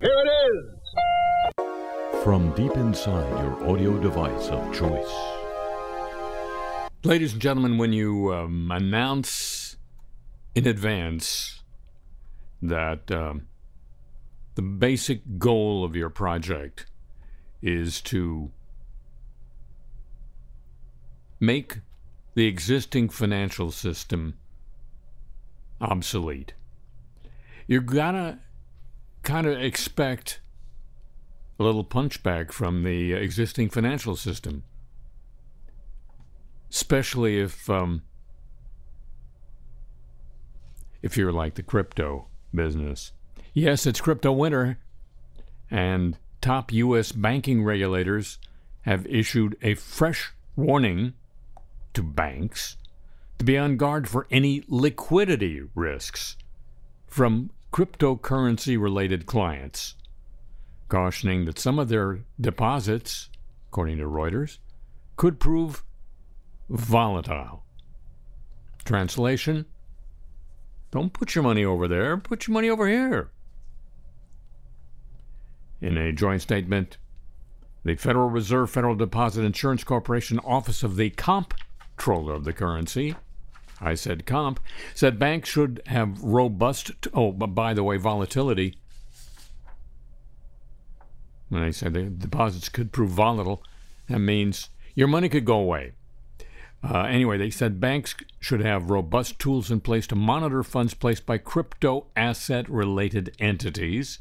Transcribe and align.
Here 0.00 0.10
it 0.12 0.30
is! 0.54 2.22
From 2.22 2.54
deep 2.54 2.70
inside 2.76 3.28
your 3.42 3.68
audio 3.68 3.98
device 3.98 4.46
of 4.46 4.72
choice. 4.72 5.12
Ladies 7.02 7.32
and 7.32 7.42
gentlemen, 7.42 7.78
when 7.78 7.92
you 7.92 8.32
um, 8.32 8.70
announce 8.70 9.76
in 10.54 10.68
advance 10.68 11.64
that 12.62 13.10
um, 13.10 13.48
the 14.54 14.62
basic 14.62 15.36
goal 15.36 15.84
of 15.84 15.96
your 15.96 16.10
project 16.10 16.86
is 17.60 18.00
to 18.02 18.52
make 21.40 21.78
the 22.34 22.46
existing 22.46 23.08
financial 23.08 23.72
system 23.72 24.34
obsolete. 25.80 26.52
You're 27.66 27.80
gonna 27.80 28.38
kind 29.28 29.46
of 29.46 29.60
expect 29.60 30.40
a 31.60 31.62
little 31.62 31.84
punchback 31.84 32.50
from 32.50 32.82
the 32.82 33.12
existing 33.12 33.68
financial 33.68 34.16
system, 34.16 34.64
especially 36.70 37.38
if 37.38 37.68
um, 37.68 38.02
if 41.02 41.18
you're 41.18 41.30
like 41.30 41.56
the 41.56 41.62
crypto 41.62 42.26
business. 42.54 43.12
Yes, 43.52 43.86
it's 43.86 44.00
crypto 44.00 44.32
winter, 44.32 44.78
and 45.70 46.16
top 46.40 46.72
U.S. 46.72 47.12
banking 47.12 47.62
regulators 47.62 48.38
have 48.82 49.06
issued 49.06 49.58
a 49.60 49.74
fresh 49.74 50.32
warning 50.56 51.12
to 51.92 52.02
banks 52.02 52.78
to 53.38 53.44
be 53.44 53.58
on 53.58 53.76
guard 53.76 54.08
for 54.08 54.26
any 54.30 54.64
liquidity 54.68 55.60
risks 55.74 56.38
from 57.06 57.50
cryptocurrency 57.72 58.80
related 58.80 59.26
clients, 59.26 59.94
cautioning 60.88 61.44
that 61.44 61.58
some 61.58 61.78
of 61.78 61.88
their 61.88 62.20
deposits, 62.40 63.28
according 63.68 63.98
to 63.98 64.04
Reuters, 64.04 64.58
could 65.16 65.38
prove 65.38 65.84
volatile. 66.68 67.64
Translation 68.84 69.66
Don't 70.90 71.12
put 71.12 71.34
your 71.34 71.44
money 71.44 71.64
over 71.64 71.86
there, 71.86 72.16
put 72.16 72.46
your 72.46 72.54
money 72.54 72.70
over 72.70 72.88
here. 72.88 73.30
In 75.80 75.96
a 75.96 76.12
joint 76.12 76.42
statement, 76.42 76.96
the 77.84 77.94
Federal 77.94 78.28
Reserve 78.28 78.70
Federal 78.70 78.96
Deposit 78.96 79.44
Insurance 79.44 79.84
Corporation 79.84 80.38
Office 80.40 80.82
of 80.82 80.96
the 80.96 81.10
Comptroller 81.10 82.34
of 82.34 82.44
the 82.44 82.52
Currency 82.52 83.14
I 83.80 83.94
said 83.94 84.26
comp, 84.26 84.60
said 84.94 85.18
banks 85.18 85.48
should 85.48 85.82
have 85.86 86.22
robust, 86.22 86.92
oh, 87.14 87.32
by 87.32 87.74
the 87.74 87.84
way, 87.84 87.96
volatility. 87.96 88.76
When 91.48 91.62
I 91.62 91.70
said 91.70 91.94
the 91.94 92.02
deposits 92.02 92.68
could 92.68 92.92
prove 92.92 93.10
volatile, 93.10 93.62
that 94.08 94.18
means 94.18 94.70
your 94.94 95.08
money 95.08 95.28
could 95.28 95.44
go 95.44 95.58
away. 95.58 95.92
Uh, 96.82 97.02
anyway, 97.02 97.36
they 97.36 97.50
said 97.50 97.80
banks 97.80 98.14
should 98.38 98.60
have 98.60 98.90
robust 98.90 99.38
tools 99.38 99.70
in 99.70 99.80
place 99.80 100.06
to 100.06 100.14
monitor 100.14 100.62
funds 100.62 100.94
placed 100.94 101.26
by 101.26 101.38
crypto 101.38 102.06
asset 102.16 102.68
related 102.68 103.34
entities. 103.40 104.18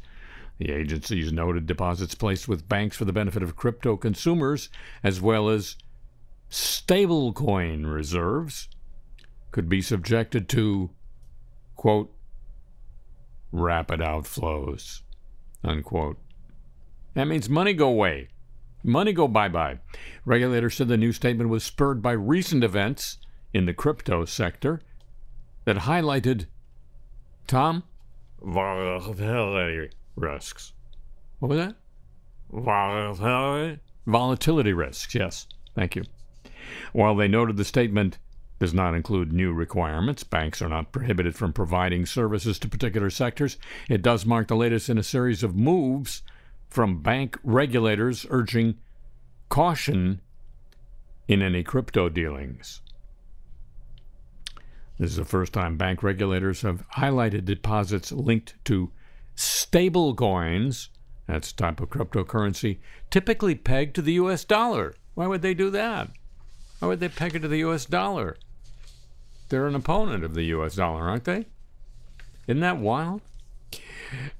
The 0.58 0.72
agencies 0.72 1.32
noted 1.32 1.68
deposits 1.68 2.16
placed 2.16 2.48
with 2.48 2.68
banks 2.68 2.98
for 2.98 3.06
the 3.06 3.14
benefit 3.14 3.44
of 3.44 3.56
crypto 3.56 3.96
consumers, 3.96 4.70
as 5.04 5.22
well 5.22 5.50
as 5.50 5.76
stablecoin 6.50 7.92
reserves, 7.92 8.70
could 9.52 9.70
be 9.70 9.82
subjected 9.82 10.50
to, 10.50 10.90
quote, 11.76 12.14
rapid 13.52 14.00
outflows, 14.00 15.02
unquote. 15.64 16.18
That 17.14 17.28
means 17.28 17.50
money 17.50 17.74
go 17.74 17.88
away. 17.88 18.30
Money 18.84 19.12
go 19.12 19.28
bye 19.28 19.50
bye. 19.50 19.80
Regulators 20.26 20.76
said 20.76 20.88
the 20.88 20.98
new 20.98 21.12
statement 21.12 21.50
was 21.50 21.64
spurred 21.64 22.02
by 22.02 22.12
recent 22.12 22.64
events 22.64 23.18
in 23.54 23.66
the 23.66 23.74
crypto 23.74 24.24
sector 24.26 24.82
that 25.66 25.78
highlighted, 25.78 26.46
Tom, 27.48 27.84
volatility 28.42 29.90
risks. 30.16 30.74
What 31.40 31.50
was 31.50 31.58
that? 31.58 31.76
Volatility? 32.52 33.80
Volatility 34.06 34.74
risks, 34.74 35.14
yes. 35.16 35.48
Thank 35.76 35.96
you. 35.96 36.04
While 36.94 37.16
they 37.16 37.28
noted 37.28 37.58
the 37.58 37.66
statement 37.66 38.18
does 38.60 38.74
not 38.74 38.96
include 38.96 39.32
new 39.32 39.54
requirements. 39.54 40.24
Banks 40.24 40.62
are 40.62 40.70
not 40.70 40.92
prohibited 40.92 41.36
from 41.36 41.54
providing 41.54 42.06
services 42.06 42.58
to 42.60 42.68
particular 42.68 43.10
sectors. 43.10 43.58
It 43.90 44.02
does 44.02 44.26
mark 44.26 44.48
the 44.48 44.56
latest 44.56 44.90
in 44.90 44.98
a 44.98 45.04
series 45.04 45.44
of 45.44 45.56
moves 45.56 46.24
from 46.70 47.02
bank 47.02 47.38
regulators 47.44 48.26
urging 48.30 48.76
caution 49.50 50.22
in 51.28 51.42
any 51.42 51.64
crypto 51.64 52.10
dealings. 52.10 52.82
This 54.98 55.12
is 55.12 55.18
the 55.18 55.26
first 55.26 55.54
time 55.54 55.78
bank 55.78 56.02
regulators 56.02 56.62
have 56.62 56.88
highlighted 56.98 57.46
deposits 57.46 58.12
linked 58.12 58.56
to 58.66 58.92
stable 59.36 60.16
coins, 60.16 60.90
that's 61.28 61.52
a 61.52 61.56
type 61.56 61.80
of 61.80 61.90
cryptocurrency, 61.90 62.80
typically 63.12 63.54
pegged 63.54 63.96
to 63.96 64.02
the 64.02 64.14
US 64.14 64.44
dollar. 64.44 64.96
Why 65.14 65.28
would 65.28 65.42
they 65.42 65.54
do 65.54 65.70
that? 65.70 66.10
Why 66.80 66.88
would 66.88 67.00
they 67.00 67.10
peg 67.10 67.36
it 67.36 67.42
to 67.42 67.48
the 67.48 67.60
US 67.60 67.86
dollar? 67.86 68.38
They're 69.50 69.68
an 69.68 69.76
opponent 69.76 70.24
of 70.24 70.34
the 70.34 70.44
U.S. 70.46 70.76
dollar, 70.76 71.04
aren't 71.04 71.24
they? 71.24 71.46
Isn't 72.48 72.62
that 72.62 72.78
wild? 72.78 73.22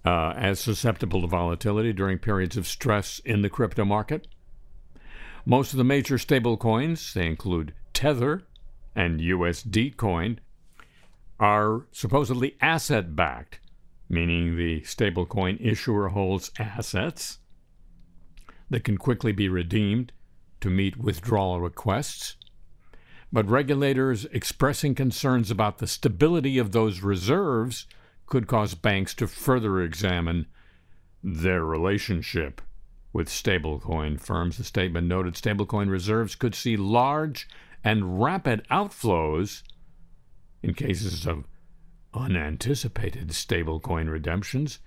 Uh, 0.06 0.34
as 0.38 0.60
susceptible 0.60 1.22
to 1.22 1.28
volatility 1.28 1.92
during 1.92 2.20
periods 2.20 2.56
of 2.56 2.68
stress 2.68 3.20
in 3.20 3.42
the 3.42 3.50
crypto 3.50 3.84
market. 3.84 4.28
Most 5.46 5.74
of 5.74 5.78
the 5.78 5.84
major 5.84 6.18
stable 6.18 6.56
coins, 6.56 7.14
they 7.14 7.28
include 7.28 7.74
Tether 7.94 8.44
and 8.96 9.20
USD 9.20 9.98
Coin, 9.98 10.40
are 11.40 11.86
supposedly 11.92 12.56
asset 12.62 13.16
backed, 13.16 13.60
meaning 14.10 14.56
the 14.56 14.82
stablecoin 14.82 15.58
issuer 15.60 16.10
holds 16.10 16.52
assets 16.58 17.40
that 18.70 18.84
can 18.84 18.98
quickly 18.98 19.32
be 19.34 19.50
redeemed 19.50 20.12
to 20.62 20.70
meet 20.70 20.98
withdrawal 20.98 21.60
requests 21.60 22.37
but 23.32 23.50
regulators 23.50 24.26
expressing 24.26 24.96
concerns 24.96 25.52
about 25.52 25.80
the 25.80 25.88
stability 25.88 26.58
of 26.58 26.72
those 26.72 27.02
reserves 27.02 27.86
could 28.26 28.48
cause 28.48 28.76
banks 28.76 29.14
to 29.16 29.28
further 29.28 29.82
examine 29.82 30.46
their 31.24 31.64
relationship 31.64 32.62
with 33.12 33.28
stablecoin 33.28 34.20
firms. 34.20 34.58
The 34.58 34.64
statement 34.64 35.08
noted 35.08 35.34
stablecoin 35.34 35.90
reserves 35.90 36.36
could 36.36 36.56
see 36.56 36.78
large 36.78 37.48
and 37.84 38.22
rapid 38.22 38.66
outflows 38.70 39.64
in 40.62 40.74
cases 40.74 41.26
of 41.26 41.46
unanticipated 42.14 43.30
stablecoin 43.30 44.10
redemptions 44.10 44.80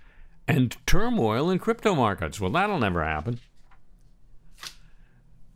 and 0.47 0.75
turmoil 0.85 1.49
in 1.49 1.59
crypto 1.59 1.95
markets. 1.95 2.39
Well, 2.39 2.51
that'll 2.51 2.79
never 2.79 3.03
happen. 3.03 3.39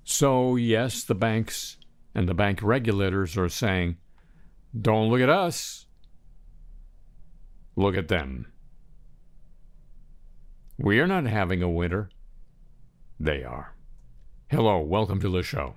So, 0.04 0.56
yes, 0.56 1.04
the 1.04 1.16
banks 1.16 1.78
and 2.16 2.30
the 2.30 2.34
bank 2.34 2.64
regulators 2.64 3.38
are 3.38 3.50
saying, 3.50 3.98
don't 4.80 5.10
look 5.10 5.22
at 5.22 5.30
us, 5.30 5.86
look 7.76 7.98
at 7.98 8.08
them. 8.08 8.52
We 10.78 11.00
are 11.00 11.08
not 11.08 11.26
having 11.26 11.62
a 11.62 11.70
winter, 11.70 12.10
they 13.20 13.44
are. 13.44 13.76
Hello, 14.50 14.80
welcome 14.80 15.20
to 15.20 15.30
the 15.30 15.44
show. 15.44 15.76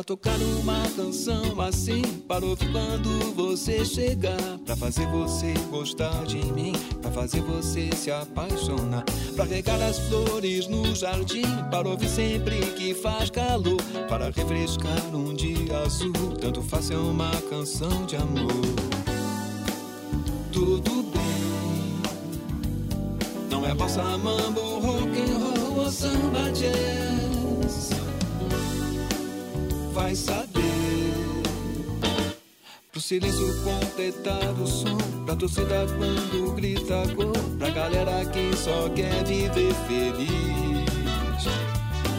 Pra 0.00 0.04
tocar 0.04 0.38
uma 0.62 0.80
canção 0.96 1.60
assim, 1.60 2.00
para 2.26 2.42
ouvir 2.42 2.72
quando 2.72 3.34
você 3.34 3.84
chegar. 3.84 4.40
Pra 4.64 4.74
fazer 4.74 5.06
você 5.08 5.52
gostar 5.70 6.24
de 6.24 6.38
mim, 6.54 6.72
pra 7.02 7.10
fazer 7.10 7.42
você 7.42 7.90
se 7.94 8.10
apaixonar. 8.10 9.04
Pra 9.36 9.44
regar 9.44 9.78
as 9.82 9.98
flores 9.98 10.66
no 10.68 10.96
jardim, 10.96 11.44
para 11.70 11.86
ouvir 11.86 12.08
sempre 12.08 12.56
que 12.78 12.94
faz 12.94 13.28
calor. 13.28 13.76
Para 14.08 14.30
refrescar 14.30 15.14
um 15.14 15.34
dia 15.34 15.80
azul, 15.80 16.32
tanto 16.40 16.62
faz 16.62 16.90
é 16.90 16.96
uma 16.96 17.30
canção 17.50 18.06
de 18.06 18.16
amor. 18.16 18.48
Tudo 20.50 21.02
bem, 21.12 22.00
não 23.50 23.66
é 23.66 23.74
bossa, 23.74 24.02
mambo, 24.02 24.78
rock 24.78 25.20
and 25.20 25.38
roll 25.38 25.84
ou 25.84 25.90
samba 25.90 26.50
jazz 26.52 27.99
vai 29.90 30.14
saber. 30.14 30.50
Pro 32.92 33.00
silêncio 33.00 33.46
completar 33.62 34.52
o 34.60 34.66
som, 34.66 34.96
pra 35.24 35.36
torcida 35.36 35.86
quando 35.96 36.52
grita 36.54 37.06
gol, 37.14 37.32
pra 37.58 37.70
galera 37.70 38.24
que 38.26 38.56
só 38.56 38.88
quer 38.90 39.24
viver 39.24 39.74
feliz. 39.86 40.30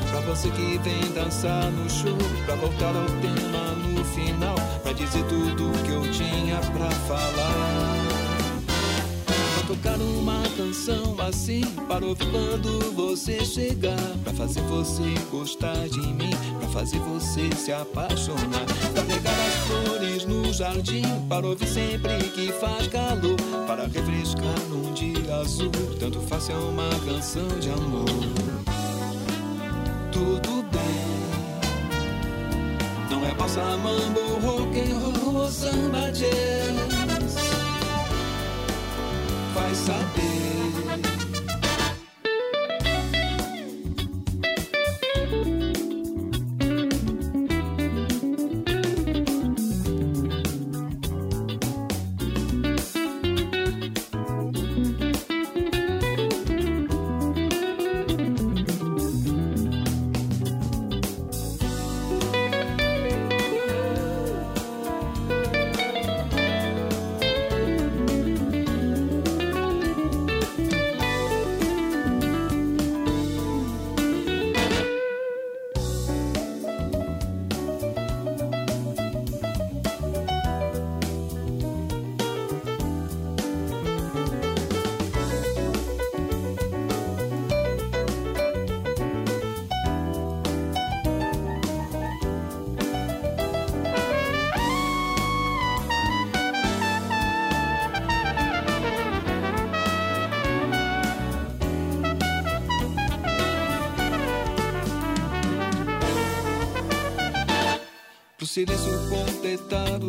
Pra 0.09 0.21
você 0.21 0.50
que 0.50 0.77
vem 0.79 1.13
dançar 1.13 1.71
no 1.71 1.89
show, 1.89 2.18
pra 2.45 2.56
voltar 2.56 2.95
ao 2.95 3.06
tema 3.21 3.71
no 3.88 4.03
final, 4.06 4.56
pra 4.81 4.94
dizer 4.94 5.24
tudo 5.25 5.71
que 5.83 5.91
eu 5.91 6.12
tinha 6.12 6.57
pra 6.57 6.89
falar. 6.91 8.00
Tocar 9.71 9.97
uma 10.01 10.44
canção 10.57 11.15
assim, 11.25 11.62
para 11.88 12.06
ouvir 12.06 12.29
quando 12.29 12.94
você 12.94 13.45
chegar, 13.45 13.95
pra 14.21 14.33
fazer 14.33 14.59
você 14.63 15.13
gostar 15.31 15.88
de 15.88 16.01
mim, 16.01 16.31
pra 16.59 16.68
fazer 16.68 17.00
você 17.00 17.50
se 17.56 17.71
apaixonar, 17.71 18.65
pra 18.94 19.01
pegar 19.03 19.31
as 19.31 19.53
flores 19.68 20.25
no 20.25 20.51
jardim, 20.51 21.03
para 21.29 21.47
ouvir 21.47 21.68
sempre 21.69 22.18
que 22.35 22.51
faz 22.51 22.88
calor, 22.88 23.38
para 23.65 23.83
refrescar 23.83 24.59
num 24.69 24.91
dia 24.94 25.38
azul, 25.38 25.71
tanto 25.97 26.19
faz 26.19 26.50
é 26.50 26.53
uma 26.53 26.89
canção 27.06 27.47
de 27.62 27.69
amor 27.69 28.09
tudo 30.12 30.65
bem. 30.69 31.21
Não 33.09 33.25
é 33.25 33.33
bossa, 33.35 33.63
mambo, 33.77 34.19
rock 34.45 34.81
and 34.81 35.31
roll 35.31 35.50
samba 35.50 36.12
jazz. 36.12 36.80
Vai 39.71 40.30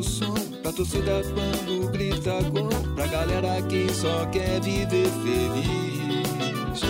o 0.03 0.05
som 0.05 0.35
Pra 0.63 0.73
torcida 0.73 1.23
quando 1.33 1.91
grita 1.91 2.43
gol 2.51 2.69
Pra 2.95 3.07
galera 3.07 3.63
que 3.63 3.93
só 3.93 4.27
quer 4.27 4.61
viver 4.61 5.09
feliz. 5.23 6.81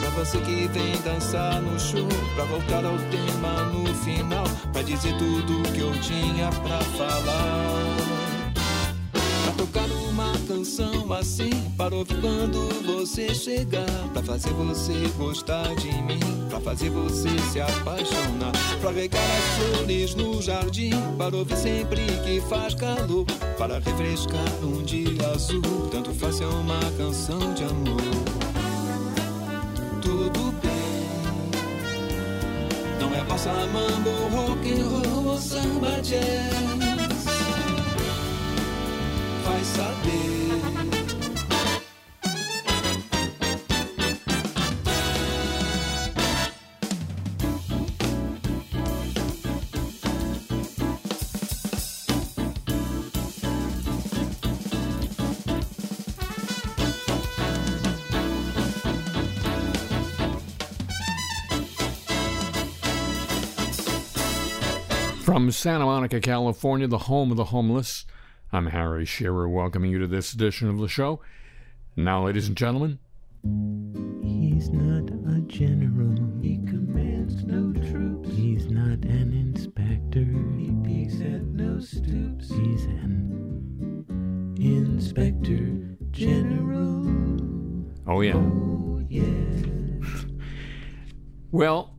Pra 0.00 0.10
você 0.10 0.38
que 0.38 0.68
vem 0.68 0.92
dançar 1.02 1.60
no 1.60 1.78
show 1.80 2.06
Pra 2.34 2.44
voltar 2.44 2.84
ao 2.84 2.96
tema 3.10 3.64
no 3.72 3.92
final 3.94 4.44
Pra 4.72 4.82
dizer 4.82 5.16
tudo 5.18 5.72
que 5.72 5.80
eu 5.80 5.92
tinha 6.00 6.48
pra 6.62 6.80
falar 6.96 8.05
canção 10.66 11.12
assim. 11.12 11.50
Para 11.76 11.94
ouvir 11.94 12.20
quando 12.20 12.68
você 12.84 13.32
chegar 13.34 13.86
Pra 14.12 14.22
fazer 14.22 14.50
você 14.50 14.92
gostar 15.16 15.74
de 15.76 15.92
mim 16.02 16.18
Pra 16.48 16.60
fazer 16.60 16.90
você 16.90 17.28
se 17.52 17.60
apaixonar 17.60 18.52
Pra 18.80 18.90
regar 18.90 19.22
as 19.22 19.76
flores 19.76 20.14
no 20.14 20.42
jardim 20.42 20.90
Para 21.16 21.36
ouvir 21.36 21.56
sempre 21.56 22.00
que 22.24 22.40
faz 22.48 22.74
calor 22.74 23.24
Para 23.56 23.78
refrescar 23.78 24.64
um 24.64 24.82
dia 24.82 25.28
azul. 25.34 25.88
Tanto 25.90 26.12
faz 26.12 26.40
é 26.40 26.46
uma 26.46 26.80
canção 26.96 27.54
de 27.54 27.64
amor. 27.64 28.00
Tudo 30.02 30.52
bem. 30.62 30.72
Não 33.00 33.14
é 33.14 33.24
bossa, 33.24 33.52
mambo, 33.72 34.10
rock 34.34 34.72
and 34.72 34.88
roll 34.88 35.32
ou 35.32 35.38
samba 35.38 36.00
jazz 36.02 36.85
From 65.46 65.52
Santa 65.52 65.84
Monica, 65.84 66.20
California, 66.20 66.88
the 66.88 66.98
home 67.06 67.30
of 67.30 67.36
the 67.36 67.44
homeless, 67.44 68.04
I'm 68.52 68.66
Harry 68.66 69.04
Shearer, 69.04 69.48
welcoming 69.48 69.92
you 69.92 70.00
to 70.00 70.08
this 70.08 70.32
edition 70.32 70.68
of 70.68 70.78
the 70.78 70.88
show. 70.88 71.20
Now, 71.94 72.26
ladies 72.26 72.48
and 72.48 72.56
gentlemen, 72.56 72.98
He's 74.24 74.70
not 74.70 75.08
a 75.08 75.40
general. 75.42 76.16
He 76.42 76.56
commands 76.66 77.44
no 77.44 77.72
troops. 77.88 78.28
He's 78.30 78.66
not 78.66 79.04
an 79.04 79.32
inspector. 79.32 80.26
He 80.58 80.74
peeks 80.82 81.20
at 81.20 81.44
no 81.44 81.78
stoops. 81.78 82.48
He's 82.48 82.86
an 82.86 84.04
inspector 84.58 85.96
general. 86.10 87.06
oh 88.08 88.20
yeah. 88.20 88.34
Oh, 88.34 89.00
yeah. 89.08 89.22
Well, 91.52 91.94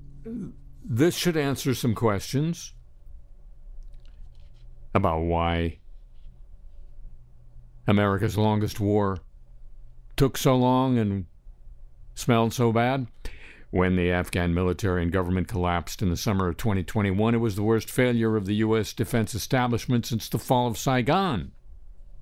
this 0.84 1.16
should 1.16 1.38
answer 1.38 1.74
some 1.74 1.96
questions 1.96 2.74
about 4.94 5.22
why 5.22 5.78
America's 7.88 8.38
longest 8.38 8.80
war 8.80 9.20
took 10.18 10.38
so 10.38 10.56
long 10.56 10.98
and 10.98 11.26
smelled 12.16 12.54
so 12.54 12.72
bad. 12.72 13.08
When 13.70 13.96
the 13.96 14.12
Afghan 14.12 14.54
military 14.54 15.04
and 15.04 15.12
government 15.12 15.48
collapsed 15.50 16.02
in 16.02 16.10
the 16.10 16.18
summer 16.18 16.48
of 16.48 16.58
2021, 16.58 17.36
it 17.36 17.40
was 17.40 17.56
the 17.56 17.64
worst 17.64 17.90
failure 17.90 18.36
of 18.38 18.46
the 18.46 18.56
U.S. 18.56 18.94
defense 18.94 19.36
establishment 19.36 20.06
since 20.06 20.30
the 20.30 20.40
fall 20.40 20.68
of 20.68 20.78
Saigon. 20.78 21.52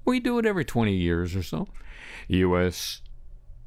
We 0.03 0.19
do 0.19 0.39
it 0.39 0.45
every 0.45 0.65
20 0.65 0.93
years 0.93 1.35
or 1.35 1.43
so. 1.43 1.67
The 2.27 2.37
U.S. 2.37 3.01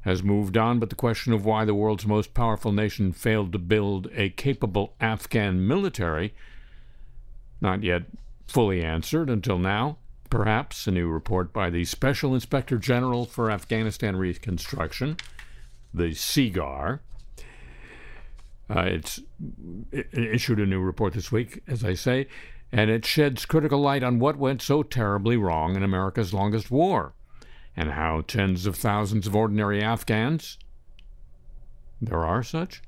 has 0.01 0.21
moved 0.21 0.57
on, 0.57 0.79
but 0.79 0.89
the 0.89 0.95
question 0.95 1.31
of 1.31 1.45
why 1.45 1.63
the 1.63 1.73
world's 1.73 2.05
most 2.05 2.33
powerful 2.33 2.73
nation 2.73 3.13
failed 3.13 3.53
to 3.53 3.59
build 3.59 4.09
a 4.13 4.29
capable 4.29 4.93
Afghan 4.99 5.65
military, 5.65 6.33
not 7.61 7.81
yet 7.83 8.03
fully 8.49 8.83
answered 8.83 9.29
until 9.29 9.57
now. 9.57 9.97
Perhaps 10.29 10.87
a 10.87 10.91
new 10.91 11.07
report 11.07 11.51
by 11.53 11.69
the 11.69 11.85
Special 11.85 12.33
Inspector 12.35 12.77
General 12.77 13.25
for 13.25 13.49
Afghanistan 13.49 14.15
Reconstruction, 14.15 15.17
the 15.93 16.13
SIGAR. 16.13 16.99
Uh, 18.69 18.81
it's 18.81 19.19
it 19.91 20.13
issued 20.13 20.59
a 20.59 20.65
new 20.67 20.79
report 20.79 21.13
this 21.13 21.31
week, 21.31 21.63
as 21.67 21.83
I 21.83 21.95
say, 21.95 22.27
and 22.71 22.91
it 22.91 23.05
sheds 23.05 23.45
critical 23.45 23.79
light 23.79 24.03
on 24.03 24.19
what 24.19 24.37
went 24.37 24.61
so 24.61 24.83
terribly 24.83 25.35
wrong 25.37 25.75
in 25.75 25.81
America's 25.81 26.33
longest 26.33 26.69
war 26.69 27.13
and 27.75 27.91
how 27.91 28.21
tens 28.21 28.65
of 28.65 28.75
thousands 28.75 29.25
of 29.25 29.35
ordinary 29.35 29.81
Afghans, 29.81 30.59
there 32.01 32.25
are 32.25 32.43
such, 32.43 32.81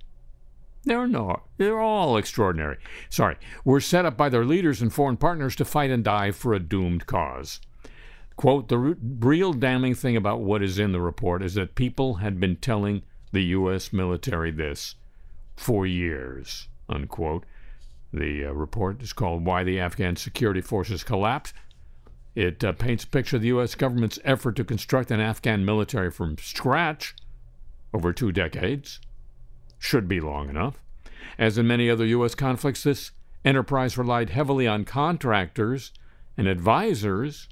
they're 0.83 1.07
not, 1.07 1.43
they're 1.57 1.79
all 1.79 2.17
extraordinary, 2.17 2.77
sorry, 3.09 3.38
were 3.63 3.79
set 3.79 4.05
up 4.05 4.17
by 4.17 4.29
their 4.29 4.45
leaders 4.45 4.81
and 4.81 4.91
foreign 4.91 5.17
partners 5.17 5.55
to 5.57 5.65
fight 5.65 5.91
and 5.91 6.03
die 6.03 6.31
for 6.31 6.53
a 6.53 6.59
doomed 6.59 7.05
cause. 7.05 7.59
Quote, 8.35 8.69
the 8.69 8.77
re- 8.77 8.95
real 9.19 9.53
damning 9.53 9.93
thing 9.93 10.15
about 10.15 10.41
what 10.41 10.63
is 10.63 10.79
in 10.79 10.91
the 10.91 11.01
report 11.01 11.43
is 11.43 11.53
that 11.53 11.75
people 11.75 12.15
had 12.15 12.39
been 12.39 12.55
telling 12.55 13.03
the 13.31 13.43
U.S. 13.43 13.93
military 13.93 14.51
this 14.51 14.95
for 15.55 15.85
years, 15.85 16.67
unquote. 16.89 17.45
The 18.11 18.45
uh, 18.45 18.51
report 18.51 19.01
is 19.01 19.13
called 19.13 19.45
Why 19.45 19.63
the 19.63 19.79
Afghan 19.79 20.15
Security 20.15 20.61
Forces 20.61 21.03
Collapsed. 21.03 21.53
It 22.33 22.63
uh, 22.63 22.71
paints 22.73 23.03
a 23.03 23.07
picture 23.07 23.35
of 23.35 23.41
the 23.41 23.50
U.S. 23.50 23.75
government's 23.75 24.19
effort 24.23 24.55
to 24.55 24.63
construct 24.63 25.11
an 25.11 25.19
Afghan 25.19 25.63
military 25.63 26.09
from 26.09 26.38
scratch 26.38 27.15
over 27.93 28.11
two 28.11 28.31
decades. 28.31 29.00
Should 29.83 30.07
be 30.07 30.21
long 30.21 30.47
enough. 30.47 30.79
As 31.39 31.57
in 31.57 31.65
many 31.65 31.89
other 31.89 32.05
U.S. 32.05 32.35
conflicts, 32.35 32.83
this 32.83 33.09
enterprise 33.43 33.97
relied 33.97 34.29
heavily 34.29 34.67
on 34.67 34.85
contractors 34.85 35.91
and 36.38 36.47
advisors 36.47 37.50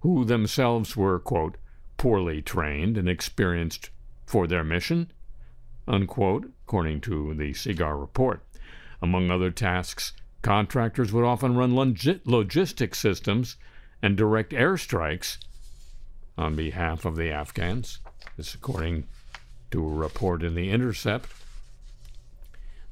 who 0.00 0.26
themselves 0.26 0.94
were, 0.94 1.18
quote, 1.18 1.56
poorly 1.96 2.42
trained 2.42 2.98
and 2.98 3.08
experienced 3.08 3.88
for 4.26 4.46
their 4.46 4.62
mission, 4.62 5.10
unquote, 5.88 6.52
according 6.64 7.00
to 7.00 7.32
the 7.32 7.54
SIGAR 7.54 7.98
report. 7.98 8.44
Among 9.00 9.30
other 9.30 9.50
tasks, 9.50 10.12
contractors 10.42 11.14
would 11.14 11.24
often 11.24 11.56
run 11.56 11.74
logi- 11.74 12.20
logistic 12.26 12.94
systems 12.94 13.56
and 14.02 14.18
direct 14.18 14.52
airstrikes 14.52 15.38
on 16.36 16.56
behalf 16.56 17.06
of 17.06 17.16
the 17.16 17.30
Afghans. 17.30 18.00
This, 18.36 18.54
according 18.54 19.06
to 19.70 19.82
a 19.82 19.88
report 19.88 20.42
in 20.42 20.54
The 20.54 20.70
Intercept. 20.70 21.26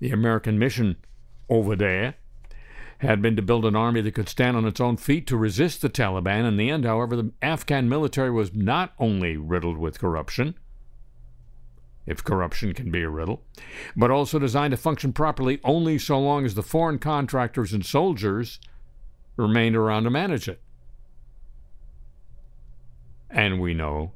The 0.01 0.11
American 0.11 0.59
mission 0.59 0.97
over 1.49 1.75
there 1.75 2.15
had 2.99 3.23
been 3.23 3.37
to 3.37 3.43
build 3.43 3.65
an 3.65 3.77
army 3.77 4.01
that 4.01 4.15
could 4.15 4.29
stand 4.29 4.57
on 4.57 4.67
its 4.67 4.81
own 4.81 4.97
feet 4.97 5.27
to 5.29 5.37
resist 5.37 5.83
the 5.83 5.89
Taliban. 5.89 6.47
In 6.47 6.57
the 6.57 6.71
end, 6.71 6.85
however, 6.85 7.17
the 7.17 7.33
Afghan 7.41 7.89
military 7.89 8.31
was 8.31 8.53
not 8.53 8.93
only 8.99 9.37
riddled 9.37 9.79
with 9.79 10.01
corruption, 10.01 10.55
if 12.07 12.25
corruption 12.25 12.73
can 12.73 12.91
be 12.91 13.03
a 13.03 13.09
riddle, 13.09 13.43
but 13.95 14.11
also 14.11 14.39
designed 14.39 14.73
to 14.73 14.77
function 14.77 15.13
properly 15.13 15.61
only 15.63 15.99
so 15.99 16.19
long 16.19 16.45
as 16.45 16.55
the 16.55 16.63
foreign 16.63 16.99
contractors 16.99 17.73
and 17.73 17.85
soldiers 17.85 18.59
remained 19.37 19.77
around 19.77 20.05
to 20.05 20.11
manage 20.11 20.49
it. 20.49 20.61
And 23.31 23.61
we 23.61 23.75
know 23.75 24.13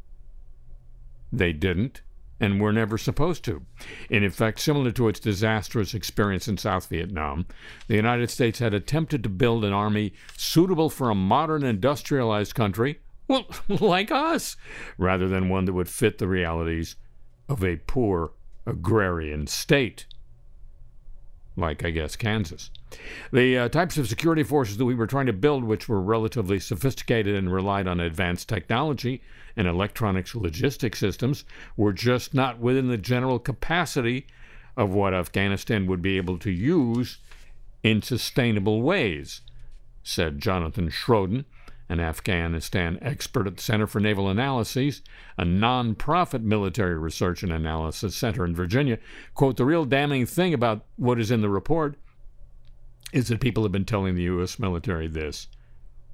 they 1.30 1.52
didn't 1.52 2.02
and 2.42 2.60
were 2.60 2.72
never 2.72 2.98
supposed 2.98 3.44
to. 3.44 3.62
In 4.10 4.24
effect, 4.24 4.58
similar 4.58 4.90
to 4.90 5.06
its 5.06 5.20
disastrous 5.20 5.94
experience 5.94 6.48
in 6.48 6.58
South 6.58 6.88
Vietnam, 6.88 7.46
the 7.86 7.94
United 7.94 8.30
States 8.30 8.58
had 8.58 8.74
attempted 8.74 9.22
to 9.22 9.28
build 9.28 9.64
an 9.64 9.72
army 9.72 10.12
suitable 10.36 10.90
for 10.90 11.08
a 11.08 11.14
modern 11.14 11.62
industrialized 11.62 12.56
country, 12.56 12.98
well, 13.28 13.46
like 13.68 14.10
us, 14.10 14.56
rather 14.98 15.28
than 15.28 15.48
one 15.48 15.66
that 15.66 15.72
would 15.72 15.88
fit 15.88 16.18
the 16.18 16.26
realities 16.26 16.96
of 17.48 17.62
a 17.62 17.76
poor 17.76 18.32
agrarian 18.66 19.46
state, 19.46 20.06
like, 21.56 21.84
I 21.84 21.90
guess, 21.90 22.16
Kansas. 22.16 22.70
The 23.32 23.58
uh, 23.58 23.68
types 23.68 23.98
of 23.98 24.08
security 24.08 24.42
forces 24.42 24.76
that 24.78 24.84
we 24.84 24.94
were 24.94 25.06
trying 25.06 25.26
to 25.26 25.32
build, 25.32 25.64
which 25.64 25.88
were 25.88 26.00
relatively 26.00 26.58
sophisticated 26.58 27.34
and 27.34 27.52
relied 27.52 27.86
on 27.86 28.00
advanced 28.00 28.48
technology 28.48 29.22
and 29.56 29.68
electronics 29.68 30.32
logistic 30.32 30.96
systems, 30.96 31.44
were 31.76 31.92
just 31.92 32.34
not 32.34 32.58
within 32.58 32.88
the 32.88 32.98
general 32.98 33.38
capacity 33.38 34.26
of 34.76 34.94
what 34.94 35.14
Afghanistan 35.14 35.86
would 35.86 36.00
be 36.00 36.16
able 36.16 36.38
to 36.38 36.50
use 36.50 37.18
in 37.82 38.00
sustainable 38.00 38.80
ways, 38.80 39.42
said 40.02 40.38
Jonathan 40.38 40.88
Schroden, 40.88 41.44
an 41.88 42.00
Afghanistan 42.00 42.98
expert 43.02 43.46
at 43.46 43.56
the 43.56 43.62
Center 43.62 43.86
for 43.86 44.00
Naval 44.00 44.28
Analyses, 44.28 45.02
a 45.36 45.44
nonprofit 45.44 46.42
military 46.42 46.98
research 46.98 47.42
and 47.42 47.52
analysis 47.52 48.16
center 48.16 48.44
in 48.44 48.54
Virginia. 48.54 48.98
Quote, 49.34 49.56
the 49.56 49.64
real 49.64 49.84
damning 49.84 50.26
thing 50.26 50.54
about 50.54 50.84
what 50.96 51.20
is 51.20 51.30
in 51.30 51.42
the 51.42 51.50
report 51.50 51.96
is 53.12 53.28
that 53.28 53.40
people 53.40 53.62
have 53.62 53.72
been 53.72 53.84
telling 53.84 54.14
the 54.14 54.22
U.S. 54.22 54.58
military 54.58 55.06
this 55.06 55.48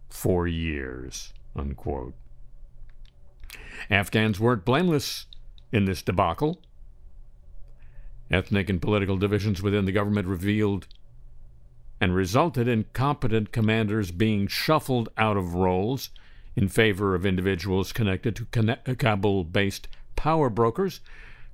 for 0.08 0.46
years, 0.48 1.32
unquote. 1.54 2.14
Afghans 3.90 4.40
weren't 4.40 4.64
blameless 4.64 5.26
in 5.70 5.84
this 5.84 6.02
debacle. 6.02 6.60
Ethnic 8.30 8.68
and 8.68 8.82
political 8.82 9.16
divisions 9.16 9.62
within 9.62 9.84
the 9.84 9.92
government 9.92 10.26
revealed 10.26 10.87
and 12.00 12.14
resulted 12.14 12.68
in 12.68 12.84
competent 12.92 13.52
commanders 13.52 14.10
being 14.10 14.46
shuffled 14.46 15.08
out 15.16 15.36
of 15.36 15.54
roles 15.54 16.10
in 16.56 16.68
favor 16.68 17.14
of 17.14 17.26
individuals 17.26 17.92
connected 17.92 18.36
to 18.36 18.76
uh, 18.86 18.94
Kabul 18.94 19.44
based 19.44 19.88
power 20.16 20.50
brokers. 20.50 21.00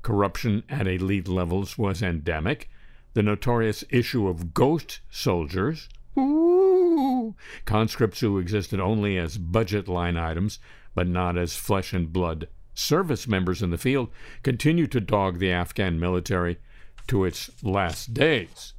Corruption 0.03 0.63
at 0.69 0.87
elite 0.87 1.29
levels 1.29 1.79
was 1.79 2.03
endemic. 2.03 2.69
The 3.15 3.23
notorious 3.23 3.85
issue 3.91 4.29
of 4.29 4.53
ghost 4.53 5.01
soldiers, 5.11 5.89
ooh, 6.19 7.35
conscripts 7.65 8.21
who 8.21 8.39
existed 8.39 8.81
only 8.81 9.17
as 9.17 9.39
budget 9.39 9.89
line 9.89 10.17
items 10.17 10.59
but 10.95 11.09
not 11.09 11.37
as 11.37 11.57
flesh 11.57 11.93
and 11.93 12.13
blood 12.13 12.49
service 12.73 13.27
members 13.27 13.63
in 13.63 13.71
the 13.71 13.79
field, 13.79 14.11
continued 14.43 14.93
to 14.93 15.01
dog 15.01 15.39
the 15.39 15.51
Afghan 15.51 15.99
military 15.99 16.59
to 17.07 17.25
its 17.25 17.51
last 17.63 18.15
days 18.15 18.74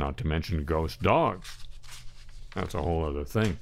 not 0.00 0.16
to 0.18 0.26
mention 0.26 0.64
ghost 0.64 1.00
dogs. 1.00 1.58
That's 2.54 2.74
a 2.74 2.82
whole 2.82 3.04
other 3.04 3.24
thing. 3.24 3.58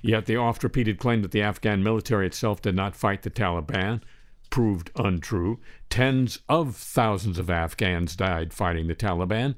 Yet 0.00 0.24
the 0.24 0.36
oft 0.36 0.64
repeated 0.64 0.98
claim 0.98 1.20
that 1.20 1.30
the 1.30 1.42
Afghan 1.42 1.82
military 1.82 2.26
itself 2.26 2.62
did 2.62 2.74
not 2.74 2.96
fight 2.96 3.22
the 3.22 3.30
Taliban 3.30 4.00
proved 4.48 4.90
untrue. 4.96 5.60
Tens 5.90 6.38
of 6.48 6.74
thousands 6.74 7.38
of 7.38 7.50
Afghans 7.50 8.16
died 8.16 8.54
fighting 8.54 8.86
the 8.86 8.94
Taliban, 8.94 9.56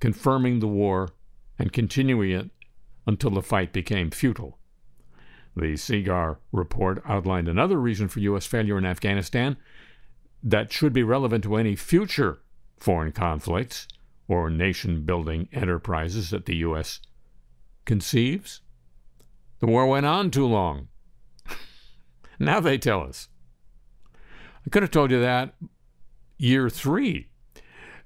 confirming 0.00 0.60
the 0.60 0.68
war 0.68 1.10
and 1.58 1.72
continuing 1.72 2.30
it 2.30 2.50
until 3.06 3.30
the 3.30 3.42
fight 3.42 3.72
became 3.72 4.10
futile. 4.10 4.58
The 5.54 5.76
SIGAR 5.76 6.38
report 6.52 7.02
outlined 7.06 7.48
another 7.48 7.78
reason 7.78 8.08
for 8.08 8.20
U.S. 8.20 8.46
failure 8.46 8.76
in 8.76 8.84
Afghanistan 8.84 9.56
that 10.42 10.70
should 10.70 10.92
be 10.92 11.02
relevant 11.02 11.44
to 11.44 11.56
any 11.56 11.76
future 11.76 12.40
foreign 12.78 13.12
conflicts 13.12 13.88
or 14.28 14.50
nation 14.50 15.02
building 15.02 15.48
enterprises 15.52 16.30
that 16.30 16.46
the 16.46 16.56
U.S. 16.56 17.00
conceives. 17.84 18.60
The 19.60 19.66
war 19.66 19.86
went 19.86 20.06
on 20.06 20.30
too 20.30 20.46
long. 20.46 20.88
now 22.38 22.60
they 22.60 22.78
tell 22.78 23.02
us. 23.02 23.28
I 24.66 24.70
could 24.70 24.82
have 24.82 24.90
told 24.90 25.10
you 25.10 25.20
that 25.20 25.54
year 26.38 26.68
three. 26.68 27.28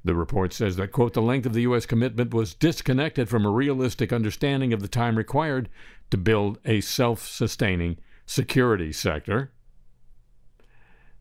The 0.02 0.14
report 0.14 0.52
says 0.52 0.76
that, 0.76 0.92
quote, 0.92 1.12
the 1.12 1.20
length 1.22 1.44
of 1.44 1.52
the 1.52 1.62
U.S. 1.62 1.84
commitment 1.84 2.32
was 2.32 2.54
disconnected 2.54 3.28
from 3.28 3.44
a 3.44 3.50
realistic 3.50 4.12
understanding 4.12 4.72
of 4.72 4.80
the 4.80 4.88
time 4.88 5.16
required 5.16 5.68
to 6.10 6.16
build 6.16 6.58
a 6.64 6.80
self 6.80 7.26
sustaining 7.26 7.98
security 8.24 8.92
sector, 8.92 9.52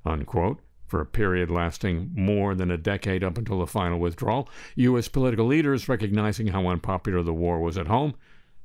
unquote 0.06 0.62
for 0.90 1.00
a 1.00 1.06
period 1.06 1.52
lasting 1.52 2.12
more 2.16 2.56
than 2.56 2.72
a 2.72 2.78
decade 2.78 3.24
up 3.24 3.38
until 3.38 3.60
the 3.60 3.68
final 3.68 4.00
withdrawal. 4.00 4.50
U.S. 4.76 5.08
political 5.08 5.46
leaders, 5.46 5.88
recognizing 5.88 6.48
how 6.48 6.68
unpopular 6.68 7.22
the 7.22 7.34
war 7.34 7.60
was 7.60 7.78
at 7.78 7.88
home, 7.88 8.16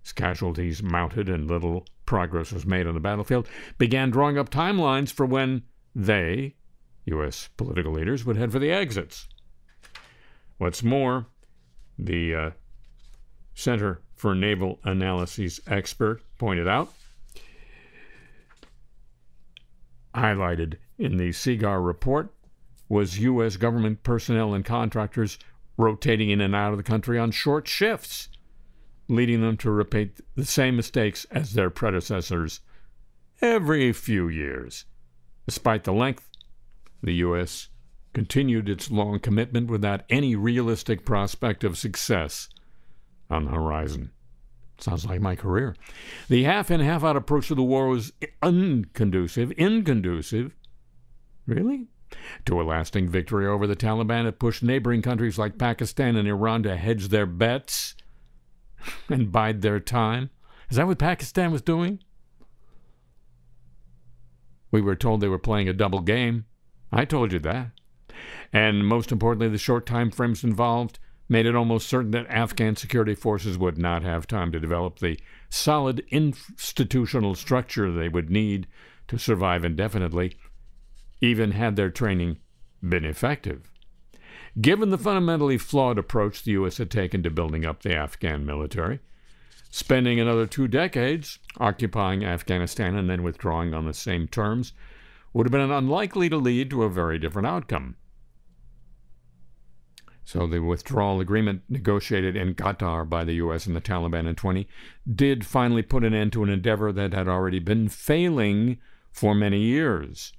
as 0.03 0.13
casualties 0.13 0.83
mounted 0.83 1.29
and 1.29 1.47
little 1.47 1.87
progress 2.07 2.51
was 2.51 2.65
made 2.65 2.87
on 2.87 2.95
the 2.95 3.01
battlefield, 3.01 3.47
began 3.77 4.11
drawing 4.11 4.39
up 4.39 4.49
timelines 4.49 5.13
for 5.13 5.27
when 5.27 5.63
they, 5.95 6.55
U.S. 7.05 7.51
political 7.59 7.93
leaders, 7.93 8.25
would 8.25 8.37
head 8.37 8.51
for 8.51 8.59
the 8.59 8.71
exits. 8.71 9.29
What's 10.57 10.83
more, 10.83 11.27
the 11.99 12.35
uh, 12.35 12.51
Center 13.55 14.01
for 14.15 14.35
Naval 14.35 14.81
Analyses 14.85 15.61
expert 15.67 16.23
pointed 16.39 16.67
out, 16.67 16.91
highlighted 20.15 20.77
in 20.99 21.17
the 21.17 21.31
SIGAR 21.31 21.85
report 21.85 22.33
was 22.89 23.19
U.S. 23.19 23.57
government 23.57 24.03
personnel 24.03 24.55
and 24.55 24.65
contractors 24.65 25.39
rotating 25.77 26.31
in 26.31 26.41
and 26.41 26.55
out 26.55 26.73
of 26.73 26.77
the 26.77 26.85
country 26.85 27.19
on 27.19 27.31
short 27.31 27.67
shifts, 27.67 28.29
leading 29.09 29.41
them 29.41 29.57
to 29.57 29.71
repeat 29.71 30.21
the 30.37 30.45
same 30.45 30.77
mistakes 30.77 31.27
as 31.31 31.55
their 31.55 31.71
predecessors 31.71 32.61
every 33.41 33.93
few 33.93 34.29
years. 34.29 34.85
Despite 35.47 35.85
the 35.85 35.93
length, 35.93 36.29
the 37.03 37.15
U.S. 37.15 37.69
continued 38.13 38.69
its 38.69 38.91
long 38.91 39.19
commitment 39.19 39.69
without 39.69 40.05
any 40.09 40.37
realistic 40.37 41.05
prospect 41.05 41.65
of 41.65 41.77
success 41.77 42.49
on 43.29 43.47
the 43.47 43.51
horizon. 43.51 44.11
Sounds 44.79 45.07
like 45.07 45.21
my 45.21 45.37
career. 45.37 45.75
The 46.29 46.45
half 46.45 46.71
in, 46.71 46.81
half 46.81 47.05
out 47.05 47.17
approach 47.17 47.49
to 47.49 47.55
the 47.55 47.63
war 47.63 47.89
was 47.89 48.13
unconducive, 48.43 49.57
inconducive 49.57 50.53
Really? 51.47 51.89
To 52.47 52.61
a 52.61 52.63
lasting 52.63 53.09
victory 53.09 53.47
over 53.47 53.67
the 53.67 53.77
Taliban, 53.77 54.27
it 54.27 54.39
pushed 54.39 54.63
neighboring 54.63 55.03
countries 55.03 55.39
like 55.39 55.59
Pakistan 55.59 56.17
and 56.17 56.29
Iran 56.29 56.63
to 56.63 56.77
hedge 56.77 57.09
their 57.09 57.27
bets 57.27 57.97
and 59.09 59.33
bide 59.33 59.63
their 59.63 59.81
time. 59.81 60.31
Is 60.71 60.77
that 60.77 60.87
what 60.87 60.99
Pakistan 60.99 61.51
was 61.53 61.63
doing? 61.63 62.01
We 64.71 64.81
were 64.81 64.97
told 64.97 65.21
they 65.21 65.29
were 65.29 65.39
playing 65.39 65.69
a 65.69 65.73
double 65.73 66.01
game. 66.01 66.47
I 66.93 67.05
told 67.05 67.33
you 67.33 67.39
that. 67.41 67.71
And 68.53 68.87
most 68.87 69.13
importantly, 69.13 69.49
the 69.49 69.59
short 69.59 69.87
time 69.87 70.11
frames 70.11 70.45
involved 70.45 70.99
made 71.29 71.47
it 71.47 71.57
almost 71.57 71.89
certain 71.89 72.11
that 72.13 72.27
Afghan 72.29 72.77
security 72.77 73.15
forces 73.15 73.59
would 73.59 73.79
not 73.79 74.03
have 74.03 74.27
time 74.27 74.53
to 74.53 74.61
develop 74.61 74.99
the 74.99 75.19
solid 75.49 76.05
institutional 76.11 77.35
structure 77.35 77.91
they 77.91 78.09
would 78.09 78.31
need 78.31 78.67
to 79.09 79.19
survive 79.19 79.65
indefinitely 79.65 80.37
even 81.25 81.53
had 81.53 81.75
their 81.75 81.91
training 81.91 82.39
been 82.87 83.05
effective. 83.05 83.71
Given 84.61 84.91
the 84.91 84.99
fundamentally 84.99 85.59
flawed 85.59 85.99
approach 85.99 86.43
the 86.43 86.53
U.S. 86.53 86.79
had 86.79 86.91
taken 86.91 87.23
to 87.23 87.31
building 87.31 87.65
up 87.65 87.83
the 87.83 87.95
Afghan 87.95 88.45
military, 88.45 89.01
spending 89.71 90.21
another 90.21 90.47
two 90.47 90.69
decades 90.69 91.39
occupying 91.59 92.25
Afghanistan 92.25 92.95
and 92.95 93.09
then 93.09 93.23
withdrawing 93.23 93.73
on 93.73 93.87
the 93.87 93.95
same 93.95 94.29
terms 94.29 94.73
would 95.33 95.47
have 95.47 95.51
been 95.51 95.71
unlikely 95.71 96.29
to 96.29 96.37
lead 96.37 96.71
to 96.71 96.85
a 96.85 96.91
very 96.91 97.19
different 97.19 97.49
outcome. 97.49 97.97
So 100.27 100.47
the 100.47 100.61
withdrawal 100.61 101.21
agreement 101.21 101.63
negotiated 101.69 102.37
in 102.37 102.55
Qatar 102.55 103.09
by 103.09 103.25
the 103.25 103.35
U.S. 103.35 103.67
and 103.67 103.75
the 103.75 103.81
Taliban 103.81 104.29
in 104.29 104.35
20 104.35 104.69
did 105.13 105.45
finally 105.45 105.83
put 105.83 106.05
an 106.05 106.15
end 106.15 106.33
to 106.35 106.45
an 106.45 106.51
endeavor 106.51 106.93
that 106.93 107.13
had 107.13 107.29
already 107.29 107.59
been 107.59 107.89
failing 107.89 108.79
for 109.11 109.35
many 109.35 109.61
years. 109.61 110.33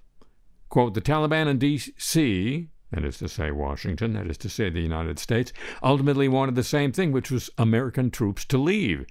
Quote, 0.70 0.94
the 0.94 1.02
Taliban 1.02 1.48
in 1.48 1.58
D.C., 1.58 2.70
that 2.92 3.06
is 3.06 3.18
to 3.18 3.28
say 3.28 3.52
Washington, 3.52 4.14
that 4.14 4.28
is 4.28 4.38
to 4.40 4.50
say 4.50 4.70
the 4.70 4.82
United 4.82 5.20
States, 5.20 5.52
ultimately 5.84 6.28
wanted 6.28 6.56
the 6.56 6.64
same 6.64 6.92
thing, 6.92 7.12
which 7.12 7.32
was 7.32 7.50
American 7.58 8.12
troops 8.12 8.46
to 8.46 8.58
leave. 8.58 9.06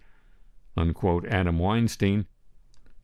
Unquote, 0.76 1.26
Adam 1.26 1.58
Weinstein, 1.58 2.26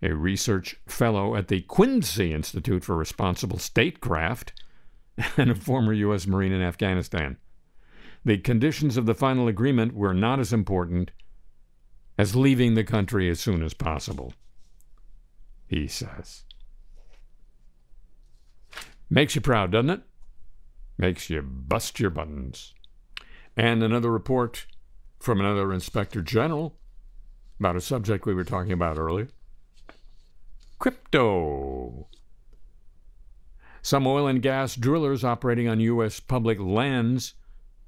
a 0.02 0.14
research 0.14 0.76
fellow 0.86 1.36
at 1.36 1.48
the 1.48 1.60
Quincy 1.62 2.32
Institute 2.32 2.84
for 2.84 2.96
Responsible 2.96 3.58
Statecraft 3.58 4.52
and 5.36 5.50
a 5.50 5.54
former 5.54 5.92
U.S. 5.92 6.26
Marine 6.26 6.52
in 6.52 6.62
Afghanistan. 6.62 7.36
The 8.24 8.38
conditions 8.38 8.96
of 8.96 9.06
the 9.06 9.14
final 9.14 9.48
agreement 9.48 9.94
were 9.94 10.14
not 10.14 10.40
as 10.40 10.52
important 10.52 11.10
as 12.18 12.36
leaving 12.36 12.74
the 12.74 12.84
country 12.84 13.30
as 13.30 13.40
soon 13.40 13.62
as 13.62 13.72
possible, 13.72 14.34
he 15.66 15.86
says. 15.86 16.44
Makes 19.10 19.34
you 19.34 19.40
proud, 19.40 19.72
doesn't 19.72 19.90
it? 19.90 20.02
Makes 20.96 21.28
you 21.28 21.42
bust 21.42 21.98
your 21.98 22.10
buttons. 22.10 22.74
And 23.56 23.82
another 23.82 24.10
report 24.10 24.66
from 25.18 25.40
another 25.40 25.72
inspector 25.72 26.22
general 26.22 26.76
about 27.58 27.76
a 27.76 27.80
subject 27.80 28.24
we 28.24 28.34
were 28.34 28.44
talking 28.44 28.72
about 28.72 28.96
earlier 28.96 29.28
crypto. 30.80 32.08
Some 33.82 34.06
oil 34.06 34.26
and 34.26 34.42
gas 34.42 34.74
drillers 34.74 35.22
operating 35.22 35.68
on 35.68 35.78
U.S. 35.78 36.20
public 36.20 36.58
lands 36.58 37.34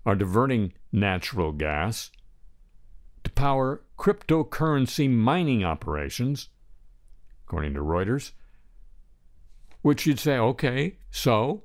are 0.05 0.15
diverting 0.15 0.75
natural 0.93 1.53
gas 1.53 2.11
to 3.25 3.31
power 3.31 3.83
cryptocurrency 3.99 5.11
mining 5.11 5.65
operations, 5.65 6.49
according 7.47 7.75
to 7.75 7.81
Reuters. 7.81 8.33
Which 9.83 10.07
you'd 10.07 10.21
say, 10.21 10.39
okay, 10.39 10.99
so 11.11 11.65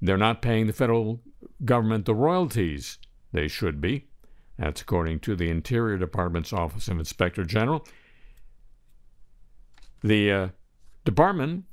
they're 0.00 0.16
not 0.16 0.42
paying 0.42 0.66
the 0.66 0.72
federal 0.72 1.20
government 1.64 2.04
the 2.04 2.14
royalties 2.14 2.98
they 3.32 3.48
should 3.48 3.80
be. 3.80 4.06
That's 4.58 4.80
according 4.80 5.20
to 5.20 5.36
the 5.36 5.50
Interior 5.50 5.98
Department's 5.98 6.52
Office 6.52 6.88
of 6.88 6.98
Inspector 6.98 7.42
General. 7.44 7.86
The 10.02 10.32
uh, 10.32 10.48
department, 11.04 11.64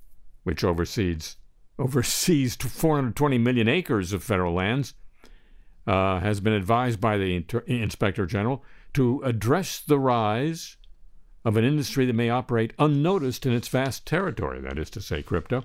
which 0.44 0.64
oversees 0.64 1.38
oversees 1.80 2.56
420 2.56 3.38
million 3.38 3.68
acres 3.68 4.14
of 4.14 4.24
federal 4.24 4.54
lands, 4.54 4.94
uh, 5.88 6.20
has 6.20 6.40
been 6.40 6.54
advised 6.54 7.02
by 7.02 7.18
the 7.18 7.36
Inter- 7.36 7.64
Inspector 7.68 8.26
General 8.28 8.64
to 8.94 9.22
address 9.24 9.80
the 9.80 10.00
rise 10.00 10.78
of 11.46 11.58
an 11.58 11.66
industry 11.66 12.06
that 12.06 12.14
may 12.14 12.30
operate 12.30 12.74
unnoticed 12.80 13.46
in 13.46 13.54
its 13.54 13.68
vast 13.68 14.06
territory, 14.06 14.62
that 14.62 14.78
is 14.78 14.90
to 14.92 15.02
say, 15.02 15.22
crypto. 15.22 15.64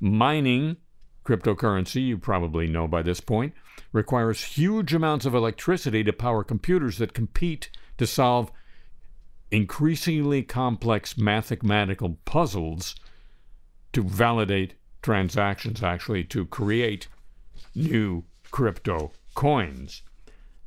Mining 0.00 0.76
cryptocurrency, 1.24 2.06
you 2.06 2.18
probably 2.18 2.66
know 2.66 2.88
by 2.88 3.02
this 3.02 3.20
point, 3.20 3.52
requires 3.92 4.42
huge 4.42 4.94
amounts 4.94 5.26
of 5.26 5.34
electricity 5.34 6.02
to 6.04 6.12
power 6.12 6.42
computers 6.42 6.98
that 6.98 7.12
compete 7.12 7.70
to 7.98 8.06
solve 8.06 8.50
increasingly 9.50 10.42
complex 10.42 11.18
mathematical 11.18 12.16
puzzles 12.24 12.94
to 13.92 14.02
validate 14.02 14.74
transactions, 15.02 15.82
actually, 15.82 16.24
to 16.24 16.46
create 16.46 17.08
new 17.74 18.24
crypto 18.50 19.12
coins. 19.34 20.02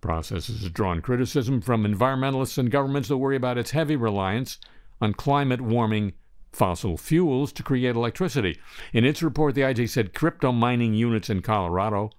Process 0.03 0.47
has 0.47 0.69
drawn 0.69 1.01
criticism 1.01 1.61
from 1.61 1.85
environmentalists 1.85 2.57
and 2.57 2.69
governments 2.69 3.07
that 3.07 3.15
worry 3.15 3.37
about 3.37 3.57
its 3.57 3.71
heavy 3.71 3.95
reliance 3.95 4.59
on 4.99 5.13
climate 5.13 5.61
warming 5.61 6.11
fossil 6.51 6.97
fuels 6.97 7.53
to 7.53 7.63
create 7.63 7.95
electricity. 7.95 8.59
In 8.91 9.05
its 9.05 9.23
report, 9.23 9.55
the 9.55 9.61
IG 9.61 9.87
said 9.87 10.13
crypto 10.13 10.51
mining 10.51 10.93
units 10.93 11.29
in 11.29 11.41
Colorado 11.41 12.11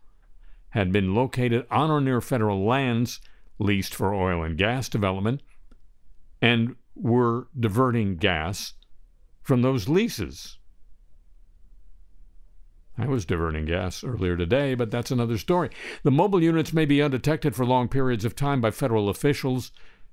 had 0.71 0.93
been 0.93 1.15
located 1.15 1.67
on 1.71 1.91
or 1.91 2.01
near 2.01 2.23
federal 2.23 2.65
lands 2.65 3.21
leased 3.59 3.95
for 3.95 4.15
oil 4.15 4.43
and 4.43 4.57
gas 4.57 4.89
development 4.89 5.43
and 6.41 6.77
were 6.95 7.49
diverting 7.61 8.17
gas 8.17 8.73
from 9.43 9.61
those 9.61 9.91
leases. 9.91 10.57
I 12.97 13.07
was 13.07 13.25
diverting 13.25 13.65
gas 13.65 14.05
earlier 14.05 14.37
today, 14.37 14.75
but 14.75 14.91
that's 14.91 15.11
another 15.11 15.39
story. 15.39 15.71
The 16.05 16.11
mobile 16.11 16.43
units 16.43 16.73
may 16.73 16.85
be 16.85 17.03
undetected 17.03 17.55
for 17.55 17.67
long 17.67 17.89
periods 17.89 18.25
of 18.25 18.37
time 18.37 18.61
by 18.61 18.71
federal 18.71 19.09
officials 19.09 19.73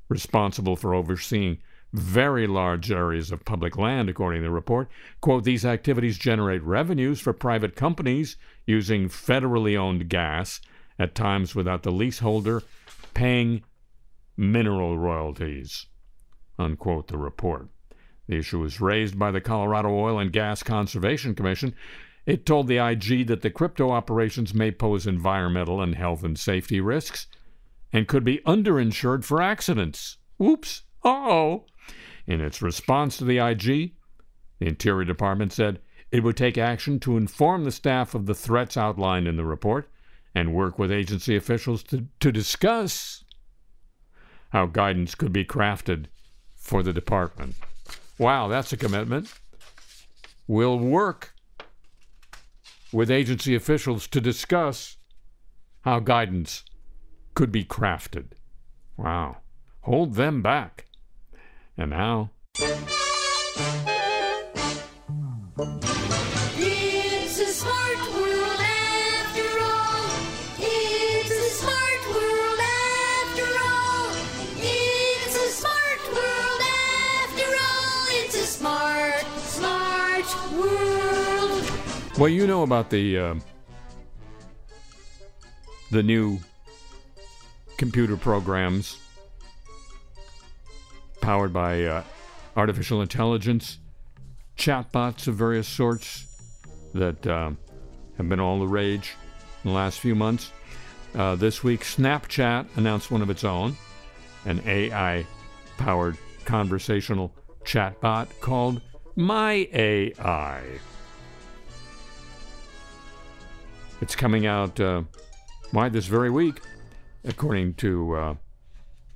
responsible 0.09 0.75
for 0.75 0.95
overseeing 0.95 1.59
very 1.93 2.47
large 2.47 2.91
areas 2.91 3.31
of 3.31 3.45
public 3.45 3.77
land, 3.77 4.09
according 4.09 4.41
to 4.41 4.47
the 4.47 4.51
report. 4.51 4.89
Quote, 5.19 5.43
these 5.43 5.65
activities 5.65 6.17
generate 6.17 6.63
revenues 6.63 7.19
for 7.19 7.33
private 7.33 7.75
companies 7.75 8.37
using 8.65 9.09
federally 9.09 9.77
owned 9.77 10.09
gas, 10.09 10.61
at 10.97 11.15
times 11.15 11.55
without 11.55 11.83
the 11.83 11.91
leaseholder 11.91 12.61
paying 13.13 13.63
mineral 14.37 14.97
royalties, 14.97 15.87
unquote, 16.57 17.07
the 17.07 17.17
report. 17.17 17.67
The 18.27 18.37
issue 18.37 18.59
was 18.59 18.79
raised 18.79 19.17
by 19.17 19.31
the 19.31 19.41
Colorado 19.41 19.89
Oil 19.89 20.19
and 20.19 20.31
Gas 20.31 20.63
Conservation 20.63 21.35
Commission, 21.35 21.73
it 22.25 22.45
told 22.45 22.67
the 22.67 22.77
IG 22.77 23.27
that 23.27 23.41
the 23.41 23.49
crypto 23.49 23.91
operations 23.91 24.53
may 24.53 24.71
pose 24.71 25.07
environmental 25.07 25.81
and 25.81 25.95
health 25.95 26.23
and 26.23 26.37
safety 26.37 26.79
risks 26.79 27.27
and 27.91 28.07
could 28.07 28.23
be 28.23 28.39
underinsured 28.39 29.23
for 29.23 29.41
accidents. 29.41 30.17
Oops. 30.41 30.83
Uh 31.03 31.09
oh. 31.09 31.65
In 32.27 32.41
its 32.41 32.61
response 32.61 33.17
to 33.17 33.25
the 33.25 33.39
IG, 33.39 33.93
the 34.59 34.67
Interior 34.67 35.05
Department 35.05 35.51
said 35.51 35.79
it 36.11 36.23
would 36.23 36.37
take 36.37 36.57
action 36.57 36.99
to 36.99 37.17
inform 37.17 37.63
the 37.63 37.71
staff 37.71 38.13
of 38.13 38.25
the 38.25 38.35
threats 38.35 38.77
outlined 38.77 39.27
in 39.27 39.37
the 39.37 39.45
report 39.45 39.89
and 40.35 40.53
work 40.53 40.77
with 40.77 40.91
agency 40.91 41.35
officials 41.35 41.83
to, 41.83 42.05
to 42.19 42.31
discuss 42.31 43.23
how 44.49 44.65
guidance 44.65 45.15
could 45.15 45.33
be 45.33 45.45
crafted 45.45 46.05
for 46.55 46.83
the 46.83 46.93
department. 46.93 47.55
Wow, 48.17 48.47
that's 48.47 48.71
a 48.71 48.77
commitment. 48.77 49.33
We'll 50.47 50.77
work 50.77 51.30
with 52.93 53.09
agency 53.11 53.55
officials 53.55 54.07
to 54.07 54.21
discuss 54.21 54.97
how 55.81 55.99
guidance 55.99 56.63
could 57.33 57.51
be 57.51 57.63
crafted. 57.63 58.31
Wow. 58.97 59.37
Hold 59.81 60.15
them 60.15 60.41
back. 60.41 60.85
And 61.77 61.91
now. 61.91 62.31
Well, 82.21 82.29
you 82.29 82.45
know 82.45 82.61
about 82.61 82.91
the 82.91 83.17
uh, 83.17 83.35
the 85.89 86.03
new 86.03 86.37
computer 87.77 88.15
programs 88.15 88.99
powered 91.19 91.51
by 91.51 91.83
uh, 91.83 92.03
artificial 92.55 93.01
intelligence, 93.01 93.79
chatbots 94.55 95.27
of 95.27 95.33
various 95.33 95.67
sorts 95.67 96.27
that 96.93 97.25
uh, 97.25 97.49
have 98.17 98.29
been 98.29 98.39
all 98.39 98.59
the 98.59 98.67
rage 98.67 99.15
in 99.63 99.71
the 99.71 99.75
last 99.75 99.99
few 99.99 100.13
months. 100.13 100.51
Uh, 101.15 101.33
this 101.33 101.63
week, 101.63 101.81
Snapchat 101.81 102.67
announced 102.77 103.09
one 103.09 103.23
of 103.23 103.31
its 103.31 103.43
own, 103.43 103.75
an 104.45 104.61
AI 104.67 105.25
powered 105.79 106.19
conversational 106.45 107.33
chatbot 107.65 108.27
called 108.41 108.79
My 109.15 109.67
AI. 109.73 110.61
It's 114.01 114.15
coming 114.15 114.47
out, 114.47 114.79
uh, 114.79 115.03
why, 115.69 115.87
this 115.87 116.07
very 116.07 116.31
week, 116.31 116.61
according 117.23 117.75
to 117.75 118.15
uh, 118.15 118.35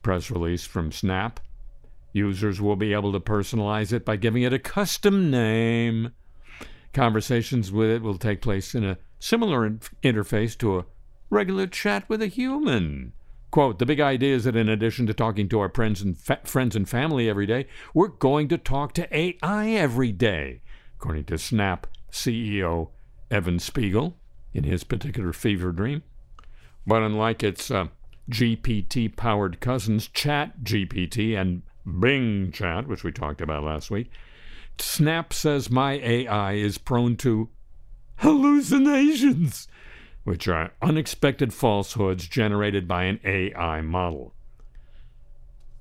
press 0.04 0.30
release 0.30 0.64
from 0.64 0.92
Snap. 0.92 1.40
Users 2.14 2.62
will 2.62 2.76
be 2.76 2.94
able 2.94 3.12
to 3.12 3.20
personalize 3.20 3.92
it 3.92 4.06
by 4.06 4.16
giving 4.16 4.44
it 4.44 4.54
a 4.54 4.60
custom 4.60 5.32
name. 5.32 6.12
Conversations 6.94 7.72
with 7.72 7.90
it 7.90 8.04
will 8.04 8.20
take 8.20 8.44
place 8.44 8.76
in 8.76 8.86
a 8.86 9.00
similar 9.18 9.66
in- 9.66 9.80
interface 10.04 10.56
to 10.60 10.78
a 10.78 10.86
regular 11.32 11.66
chat 11.66 12.08
with 12.08 12.22
a 12.22 12.28
human. 12.28 13.14
Quote, 13.50 13.80
the 13.80 13.88
big 13.88 14.00
idea 14.00 14.36
is 14.36 14.44
that 14.44 14.56
in 14.56 14.70
addition 14.70 15.08
to 15.08 15.16
talking 15.16 15.50
to 15.50 15.60
our 15.60 15.70
friends 15.70 16.00
and, 16.04 16.16
fa- 16.16 16.42
friends 16.44 16.76
and 16.76 16.88
family 16.88 17.28
every 17.28 17.48
day, 17.48 17.66
we're 17.96 18.08
going 18.08 18.48
to 18.50 18.58
talk 18.60 18.94
to 18.94 19.18
AI 19.18 19.70
every 19.70 20.12
day, 20.12 20.62
according 20.96 21.26
to 21.26 21.40
Snap 21.40 21.88
CEO 22.12 22.90
Evan 23.32 23.58
Spiegel 23.58 24.20
in 24.56 24.64
his 24.64 24.84
particular 24.86 25.34
fever 25.34 25.72
dream. 25.72 26.02
But 26.88 27.04
unlike 27.04 27.44
its 27.44 27.70
uh, 27.70 27.88
GPT 28.30 29.16
powered 29.16 29.60
cousins, 29.60 30.08
Chat 30.08 30.64
GPT 30.64 31.40
and 31.40 31.62
Bing 32.00 32.52
Chat, 32.52 32.88
which 32.88 33.04
we 33.04 33.12
talked 33.12 33.42
about 33.42 33.64
last 33.64 33.92
week, 33.92 34.10
Snap 34.80 35.34
says 35.34 35.70
my 35.70 35.94
AI 35.94 36.54
is 36.54 36.78
prone 36.78 37.18
to 37.18 37.50
hallucinations, 38.18 39.68
which 40.24 40.48
are 40.48 40.72
unexpected 40.82 41.54
falsehoods 41.54 42.28
generated 42.28 42.88
by 42.88 43.04
an 43.04 43.20
AI 43.24 43.82
model. 43.82 44.34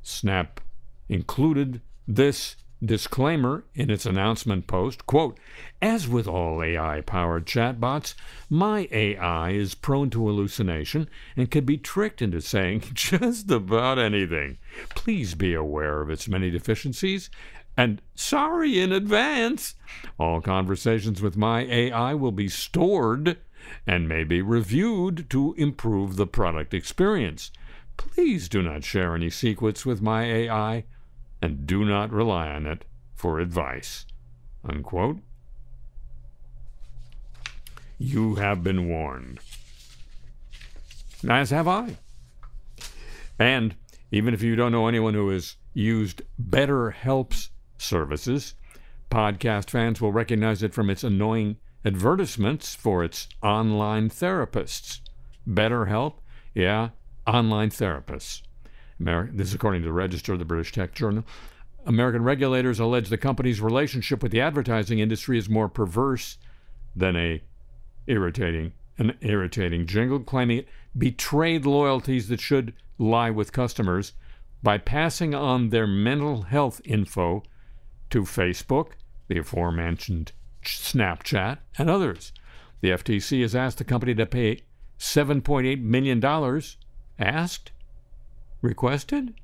Snap 0.03 0.61
included 1.09 1.81
this 2.07 2.57
disclaimer 2.87 3.65
in 3.75 3.91
its 3.91 4.07
announcement 4.07 4.67
post 4.67 5.07
quote 5.07 5.39
as 5.81 6.09
with 6.09 6.27
all 6.27 6.63
ai 6.63 7.01
powered 7.01 7.47
chatbots 7.47 8.15
my 8.51 8.89
ai 8.93 9.51
is 9.51 9.75
prone 9.75 10.11
to 10.11 10.27
hallucination 10.27 11.09
and 11.37 11.51
can 11.51 11.65
be 11.65 11.77
tricked 11.77 12.23
into 12.23 12.41
saying 12.41 12.81
just 12.95 13.51
about 13.51 13.99
anything. 13.99 14.59
Please 14.91 15.35
be 15.35 15.55
aware 15.55 16.01
of 16.01 16.11
its 16.11 16.29
many 16.29 16.51
deficiencies 16.51 17.31
and 17.77 18.01
sorry 18.15 18.79
in 18.79 18.93
advance. 18.93 19.75
All 20.19 20.41
conversations 20.41 21.21
with 21.21 21.37
my 21.37 21.63
ai 21.63 22.15
will 22.15 22.33
be 22.33 22.49
stored 22.49 23.39
and 23.87 24.09
may 24.09 24.25
be 24.25 24.43
reviewed 24.43 25.29
to 25.31 25.55
improve 25.55 26.17
the 26.17 26.27
product 26.27 26.75
experience. 26.75 27.51
Please 27.97 28.49
do 28.49 28.63
not 28.63 28.85
share 28.85 29.15
any 29.15 29.31
secrets 29.31 29.85
with 29.85 30.03
my 30.03 30.25
ai 30.25 30.85
and 31.45 31.67
do 31.67 31.85
not 31.85 32.11
rely 32.11 32.49
on 32.49 32.67
it 32.67 32.87
for 33.15 33.39
advice. 33.39 34.07
Unquote. 34.67 35.19
You 37.99 38.37
have 38.37 38.65
been 38.65 38.89
warned. 38.89 39.41
As 41.29 41.51
have 41.51 41.69
I. 41.69 41.99
And 43.39 43.75
even 44.11 44.33
if 44.33 44.43
you 44.43 44.57
don't 44.57 44.73
know 44.73 44.89
anyone 44.89 45.13
who 45.13 45.29
has 45.29 45.57
used 45.75 46.23
BetterHelp's 46.43 47.51
services, 47.77 48.55
podcast 49.11 49.69
fans 49.69 50.01
will 50.01 50.13
recognize 50.13 50.63
it 50.63 50.73
from 50.73 50.89
its 50.89 51.05
annoying 51.05 51.59
advertisements 51.85 52.75
for 52.75 53.05
its 53.05 53.29
online 53.43 54.09
therapists. 54.09 55.01
BetterHelp, 55.47 56.15
yeah, 56.55 56.89
online 57.27 57.69
therapists. 57.69 58.41
This 58.99 59.49
is 59.49 59.55
according 59.55 59.83
to 59.83 59.87
the 59.87 59.93
Register 59.93 60.33
of 60.33 60.39
the 60.39 60.45
British 60.45 60.73
Tech 60.73 60.95
Journal. 60.95 61.25
American 61.87 62.23
regulators 62.23 62.81
allege 62.81 63.09
the 63.09 63.19
company's 63.19 63.61
relationship 63.61 64.23
with 64.23 64.33
the 64.33 64.41
advertising 64.41 64.99
industry 64.99 65.37
is 65.37 65.49
more 65.49 65.69
perverse 65.69 66.39
than 66.97 67.17
a 67.17 67.43
irritating 68.07 68.73
an 68.99 69.17
irritating 69.21 69.87
jingle, 69.87 70.21
claiming 70.21 70.59
it 70.59 70.69
betrayed 70.97 71.67
loyalties 71.67 72.29
that 72.29 72.41
should 72.41 72.73
lie 72.99 73.31
with 73.31 73.53
customers 73.53 74.13
by 74.63 74.79
passing 74.79 75.35
on 75.35 75.71
their 75.71 75.87
mental 75.87 76.43
health 76.43 76.81
info 76.85 77.43
to 78.11 78.23
Facebook, 78.23 78.93
the 79.29 79.39
aforementioned 79.39 80.33
Snapchat, 80.65 81.59
and 81.77 81.91
others. 81.91 82.33
The 82.81 82.91
FTC 82.91 83.43
has 83.43 83.55
asked 83.55 83.79
the 83.79 83.85
company 83.85 84.15
to 84.15 84.27
pay 84.27 84.61
$7.8 84.99 85.83
million. 85.83 86.25
Asked? 87.19 87.73
Requested? 88.65 89.35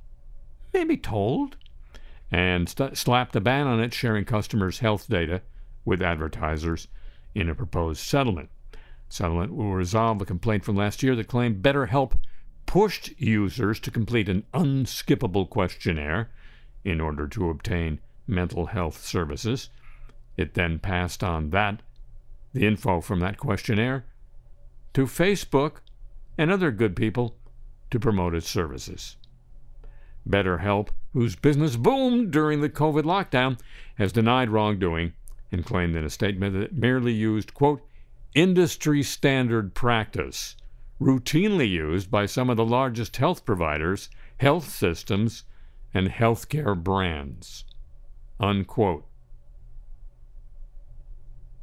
Maybe 0.73 0.97
told? 0.97 1.59
And 2.31 2.67
st- 2.67 2.97
slapped 2.97 3.37
a 3.37 3.41
ban 3.41 3.67
on 3.67 3.79
it 3.79 3.93
sharing 3.93 4.25
customers' 4.25 4.79
health 4.79 5.11
data 5.11 5.43
with 5.85 6.01
advertisers 6.01 6.89
in 7.35 7.51
a 7.51 7.55
proposed 7.55 8.01
settlement. 8.01 8.49
Settlement 9.11 9.55
will 9.55 9.75
resolve 9.75 10.23
a 10.23 10.25
complaint 10.25 10.65
from 10.65 10.75
last 10.75 11.03
year 11.03 11.15
that 11.17 11.29
claimed 11.29 11.63
BetterHelp 11.63 12.15
pushed 12.65 13.11
users 13.21 13.79
to 13.81 13.91
complete 13.91 14.31
an 14.31 14.45
unskippable 14.55 15.51
questionnaire 15.51 16.31
in 16.83 16.99
order 16.99 17.29
to 17.29 17.51
obtain 17.51 18.01
mental 18.27 18.67
health 18.67 19.05
services. 19.05 19.69
It 20.39 20.55
then 20.55 20.79
passed 20.79 21.23
on 21.23 21.51
that 21.51 21.83
the 22.55 22.67
info 22.67 23.03
from 23.03 23.21
that 23.21 23.37
questionnaire 23.37 24.07
to 24.95 25.05
Facebook 25.05 25.81
and 26.39 26.51
other 26.51 26.71
good 26.71 26.97
people 26.97 27.37
to 27.91 28.01
promote 28.01 28.35
its 28.35 28.49
services. 28.49 29.17
BetterHelp, 30.29 30.89
whose 31.13 31.37
business 31.37 31.77
boomed 31.77 32.31
during 32.31 32.61
the 32.61 32.69
COVID 32.69 33.03
lockdown, 33.03 33.59
has 33.97 34.13
denied 34.13 34.51
wrongdoing 34.51 35.13
and 35.51 35.65
claimed 35.65 35.97
in 35.97 36.05
a 36.05 36.11
statement 36.11 36.55
that 36.55 36.63
it 36.63 36.73
merely 36.73 37.13
used, 37.13 37.55
quote, 37.55 37.83
industry 38.35 39.03
standard 39.03 39.75
practice, 39.75 40.57
routinely 41.01 41.69
used 41.69 42.11
by 42.11 42.27
some 42.27 42.51
of 42.51 42.57
the 42.57 42.65
largest 42.65 43.17
health 43.17 43.45
providers, 43.45 44.09
health 44.39 44.69
systems, 44.69 45.45
and 45.93 46.09
healthcare 46.09 46.81
brands, 46.81 47.65
unquote. 48.39 49.05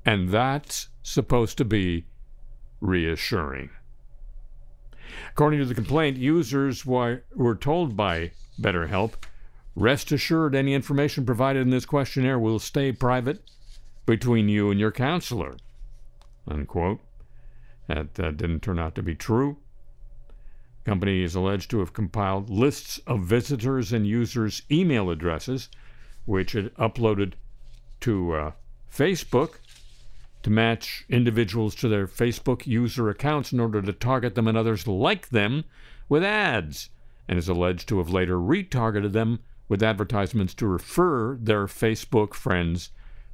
And 0.05 0.29
that's 0.29 0.89
supposed 1.03 1.57
to 1.59 1.65
be 1.65 2.05
reassuring. 2.81 3.69
According 5.31 5.59
to 5.59 5.65
the 5.65 5.75
complaint, 5.75 6.17
users 6.17 6.85
were, 6.85 7.23
told 7.59 7.95
by 7.95 8.31
BetterHelp 8.59 9.13
rest 9.75 10.11
assured 10.11 10.55
any 10.55 10.73
information 10.73 11.25
provided 11.25 11.61
in 11.61 11.69
this 11.69 11.85
questionnaire 11.85 12.39
will 12.39 12.59
stay 12.59 12.91
private 12.91 13.41
between 14.05 14.49
you 14.49 14.71
and 14.71 14.79
your 14.79 14.91
counselor. 14.91 15.55
Unquote. 16.47 16.99
That 17.87 18.19
uh, 18.19 18.31
didn't 18.31 18.61
turn 18.61 18.79
out 18.79 18.95
to 18.95 19.03
be 19.03 19.15
true. 19.15 19.57
The 20.83 20.91
company 20.91 21.23
is 21.23 21.35
alleged 21.35 21.69
to 21.71 21.79
have 21.79 21.93
compiled 21.93 22.49
lists 22.49 22.99
of 23.07 23.23
visitors 23.23 23.93
and 23.93 24.05
users' 24.07 24.63
email 24.69 25.09
addresses, 25.09 25.69
which 26.25 26.55
it 26.55 26.75
uploaded 26.75 27.33
to 28.01 28.33
uh, 28.33 28.51
Facebook 28.93 29.59
to 30.43 30.49
match 30.49 31.05
individuals 31.09 31.75
to 31.75 31.87
their 31.87 32.07
Facebook 32.07 32.67
user 32.67 33.09
accounts 33.09 33.51
in 33.51 33.59
order 33.59 33.81
to 33.81 33.93
target 33.93 34.35
them 34.35 34.47
and 34.47 34.57
others 34.57 34.87
like 34.87 35.29
them 35.29 35.65
with 36.09 36.23
ads, 36.23 36.89
and 37.27 37.37
is 37.37 37.49
alleged 37.49 37.87
to 37.89 37.97
have 37.97 38.09
later 38.09 38.37
retargeted 38.37 39.11
them 39.11 39.39
with 39.67 39.83
advertisements 39.83 40.53
to 40.53 40.65
refer 40.65 41.35
their 41.35 41.65
Facebook 41.65 42.33
friends 42.33 42.91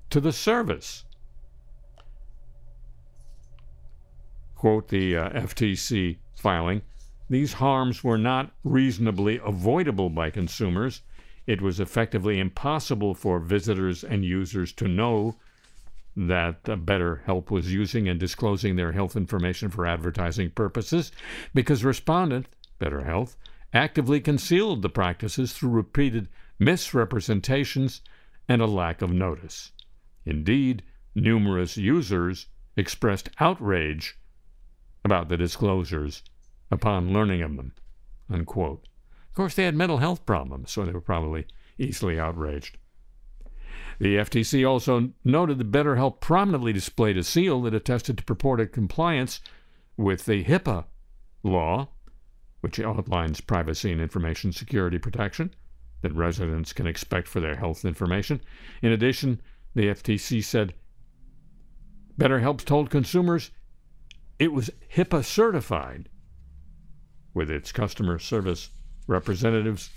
to 0.09 0.19
the 0.19 0.31
service. 0.31 1.05
Quote 4.55 4.87
the 4.87 5.17
uh, 5.17 5.29
FTC 5.29 6.17
filing 6.35 6.81
These 7.29 7.53
harms 7.53 8.03
were 8.03 8.17
not 8.17 8.51
reasonably 8.63 9.39
avoidable 9.43 10.09
by 10.09 10.29
consumers. 10.29 11.01
It 11.45 11.61
was 11.61 11.79
effectively 11.79 12.39
impossible 12.39 13.13
for 13.13 13.39
visitors 13.39 14.03
and 14.03 14.23
users 14.23 14.71
to 14.73 14.87
know 14.87 15.35
that 16.15 16.63
BetterHelp 16.63 17.49
was 17.49 17.73
using 17.73 18.07
and 18.07 18.19
disclosing 18.19 18.75
their 18.75 18.91
health 18.91 19.15
information 19.15 19.69
for 19.69 19.85
advertising 19.85 20.51
purposes 20.51 21.11
because 21.53 21.83
respondent, 21.83 22.47
BetterHealth, 22.79 23.35
actively 23.73 24.21
concealed 24.21 24.81
the 24.81 24.89
practices 24.89 25.53
through 25.53 25.71
repeated 25.71 26.29
misrepresentations 26.59 28.01
and 28.47 28.61
a 28.61 28.67
lack 28.67 29.01
of 29.01 29.11
notice. 29.11 29.71
Indeed, 30.25 30.83
numerous 31.15 31.77
users 31.77 32.47
expressed 32.77 33.29
outrage 33.39 34.17
about 35.03 35.29
the 35.29 35.37
disclosures 35.37 36.23
upon 36.71 37.13
learning 37.13 37.41
of 37.41 37.55
them. 37.55 37.73
Unquote. 38.29 38.87
Of 39.29 39.35
course, 39.35 39.55
they 39.55 39.65
had 39.65 39.75
mental 39.75 39.97
health 39.97 40.25
problems, 40.25 40.71
so 40.71 40.85
they 40.85 40.91
were 40.91 41.01
probably 41.01 41.45
easily 41.77 42.19
outraged. 42.19 42.77
The 43.99 44.17
FTC 44.17 44.67
also 44.67 45.11
noted 45.23 45.57
that 45.57 45.71
BetterHelp 45.71 46.19
prominently 46.19 46.73
displayed 46.73 47.17
a 47.17 47.23
seal 47.23 47.61
that 47.63 47.73
attested 47.73 48.17
to 48.17 48.23
purported 48.23 48.71
compliance 48.71 49.39
with 49.97 50.25
the 50.25 50.43
HIPAA 50.43 50.85
law, 51.43 51.89
which 52.61 52.79
outlines 52.79 53.41
privacy 53.41 53.91
and 53.91 54.01
information 54.01 54.51
security 54.51 54.97
protection 54.97 55.53
that 56.01 56.13
residents 56.13 56.73
can 56.73 56.87
expect 56.87 57.27
for 57.27 57.39
their 57.39 57.55
health 57.55 57.85
information. 57.85 58.41
In 58.81 58.91
addition, 58.91 59.41
the 59.73 59.87
FTC 59.87 60.43
said 60.43 60.73
BetterHelp 62.19 62.63
told 62.63 62.89
consumers 62.89 63.51
it 64.39 64.51
was 64.51 64.69
HIPAA 64.95 65.23
certified, 65.23 66.09
with 67.33 67.49
its 67.49 67.71
customer 67.71 68.19
service 68.19 68.69
representatives 69.07 69.89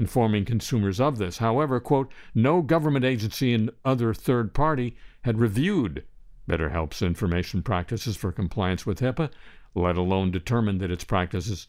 informing 0.00 0.46
consumers 0.46 0.98
of 0.98 1.18
this. 1.18 1.38
However, 1.38 1.78
quote, 1.78 2.10
no 2.34 2.62
government 2.62 3.04
agency 3.04 3.52
and 3.52 3.70
other 3.84 4.14
third 4.14 4.54
party 4.54 4.96
had 5.22 5.38
reviewed 5.38 6.04
BetterHelp's 6.48 7.02
information 7.02 7.62
practices 7.62 8.16
for 8.16 8.32
compliance 8.32 8.86
with 8.86 9.00
HIPAA, 9.00 9.30
let 9.74 9.98
alone 9.98 10.30
determined 10.30 10.80
that 10.80 10.90
its 10.90 11.04
practices 11.04 11.68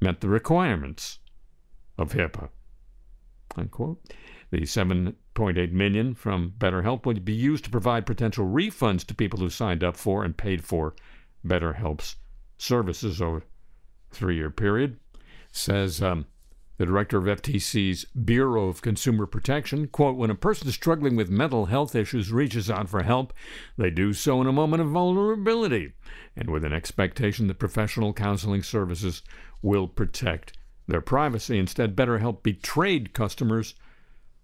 met 0.00 0.20
the 0.20 0.28
requirements 0.28 1.18
of 1.98 2.12
HIPAA. 2.12 2.50
Unquote. 3.56 4.00
The 4.52 4.60
7.8 4.60 5.72
million 5.72 6.14
from 6.14 6.54
BetterHelp 6.56 7.04
would 7.04 7.24
be 7.24 7.34
used 7.34 7.64
to 7.64 7.70
provide 7.70 8.06
potential 8.06 8.46
refunds 8.46 9.04
to 9.06 9.14
people 9.14 9.40
who 9.40 9.50
signed 9.50 9.82
up 9.82 9.96
for 9.96 10.22
and 10.24 10.36
paid 10.36 10.64
for 10.64 10.94
BetterHelp's 11.44 12.14
services 12.58 13.20
over 13.20 13.38
a 13.38 13.42
three-year 14.12 14.50
period. 14.50 15.00
Says 15.50 16.00
um, 16.00 16.26
the 16.80 16.86
director 16.86 17.18
of 17.18 17.42
FTC's 17.42 18.06
Bureau 18.06 18.68
of 18.68 18.80
Consumer 18.80 19.26
Protection, 19.26 19.86
quote, 19.86 20.16
when 20.16 20.30
a 20.30 20.34
person 20.34 20.72
struggling 20.72 21.14
with 21.14 21.28
mental 21.28 21.66
health 21.66 21.94
issues 21.94 22.32
reaches 22.32 22.70
out 22.70 22.88
for 22.88 23.02
help, 23.02 23.34
they 23.76 23.90
do 23.90 24.14
so 24.14 24.40
in 24.40 24.46
a 24.46 24.52
moment 24.52 24.80
of 24.80 24.88
vulnerability 24.88 25.92
and 26.34 26.48
with 26.48 26.64
an 26.64 26.72
expectation 26.72 27.48
that 27.48 27.58
professional 27.58 28.14
counseling 28.14 28.62
services 28.62 29.20
will 29.60 29.88
protect 29.88 30.56
their 30.88 31.02
privacy. 31.02 31.58
Instead, 31.58 31.94
BetterHelp 31.94 32.42
betrayed 32.42 33.12
customers' 33.12 33.74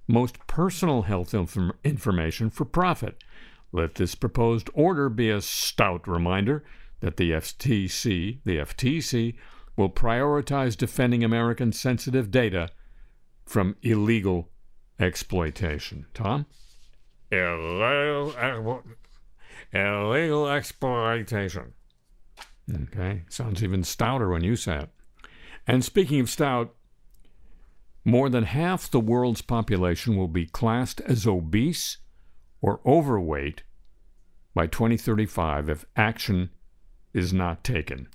most 0.06 0.36
personal 0.46 1.02
health 1.04 1.32
inf- 1.32 1.56
information 1.84 2.50
for 2.50 2.66
profit. 2.66 3.24
Let 3.72 3.94
this 3.94 4.14
proposed 4.14 4.68
order 4.74 5.08
be 5.08 5.30
a 5.30 5.40
stout 5.40 6.06
reminder 6.06 6.64
that 7.00 7.16
the 7.16 7.30
FTC, 7.30 8.40
the 8.44 8.58
FTC, 8.58 9.36
will 9.76 9.90
prioritize 9.90 10.76
defending 10.76 11.22
American 11.22 11.72
sensitive 11.72 12.30
data 12.30 12.70
from 13.44 13.76
illegal 13.82 14.48
exploitation. 14.98 16.06
Tom? 16.14 16.46
Illegal, 17.30 18.82
illegal 19.72 20.48
exploitation. 20.48 21.72
Okay, 22.72 23.22
sounds 23.28 23.62
even 23.62 23.84
stouter 23.84 24.28
when 24.28 24.42
you 24.42 24.56
say 24.56 24.78
it. 24.78 24.90
And 25.66 25.84
speaking 25.84 26.20
of 26.20 26.30
stout, 26.30 26.74
more 28.04 28.28
than 28.28 28.44
half 28.44 28.90
the 28.90 29.00
world's 29.00 29.42
population 29.42 30.16
will 30.16 30.28
be 30.28 30.46
classed 30.46 31.00
as 31.02 31.26
obese 31.26 31.98
or 32.60 32.80
overweight 32.86 33.62
by 34.54 34.66
2035 34.66 35.68
if 35.68 35.84
action 35.96 36.50
is 37.12 37.32
not 37.32 37.64
taken. 37.64 38.08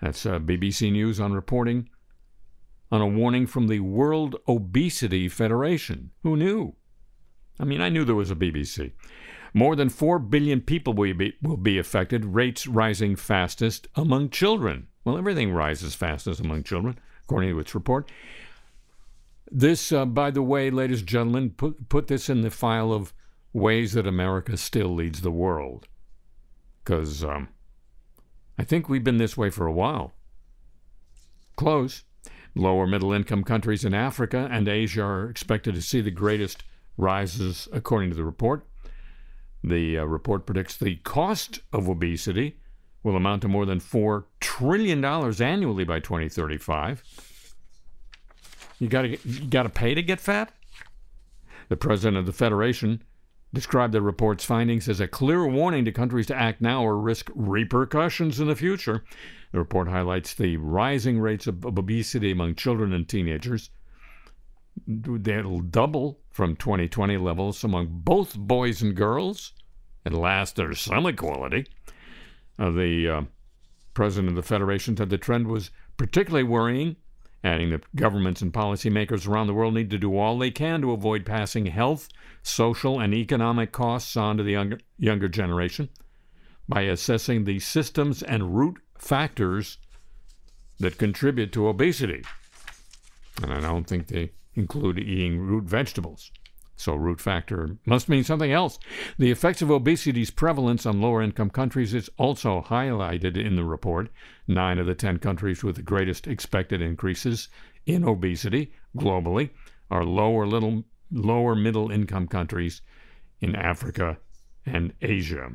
That's 0.00 0.26
uh, 0.26 0.38
BBC 0.38 0.92
News 0.92 1.20
on 1.20 1.32
reporting 1.32 1.88
on 2.90 3.00
a 3.00 3.06
warning 3.06 3.46
from 3.46 3.68
the 3.68 3.80
World 3.80 4.36
Obesity 4.46 5.28
Federation. 5.28 6.10
Who 6.22 6.36
knew? 6.36 6.74
I 7.58 7.64
mean, 7.64 7.80
I 7.80 7.88
knew 7.88 8.04
there 8.04 8.14
was 8.14 8.30
a 8.30 8.36
BBC. 8.36 8.92
More 9.54 9.74
than 9.74 9.88
4 9.88 10.18
billion 10.18 10.60
people 10.60 10.92
will 10.92 11.14
be, 11.14 11.34
will 11.42 11.56
be 11.56 11.78
affected, 11.78 12.24
rates 12.24 12.66
rising 12.66 13.16
fastest 13.16 13.88
among 13.94 14.30
children. 14.30 14.88
Well, 15.04 15.16
everything 15.16 15.52
rises 15.52 15.94
fastest 15.94 16.40
among 16.40 16.64
children, 16.64 16.98
according 17.24 17.50
to 17.50 17.60
its 17.60 17.74
report. 17.74 18.10
This, 19.50 19.92
uh, 19.92 20.04
by 20.04 20.30
the 20.30 20.42
way, 20.42 20.70
ladies 20.70 21.00
and 21.00 21.08
gentlemen, 21.08 21.50
put, 21.50 21.88
put 21.88 22.08
this 22.08 22.28
in 22.28 22.42
the 22.42 22.50
file 22.50 22.92
of 22.92 23.14
ways 23.52 23.94
that 23.94 24.06
America 24.06 24.56
still 24.56 24.94
leads 24.94 25.22
the 25.22 25.30
world. 25.30 25.88
Because 26.84 27.24
um, 27.24 27.48
I 28.58 28.64
think 28.64 28.88
we've 28.88 29.04
been 29.04 29.18
this 29.18 29.36
way 29.36 29.50
for 29.50 29.66
a 29.66 29.72
while. 29.72 30.12
Close. 31.56 32.04
Lower 32.54 32.86
middle 32.86 33.12
income 33.12 33.44
countries 33.44 33.84
in 33.84 33.92
Africa 33.92 34.48
and 34.50 34.66
Asia 34.66 35.02
are 35.02 35.28
expected 35.28 35.74
to 35.74 35.82
see 35.82 36.00
the 36.00 36.10
greatest 36.10 36.64
rises, 36.96 37.68
according 37.72 38.10
to 38.10 38.16
the 38.16 38.24
report. 38.24 38.66
The 39.62 39.98
uh, 39.98 40.04
report 40.04 40.46
predicts 40.46 40.76
the 40.76 40.96
cost 40.96 41.60
of 41.72 41.88
obesity 41.88 42.56
will 43.02 43.16
amount 43.16 43.42
to 43.42 43.48
more 43.48 43.66
than 43.66 43.80
$4 43.80 44.24
trillion 44.40 45.04
annually 45.04 45.84
by 45.84 46.00
2035. 46.00 47.02
You 48.78 48.88
got 48.88 49.02
to 49.02 49.18
you 49.24 49.48
got 49.48 49.62
to 49.62 49.68
pay 49.68 49.94
to 49.94 50.02
get 50.02 50.20
fat? 50.20 50.52
The 51.68 51.76
president 51.76 52.16
of 52.16 52.26
the 52.26 52.32
Federation 52.32 53.02
described 53.56 53.94
the 53.94 54.02
report's 54.02 54.44
findings 54.44 54.86
as 54.86 55.00
a 55.00 55.08
clear 55.08 55.46
warning 55.46 55.86
to 55.86 55.90
countries 55.90 56.26
to 56.26 56.36
act 56.36 56.60
now 56.60 56.84
or 56.84 56.98
risk 56.98 57.30
repercussions 57.34 58.38
in 58.38 58.48
the 58.48 58.54
future. 58.54 59.02
The 59.50 59.58
report 59.58 59.88
highlights 59.88 60.34
the 60.34 60.58
rising 60.58 61.18
rates 61.18 61.46
of 61.46 61.64
obesity 61.64 62.30
among 62.30 62.56
children 62.56 62.92
and 62.92 63.08
teenagers. 63.08 63.70
That'll 64.86 65.60
double 65.60 66.20
from 66.30 66.54
2020 66.56 67.16
levels 67.16 67.64
among 67.64 67.88
both 67.90 68.36
boys 68.36 68.82
and 68.82 68.94
girls. 68.94 69.54
At 70.04 70.12
last, 70.12 70.56
there's 70.56 70.78
some 70.78 71.06
equality. 71.06 71.66
Uh, 72.58 72.70
the 72.72 73.08
uh, 73.08 73.22
president 73.94 74.28
of 74.28 74.36
the 74.36 74.42
Federation 74.42 74.98
said 74.98 75.08
the 75.08 75.16
trend 75.16 75.48
was 75.48 75.70
particularly 75.96 76.44
worrying 76.44 76.96
adding 77.46 77.70
that 77.70 77.94
governments 77.94 78.42
and 78.42 78.52
policymakers 78.52 79.26
around 79.26 79.46
the 79.46 79.54
world 79.54 79.74
need 79.74 79.90
to 79.90 79.98
do 79.98 80.18
all 80.18 80.36
they 80.36 80.50
can 80.50 80.80
to 80.80 80.92
avoid 80.92 81.24
passing 81.24 81.66
health, 81.66 82.08
social, 82.42 83.00
and 83.00 83.14
economic 83.14 83.72
costs 83.72 84.16
on 84.16 84.36
to 84.36 84.42
the 84.42 84.52
younger, 84.52 84.78
younger 84.98 85.28
generation 85.28 85.88
by 86.68 86.82
assessing 86.82 87.44
the 87.44 87.58
systems 87.60 88.22
and 88.22 88.56
root 88.56 88.78
factors 88.98 89.78
that 90.80 90.98
contribute 90.98 91.52
to 91.52 91.68
obesity. 91.68 92.22
And 93.42 93.52
I 93.52 93.60
don't 93.60 93.86
think 93.86 94.08
they 94.08 94.32
include 94.54 94.98
eating 94.98 95.38
root 95.38 95.64
vegetables. 95.64 96.32
So, 96.76 96.94
root 96.94 97.20
factor 97.20 97.78
must 97.86 98.08
mean 98.08 98.22
something 98.22 98.52
else. 98.52 98.78
The 99.18 99.30
effects 99.30 99.62
of 99.62 99.70
obesity's 99.70 100.30
prevalence 100.30 100.84
on 100.84 101.00
lower 101.00 101.22
income 101.22 101.48
countries 101.48 101.94
is 101.94 102.10
also 102.18 102.60
highlighted 102.60 103.36
in 103.36 103.56
the 103.56 103.64
report. 103.64 104.10
Nine 104.46 104.78
of 104.78 104.86
the 104.86 104.94
10 104.94 105.18
countries 105.18 105.64
with 105.64 105.76
the 105.76 105.82
greatest 105.82 106.26
expected 106.26 106.82
increases 106.82 107.48
in 107.86 108.04
obesity 108.04 108.72
globally 108.96 109.50
are 109.90 110.04
lower, 110.04 110.46
little, 110.46 110.84
lower 111.10 111.54
middle 111.54 111.90
income 111.90 112.28
countries 112.28 112.82
in 113.40 113.56
Africa 113.56 114.18
and 114.66 114.92
Asia. 115.00 115.52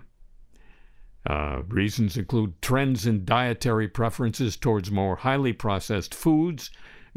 Uh, 1.29 1.61
reasons 1.67 2.17
include 2.17 2.59
trends 2.63 3.05
in 3.05 3.25
dietary 3.25 3.87
preferences 3.87 4.57
towards 4.57 4.89
more 4.89 5.17
highly 5.17 5.53
processed 5.53 6.15
foods, 6.15 6.71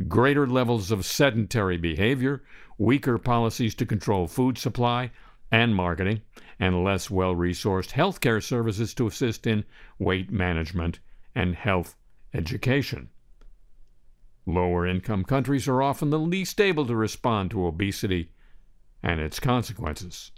greater 0.08 0.46
levels 0.46 0.90
of 0.90 1.04
sedentary 1.04 1.76
behavior, 1.76 2.42
weaker 2.78 3.18
policies 3.18 3.74
to 3.76 3.86
control 3.86 4.26
food 4.26 4.58
supply 4.58 5.10
and 5.50 5.74
marketing, 5.74 6.22
and 6.58 6.82
less 6.82 7.10
well 7.10 7.34
resourced 7.34 7.92
healthcare 7.92 8.42
services 8.42 8.94
to 8.94 9.06
assist 9.06 9.46
in 9.46 9.64
weight 9.98 10.30
management 10.30 10.98
and 11.34 11.54
health 11.54 11.96
education. 12.32 13.08
Lower 14.46 14.86
income 14.86 15.24
countries 15.24 15.68
are 15.68 15.82
often 15.82 16.10
the 16.10 16.18
least 16.18 16.60
able 16.60 16.86
to 16.86 16.96
respond 16.96 17.50
to 17.50 17.66
obesity 17.66 18.30
and 19.02 19.20
its 19.20 19.40
consequences. 19.40 20.32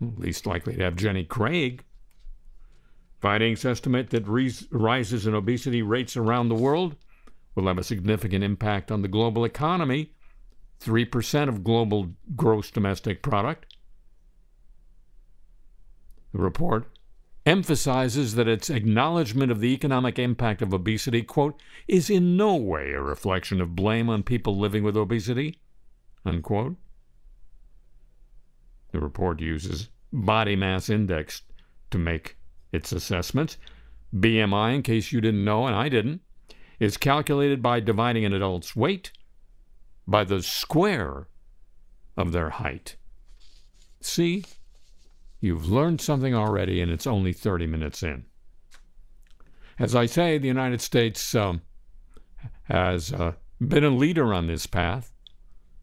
Least 0.00 0.46
likely 0.46 0.76
to 0.76 0.82
have 0.82 0.96
Jenny 0.96 1.24
Craig. 1.24 1.84
Findings 3.20 3.64
estimate 3.64 4.10
that 4.10 4.26
rises 4.70 5.26
in 5.26 5.34
obesity 5.34 5.82
rates 5.82 6.16
around 6.16 6.48
the 6.48 6.54
world 6.54 6.96
will 7.54 7.66
have 7.66 7.78
a 7.78 7.84
significant 7.84 8.44
impact 8.44 8.90
on 8.90 9.02
the 9.02 9.08
global 9.08 9.44
economy 9.44 10.10
3% 10.80 11.48
of 11.48 11.64
global 11.64 12.10
gross 12.36 12.70
domestic 12.70 13.22
product. 13.22 13.74
The 16.32 16.40
report 16.40 16.86
emphasizes 17.46 18.34
that 18.34 18.48
its 18.48 18.70
acknowledgement 18.70 19.52
of 19.52 19.60
the 19.60 19.72
economic 19.72 20.18
impact 20.18 20.62
of 20.62 20.72
obesity, 20.72 21.22
quote, 21.22 21.60
is 21.86 22.10
in 22.10 22.36
no 22.36 22.56
way 22.56 22.92
a 22.92 23.00
reflection 23.00 23.60
of 23.60 23.76
blame 23.76 24.08
on 24.08 24.22
people 24.22 24.58
living 24.58 24.82
with 24.82 24.96
obesity, 24.96 25.60
unquote. 26.24 26.76
The 28.92 29.00
report 29.00 29.40
uses 29.40 29.90
body 30.12 30.56
mass 30.56 30.88
index 30.88 31.42
to 31.90 31.98
make 31.98 32.36
its 32.72 32.92
assessments. 32.92 33.58
BMI, 34.14 34.76
in 34.76 34.82
case 34.82 35.12
you 35.12 35.20
didn't 35.20 35.44
know, 35.44 35.66
and 35.66 35.74
I 35.74 35.88
didn't, 35.88 36.20
is 36.78 36.96
calculated 36.96 37.62
by 37.62 37.80
dividing 37.80 38.24
an 38.24 38.32
adult's 38.32 38.74
weight 38.74 39.12
by 40.06 40.24
the 40.24 40.42
square 40.42 41.28
of 42.16 42.32
their 42.32 42.50
height. 42.50 42.96
See, 44.00 44.44
you've 45.40 45.68
learned 45.68 46.00
something 46.00 46.34
already, 46.34 46.80
and 46.80 46.90
it's 46.90 47.06
only 47.06 47.32
30 47.32 47.66
minutes 47.66 48.02
in. 48.02 48.24
As 49.78 49.94
I 49.94 50.06
say, 50.06 50.38
the 50.38 50.46
United 50.46 50.80
States 50.80 51.34
um, 51.34 51.62
has 52.64 53.12
uh, 53.12 53.32
been 53.60 53.84
a 53.84 53.90
leader 53.90 54.32
on 54.32 54.46
this 54.46 54.66
path. 54.66 55.12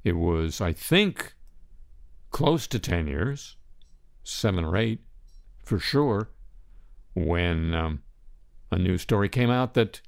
It 0.04 0.14
was, 0.14 0.62
I 0.62 0.72
think, 0.72 1.34
close 2.30 2.68
to 2.68 2.80
10 2.80 3.08
years, 3.08 3.58
seven 4.24 4.64
or 4.64 4.78
eight 4.78 5.02
for 5.64 5.80
sure, 5.80 6.30
when 7.14 7.74
um, 7.74 8.02
a 8.72 8.78
news 8.78 9.02
story 9.02 9.30
came 9.30 9.50
out 9.50 9.74
that 9.74 10.02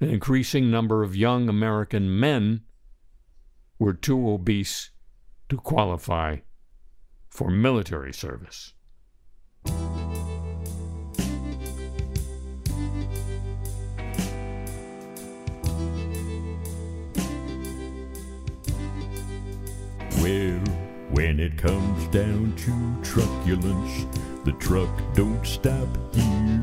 an 0.00 0.10
increasing 0.10 0.70
number 0.70 1.02
of 1.02 1.16
young 1.16 1.48
American 1.48 2.18
men 2.18 2.62
were 3.78 3.92
too 3.92 4.30
obese 4.30 4.90
to 5.48 5.56
qualify 5.56 6.36
for 7.28 7.50
military 7.50 8.12
service. 8.12 8.74
Well, 20.20 20.60
when 21.10 21.40
it 21.40 21.56
comes 21.56 22.06
down 22.08 22.54
to 22.56 23.02
truculence, 23.02 24.06
the 24.44 24.52
truck 24.58 24.90
don't 25.14 25.44
stop 25.44 25.88
here. 26.14 26.62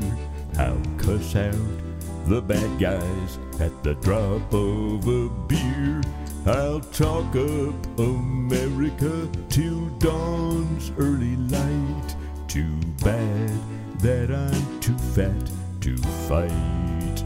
I'll 0.58 0.82
cuss 0.98 1.36
out 1.36 1.85
the 2.28 2.42
bad 2.42 2.80
guys 2.80 3.38
at 3.60 3.84
the 3.84 3.94
drop 3.96 4.52
of 4.52 5.08
a 5.08 5.30
beer. 5.48 6.02
I'll 6.48 6.80
talk 6.80 7.36
up 7.36 8.00
America 8.00 9.30
till 9.50 9.86
dawn's 10.00 10.92
early 10.98 11.36
light. 11.36 12.16
Too 12.48 12.80
bad 13.04 13.52
that 14.00 14.32
I'm 14.32 14.80
too 14.80 14.98
fat 15.14 15.52
to 15.82 15.96
fight. 16.28 17.24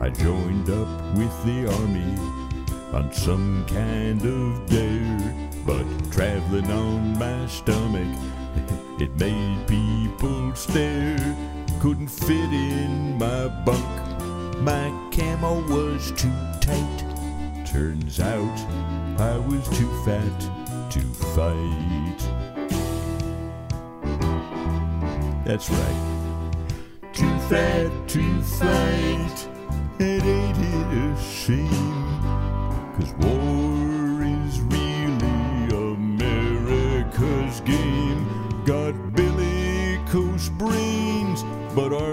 I 0.00 0.10
joined 0.10 0.70
up 0.70 1.16
with 1.16 1.44
the 1.44 1.68
army 1.80 2.16
on 2.92 3.12
some 3.12 3.64
kind 3.66 4.22
of 4.24 4.66
dare, 4.66 5.50
but 5.66 5.84
traveling 6.12 6.70
on 6.70 7.18
my 7.18 7.46
stomach, 7.46 8.18
it 9.00 9.10
made 9.18 9.66
people 9.66 10.54
stare. 10.54 11.61
Couldn't 11.82 12.06
fit 12.06 12.52
in 12.52 13.18
my 13.18 13.48
bunk, 13.64 13.84
my 14.60 14.88
camo 15.10 15.66
was 15.68 16.12
too 16.12 16.30
tight. 16.60 17.66
Turns 17.66 18.20
out 18.20 18.56
I 19.18 19.36
was 19.38 19.68
too 19.76 19.90
fat 20.04 20.40
to 20.92 21.00
fight. 21.34 22.20
That's 25.44 25.68
right. 25.70 26.02
Too 27.12 27.36
fat 27.50 27.90
to 28.10 28.42
fight. 28.42 29.48
It 29.98 30.22
ain't 30.22 30.58
it 30.58 30.98
a 30.98 31.20
shame? 31.20 31.68
Cause 32.94 33.12
war 33.14 33.71
but 41.74 41.92
our 41.94 42.11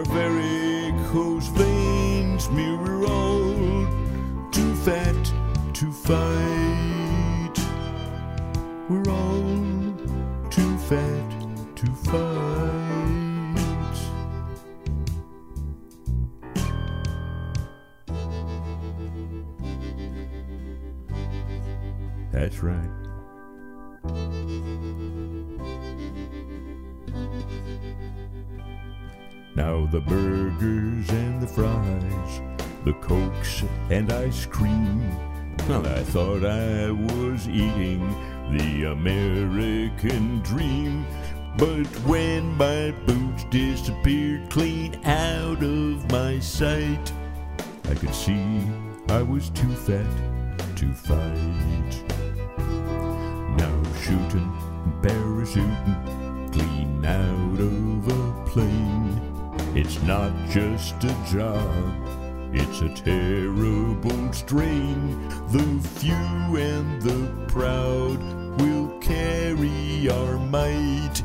Well, 35.69 35.85
I 35.85 36.01
thought 36.01 36.43
I 36.43 36.89
was 36.89 37.47
eating 37.47 38.01
the 38.57 38.85
American 38.85 40.39
dream. 40.39 41.05
But 41.59 41.85
when 42.07 42.57
my 42.57 42.89
boots 43.05 43.43
disappeared 43.51 44.49
clean 44.49 44.99
out 45.05 45.61
of 45.61 46.11
my 46.11 46.39
sight, 46.39 47.13
I 47.87 47.93
could 47.93 48.15
see 48.15 48.63
I 49.09 49.21
was 49.21 49.51
too 49.51 49.71
fat 49.75 50.09
to 50.77 50.91
fight. 50.91 52.03
Now 53.55 53.83
shooting 54.01 54.51
parachuting 55.03 56.51
clean 56.51 57.05
out 57.05 57.59
of 57.59 58.07
a 58.07 58.49
plane. 58.49 59.21
It's 59.75 60.01
not 60.01 60.33
just 60.49 60.95
a 61.03 61.15
job, 61.31 62.28
it's 62.53 62.81
a 62.81 62.89
terrible 62.89 64.33
strain. 64.33 65.27
The 65.49 65.79
few 65.99 66.57
and 66.57 67.01
the 67.01 67.45
proud 67.47 68.19
will 68.61 68.97
carry 68.99 70.09
our 70.09 70.37
might. 70.37 71.21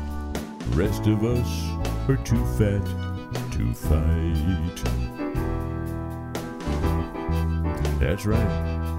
Rest 0.71 1.07
of 1.07 1.23
us 1.23 1.63
are 2.09 2.17
too 2.17 2.45
fat 2.57 2.85
to 3.51 3.73
fight. 3.73 5.05
That's 7.99 8.25
right. 8.25 8.95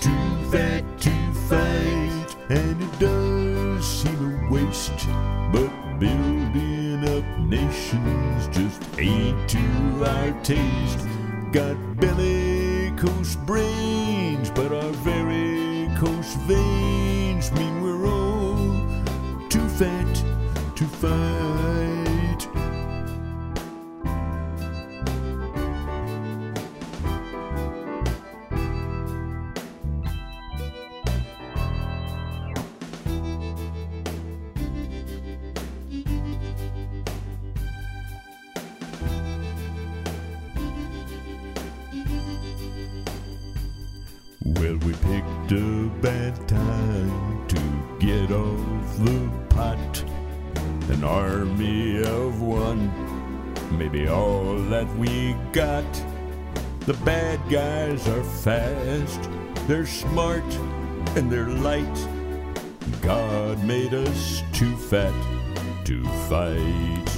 Too 0.00 0.50
fat 0.50 0.84
to 1.00 1.32
fight, 1.48 2.36
and 2.50 2.82
it 2.82 2.98
does 2.98 3.86
seem 3.86 4.46
a 4.46 4.50
waste. 4.50 5.06
But 5.52 5.70
building 5.98 7.04
up 7.04 7.38
nations 7.38 8.48
just 8.48 8.82
ain't 8.98 9.48
to 9.50 10.04
our 10.04 10.32
taste. 10.42 11.15
Got 11.56 11.96
bellicose 11.96 13.36
brains, 13.46 14.50
but 14.50 14.72
our 14.72 14.92
varicose 14.92 16.34
veins 16.46 17.50
mean 17.52 17.80
we're 17.80 18.06
all 18.06 19.48
too 19.48 19.66
fat 19.66 20.22
to 20.76 20.84
fight. 20.84 21.85
Bad 46.06 46.48
time 46.48 47.48
to 47.48 47.58
get 47.98 48.30
off 48.30 48.96
the 48.98 49.28
pot. 49.48 50.04
An 50.88 51.02
army 51.02 52.00
of 52.00 52.40
one, 52.40 52.92
maybe 53.76 54.06
all 54.06 54.54
that 54.70 54.88
we 54.96 55.34
got. 55.50 55.84
The 56.82 56.94
bad 57.04 57.40
guys 57.50 58.06
are 58.06 58.22
fast, 58.22 59.28
they're 59.66 59.84
smart, 59.84 60.44
and 61.16 61.28
they're 61.28 61.48
light. 61.48 61.98
God 63.02 63.64
made 63.64 63.92
us 63.92 64.44
too 64.52 64.76
fat 64.76 65.16
to 65.86 66.04
fight. 66.30 67.10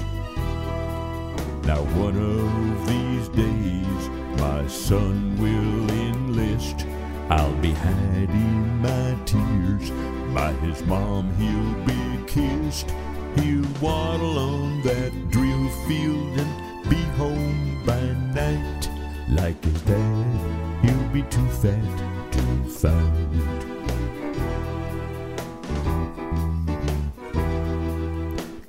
Now, 1.64 1.82
one 2.04 2.16
of 2.16 2.88
these 2.88 3.28
days, 3.28 4.02
my 4.40 4.66
son 4.66 5.36
will 5.36 5.90
enlist. 5.90 6.87
I'll 7.30 7.54
be 7.56 7.72
hiding 7.72 8.80
my 8.80 9.14
tears. 9.26 9.90
By 10.34 10.52
his 10.64 10.82
mom, 10.86 11.30
he'll 11.36 11.74
be 11.84 12.24
kissed. 12.26 12.90
He'll 13.36 13.68
waddle 13.82 14.38
on 14.38 14.82
that 14.82 15.12
drill 15.30 15.68
field 15.86 16.38
and 16.38 16.88
be 16.88 17.02
home 17.16 17.82
by 17.84 18.00
night. 18.34 18.88
Like 19.28 19.62
his 19.62 19.82
dad, 19.82 20.80
he'll 20.82 21.08
be 21.12 21.22
too 21.24 21.46
fat 21.60 22.32
to 22.32 22.42
fight. 22.70 23.28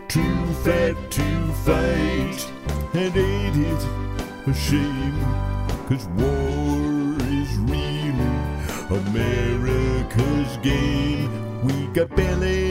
Too 0.09 0.45
fat 0.65 0.95
to 1.11 1.53
fight, 1.63 2.39
and 2.93 3.15
ain't 3.15 3.55
it 3.55 3.87
a 4.47 4.53
shame? 4.53 5.17
Cause 5.87 6.07
war 6.17 6.58
America's 9.19 10.57
game. 10.57 11.61
We 11.63 11.87
got 11.87 12.09
bellicose 12.15 12.68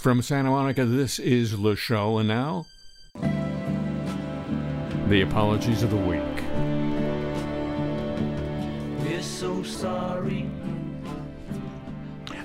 From 0.00 0.22
Santa 0.22 0.48
Monica, 0.48 0.86
this 0.86 1.18
is 1.18 1.58
Le 1.58 1.76
Show, 1.76 2.16
and 2.16 2.26
now 2.26 2.64
the 5.08 5.20
apologies 5.20 5.82
of 5.82 5.90
the 5.90 5.96
week. 5.96 6.22
We're 9.04 9.20
so 9.20 9.62
sorry. 9.62 10.48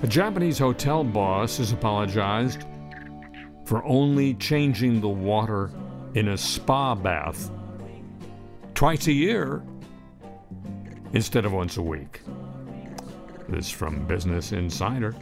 A 0.02 0.06
Japanese 0.06 0.58
hotel 0.58 1.02
boss 1.02 1.56
has 1.56 1.72
apologized 1.72 2.64
for 3.64 3.82
only 3.86 4.34
changing 4.34 5.00
the 5.00 5.08
water 5.08 5.70
in 6.12 6.28
a 6.28 6.36
spa 6.36 6.94
bath 6.94 7.50
twice 8.74 9.06
a 9.06 9.12
year 9.14 9.62
instead 11.14 11.46
of 11.46 11.54
once 11.54 11.78
a 11.78 11.82
week. 11.82 12.20
This 13.48 13.70
from 13.70 14.06
Business 14.06 14.52
Insider. 14.52 15.14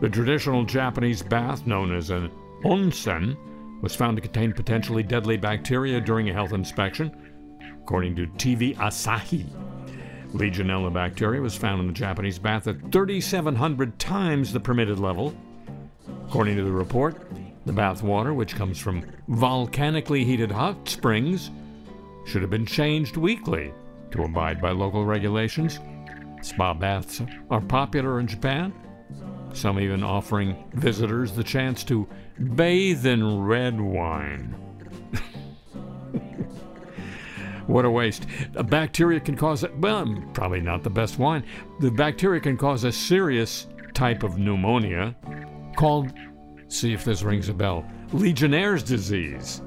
The 0.00 0.08
traditional 0.08 0.64
Japanese 0.64 1.22
bath, 1.22 1.66
known 1.66 1.94
as 1.94 2.10
an 2.10 2.30
onsen, 2.64 3.36
was 3.82 3.94
found 3.94 4.16
to 4.16 4.22
contain 4.22 4.52
potentially 4.52 5.02
deadly 5.02 5.36
bacteria 5.36 6.00
during 6.00 6.28
a 6.28 6.32
health 6.32 6.52
inspection, 6.52 7.10
according 7.82 8.16
to 8.16 8.26
TV 8.28 8.76
Asahi. 8.76 9.46
Legionella 10.32 10.92
bacteria 10.92 11.40
was 11.40 11.56
found 11.56 11.80
in 11.80 11.86
the 11.88 11.92
Japanese 11.92 12.38
bath 12.38 12.68
at 12.68 12.80
3,700 12.92 13.98
times 13.98 14.52
the 14.52 14.60
permitted 14.60 14.98
level. 14.98 15.34
According 16.26 16.56
to 16.56 16.62
the 16.62 16.70
report, 16.70 17.20
the 17.66 17.72
bath 17.72 18.02
water, 18.02 18.32
which 18.32 18.54
comes 18.54 18.78
from 18.78 19.04
volcanically 19.28 20.24
heated 20.24 20.50
hot 20.50 20.88
springs, 20.88 21.50
should 22.26 22.42
have 22.42 22.50
been 22.50 22.66
changed 22.66 23.16
weekly 23.16 23.72
to 24.12 24.22
abide 24.22 24.60
by 24.60 24.70
local 24.70 25.04
regulations. 25.04 25.80
Spa 26.42 26.74
baths 26.74 27.22
are 27.50 27.60
popular 27.60 28.20
in 28.20 28.26
Japan, 28.26 28.72
some 29.52 29.80
even 29.80 30.02
offering 30.02 30.70
visitors 30.74 31.32
the 31.32 31.44
chance 31.44 31.84
to 31.84 32.08
bathe 32.54 33.06
in 33.06 33.42
red 33.42 33.80
wine. 33.80 34.54
what 37.66 37.84
a 37.84 37.90
waste. 37.90 38.26
A 38.54 38.62
bacteria 38.62 39.20
can 39.20 39.36
cause, 39.36 39.64
well, 39.78 40.06
probably 40.34 40.60
not 40.60 40.82
the 40.82 40.90
best 40.90 41.18
wine. 41.18 41.44
The 41.80 41.90
bacteria 41.90 42.40
can 42.40 42.56
cause 42.56 42.84
a 42.84 42.92
serious 42.92 43.66
type 43.94 44.22
of 44.22 44.38
pneumonia 44.38 45.16
called, 45.76 46.12
see 46.68 46.92
if 46.92 47.04
this 47.04 47.22
rings 47.22 47.48
a 47.48 47.54
bell, 47.54 47.84
Legionnaire's 48.12 48.82
disease, 48.82 49.62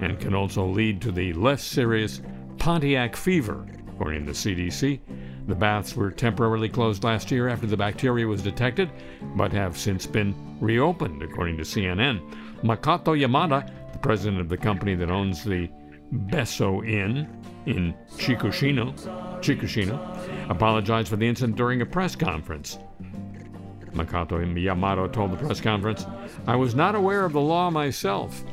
and 0.00 0.18
can 0.20 0.34
also 0.34 0.64
lead 0.64 1.00
to 1.02 1.12
the 1.12 1.32
less 1.32 1.62
serious 1.62 2.20
Pontiac 2.58 3.16
fever, 3.16 3.66
according 3.88 4.26
to 4.26 4.32
the 4.32 4.34
CDC. 4.38 5.00
The 5.48 5.54
baths 5.54 5.96
were 5.96 6.10
temporarily 6.10 6.68
closed 6.68 7.04
last 7.04 7.30
year 7.30 7.48
after 7.48 7.66
the 7.66 7.76
bacteria 7.76 8.26
was 8.26 8.42
detected, 8.42 8.90
but 9.34 9.50
have 9.52 9.78
since 9.78 10.06
been 10.06 10.34
reopened, 10.60 11.22
according 11.22 11.56
to 11.56 11.62
CNN. 11.62 12.20
Makoto 12.62 13.18
Yamada, 13.18 13.70
the 13.92 13.98
president 13.98 14.42
of 14.42 14.50
the 14.50 14.58
company 14.58 14.94
that 14.94 15.10
owns 15.10 15.42
the 15.42 15.70
Besso 16.12 16.86
Inn 16.86 17.26
in 17.64 17.94
Chikushino, 18.18 18.94
Chikushino, 19.40 20.50
apologized 20.50 21.08
for 21.08 21.16
the 21.16 21.26
incident 21.26 21.56
during 21.56 21.80
a 21.80 21.86
press 21.86 22.14
conference. 22.14 22.78
Makoto 23.92 24.38
Yamada 24.38 25.10
told 25.10 25.32
the 25.32 25.36
press 25.38 25.62
conference, 25.62 26.04
I 26.46 26.56
was 26.56 26.74
not 26.74 26.94
aware 26.94 27.24
of 27.24 27.32
the 27.32 27.40
law 27.40 27.70
myself 27.70 28.44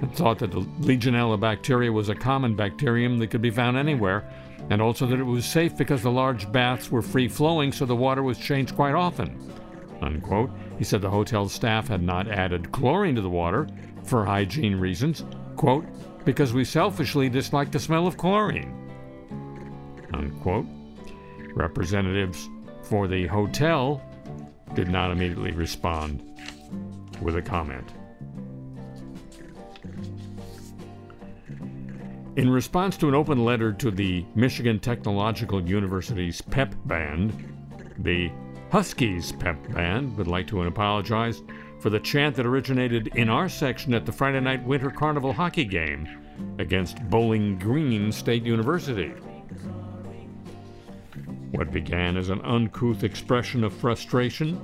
and 0.00 0.14
thought 0.14 0.38
that 0.38 0.52
the 0.52 0.62
Legionella 0.80 1.38
bacteria 1.38 1.92
was 1.92 2.08
a 2.08 2.14
common 2.14 2.56
bacterium 2.56 3.18
that 3.18 3.28
could 3.28 3.42
be 3.42 3.50
found 3.50 3.76
anywhere, 3.76 4.24
and 4.70 4.80
also 4.80 5.06
that 5.06 5.18
it 5.18 5.24
was 5.24 5.44
safe 5.44 5.76
because 5.76 6.02
the 6.02 6.10
large 6.10 6.50
baths 6.50 6.90
were 6.90 7.02
free 7.02 7.28
flowing, 7.28 7.72
so 7.72 7.84
the 7.84 7.96
water 7.96 8.22
was 8.22 8.38
changed 8.38 8.74
quite 8.74 8.94
often. 8.94 9.52
Unquote. 10.00 10.50
He 10.78 10.84
said 10.84 11.02
the 11.02 11.10
hotel 11.10 11.48
staff 11.48 11.88
had 11.88 12.02
not 12.02 12.28
added 12.28 12.72
chlorine 12.72 13.14
to 13.14 13.20
the 13.20 13.30
water 13.30 13.68
for 14.02 14.24
hygiene 14.24 14.76
reasons, 14.76 15.24
quote, 15.56 15.86
because 16.24 16.52
we 16.52 16.64
selfishly 16.64 17.28
dislike 17.28 17.70
the 17.70 17.78
smell 17.78 18.06
of 18.06 18.16
chlorine. 18.16 18.72
Unquote. 20.12 20.66
Representatives 21.54 22.48
for 22.82 23.06
the 23.06 23.26
hotel 23.26 24.02
did 24.74 24.88
not 24.88 25.10
immediately 25.10 25.52
respond 25.52 26.22
with 27.22 27.36
a 27.36 27.42
comment. 27.42 27.92
In 32.36 32.50
response 32.50 32.96
to 32.96 33.06
an 33.06 33.14
open 33.14 33.44
letter 33.44 33.72
to 33.74 33.92
the 33.92 34.26
Michigan 34.34 34.80
Technological 34.80 35.62
University's 35.62 36.42
PEP 36.42 36.74
band, 36.84 37.32
the 37.98 38.28
Huskies 38.72 39.30
PEP 39.30 39.72
band 39.72 40.16
would 40.16 40.26
like 40.26 40.48
to 40.48 40.62
apologize 40.64 41.42
for 41.78 41.90
the 41.90 42.00
chant 42.00 42.34
that 42.34 42.44
originated 42.44 43.06
in 43.14 43.28
our 43.28 43.48
section 43.48 43.94
at 43.94 44.04
the 44.04 44.10
Friday 44.10 44.40
night 44.40 44.64
Winter 44.64 44.90
Carnival 44.90 45.32
hockey 45.32 45.64
game 45.64 46.08
against 46.58 47.08
Bowling 47.08 47.56
Green 47.56 48.10
State 48.10 48.42
University. 48.42 49.12
What 51.52 51.70
began 51.70 52.16
as 52.16 52.30
an 52.30 52.40
uncouth 52.40 53.04
expression 53.04 53.62
of 53.62 53.72
frustration 53.72 54.60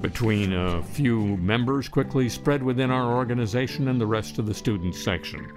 between 0.00 0.54
a 0.54 0.82
few 0.82 1.36
members 1.36 1.86
quickly 1.86 2.30
spread 2.30 2.62
within 2.62 2.90
our 2.90 3.14
organization 3.14 3.88
and 3.88 4.00
the 4.00 4.06
rest 4.06 4.38
of 4.38 4.46
the 4.46 4.54
student 4.54 4.94
section. 4.94 5.52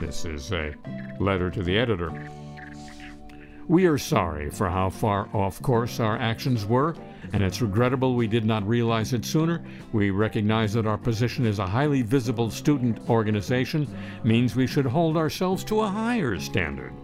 This 0.00 0.24
is 0.24 0.50
a 0.50 0.74
letter 1.18 1.50
to 1.50 1.62
the 1.62 1.76
editor. 1.76 2.10
We 3.68 3.84
are 3.84 3.98
sorry 3.98 4.48
for 4.48 4.70
how 4.70 4.88
far 4.88 5.28
off 5.34 5.60
course 5.60 6.00
our 6.00 6.16
actions 6.16 6.64
were, 6.64 6.96
and 7.34 7.42
it's 7.42 7.60
regrettable 7.60 8.14
we 8.14 8.26
did 8.26 8.46
not 8.46 8.66
realize 8.66 9.12
it 9.12 9.26
sooner. 9.26 9.62
We 9.92 10.08
recognize 10.10 10.72
that 10.72 10.86
our 10.86 10.96
position 10.96 11.44
as 11.44 11.58
a 11.58 11.66
highly 11.66 12.00
visible 12.00 12.50
student 12.50 13.10
organization 13.10 13.86
means 14.24 14.56
we 14.56 14.66
should 14.66 14.86
hold 14.86 15.18
ourselves 15.18 15.64
to 15.64 15.82
a 15.82 15.88
higher 15.88 16.40
standard. 16.40 16.94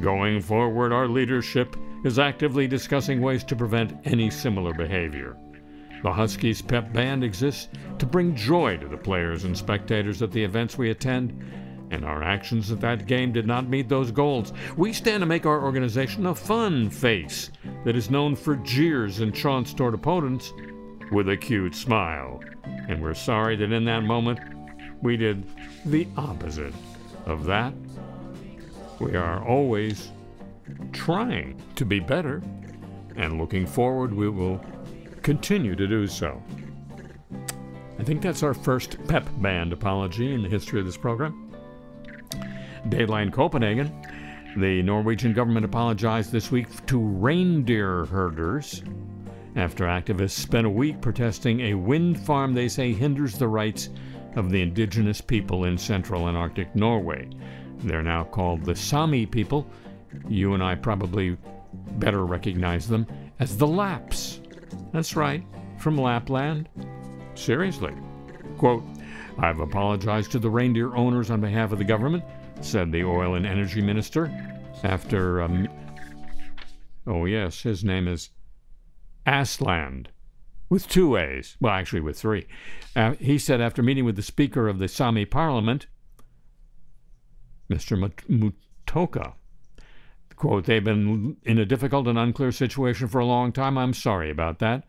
Going 0.00 0.40
forward, 0.40 0.92
our 0.92 1.08
leadership 1.08 1.76
is 2.04 2.20
actively 2.20 2.68
discussing 2.68 3.20
ways 3.20 3.42
to 3.42 3.56
prevent 3.56 3.98
any 4.04 4.30
similar 4.30 4.72
behavior. 4.72 5.36
The 6.04 6.12
Huskies 6.12 6.62
Pep 6.62 6.92
Band 6.92 7.24
exists 7.24 7.68
to 7.98 8.06
bring 8.06 8.36
joy 8.36 8.76
to 8.76 8.86
the 8.86 8.96
players 8.96 9.42
and 9.42 9.58
spectators 9.58 10.22
at 10.22 10.30
the 10.30 10.44
events 10.44 10.78
we 10.78 10.90
attend, 10.90 11.42
and 11.90 12.04
our 12.04 12.22
actions 12.22 12.70
at 12.70 12.80
that 12.80 13.06
game 13.06 13.32
did 13.32 13.46
not 13.46 13.68
meet 13.68 13.88
those 13.88 14.10
goals. 14.10 14.52
We 14.76 14.92
stand 14.92 15.20
to 15.20 15.26
make 15.26 15.46
our 15.46 15.62
organization 15.62 16.26
a 16.26 16.34
fun 16.34 16.90
face 16.90 17.50
that 17.84 17.96
is 17.96 18.10
known 18.10 18.36
for 18.36 18.56
jeers 18.56 19.20
and 19.20 19.34
chaunts 19.34 19.72
toward 19.72 19.94
opponents 19.94 20.52
with 21.12 21.28
a 21.28 21.36
cute 21.36 21.74
smile. 21.74 22.40
And 22.88 23.02
we're 23.02 23.14
sorry 23.14 23.56
that 23.56 23.72
in 23.72 23.84
that 23.84 24.02
moment 24.02 24.40
we 25.02 25.16
did 25.16 25.44
the 25.84 26.06
opposite 26.16 26.74
of 27.26 27.44
that. 27.44 27.72
We 28.98 29.14
are 29.14 29.46
always 29.46 30.10
trying 30.92 31.60
to 31.76 31.84
be 31.84 32.00
better, 32.00 32.42
and 33.16 33.38
looking 33.38 33.66
forward, 33.66 34.12
we 34.12 34.28
will 34.28 34.64
continue 35.22 35.76
to 35.76 35.86
do 35.86 36.06
so. 36.06 36.42
I 37.98 38.04
think 38.04 38.22
that's 38.22 38.42
our 38.42 38.54
first 38.54 38.98
pep 39.06 39.28
band 39.38 39.72
apology 39.72 40.32
in 40.32 40.42
the 40.42 40.48
history 40.48 40.80
of 40.80 40.86
this 40.86 40.96
program. 40.96 41.45
Dayline 42.90 43.32
Copenhagen. 43.32 43.92
The 44.56 44.82
Norwegian 44.82 45.32
government 45.32 45.66
apologized 45.66 46.32
this 46.32 46.50
week 46.50 46.86
to 46.86 46.98
reindeer 46.98 48.06
herders 48.06 48.82
after 49.56 49.84
activists 49.84 50.30
spent 50.30 50.66
a 50.66 50.70
week 50.70 51.00
protesting 51.00 51.60
a 51.60 51.74
wind 51.74 52.20
farm 52.20 52.54
they 52.54 52.68
say 52.68 52.92
hinders 52.92 53.38
the 53.38 53.48
rights 53.48 53.88
of 54.36 54.50
the 54.50 54.60
indigenous 54.60 55.20
people 55.20 55.64
in 55.64 55.78
central 55.78 56.28
and 56.28 56.36
Arctic 56.36 56.74
Norway. 56.74 57.28
They're 57.78 58.02
now 58.02 58.24
called 58.24 58.64
the 58.64 58.76
Sami 58.76 59.26
people. 59.26 59.66
You 60.28 60.54
and 60.54 60.62
I 60.62 60.74
probably 60.74 61.36
better 61.92 62.24
recognize 62.24 62.86
them 62.86 63.06
as 63.40 63.56
the 63.56 63.66
Lapps. 63.66 64.40
That's 64.92 65.16
right, 65.16 65.42
from 65.78 65.96
Lapland. 65.96 66.68
Seriously. 67.34 67.94
Quote, 68.58 68.84
I've 69.38 69.60
apologized 69.60 70.32
to 70.32 70.38
the 70.38 70.50
reindeer 70.50 70.94
owners 70.94 71.30
on 71.30 71.40
behalf 71.40 71.72
of 71.72 71.78
the 71.78 71.84
government, 71.84 72.24
said 72.60 72.92
the 72.92 73.04
oil 73.04 73.34
and 73.34 73.46
energy 73.46 73.80
minister, 73.80 74.30
after. 74.82 75.42
Um, 75.42 75.68
oh, 77.06 77.24
yes, 77.24 77.62
his 77.62 77.84
name 77.84 78.08
is 78.08 78.30
Aasland, 79.26 80.06
with 80.68 80.88
two 80.88 81.16
A's. 81.16 81.56
Well, 81.60 81.72
actually, 81.72 82.00
with 82.00 82.18
three. 82.18 82.46
Uh, 82.94 83.12
he 83.14 83.38
said 83.38 83.60
after 83.60 83.82
meeting 83.82 84.04
with 84.04 84.16
the 84.16 84.22
Speaker 84.22 84.68
of 84.68 84.78
the 84.78 84.88
Sami 84.88 85.24
Parliament, 85.24 85.86
Mr. 87.70 88.10
Muotka, 88.28 89.34
quote, 90.36 90.64
they've 90.64 90.84
been 90.84 91.36
in 91.42 91.58
a 91.58 91.64
difficult 91.64 92.06
and 92.06 92.18
unclear 92.18 92.52
situation 92.52 93.08
for 93.08 93.18
a 93.18 93.26
long 93.26 93.52
time. 93.52 93.76
I'm 93.76 93.94
sorry 93.94 94.30
about 94.30 94.58
that, 94.60 94.84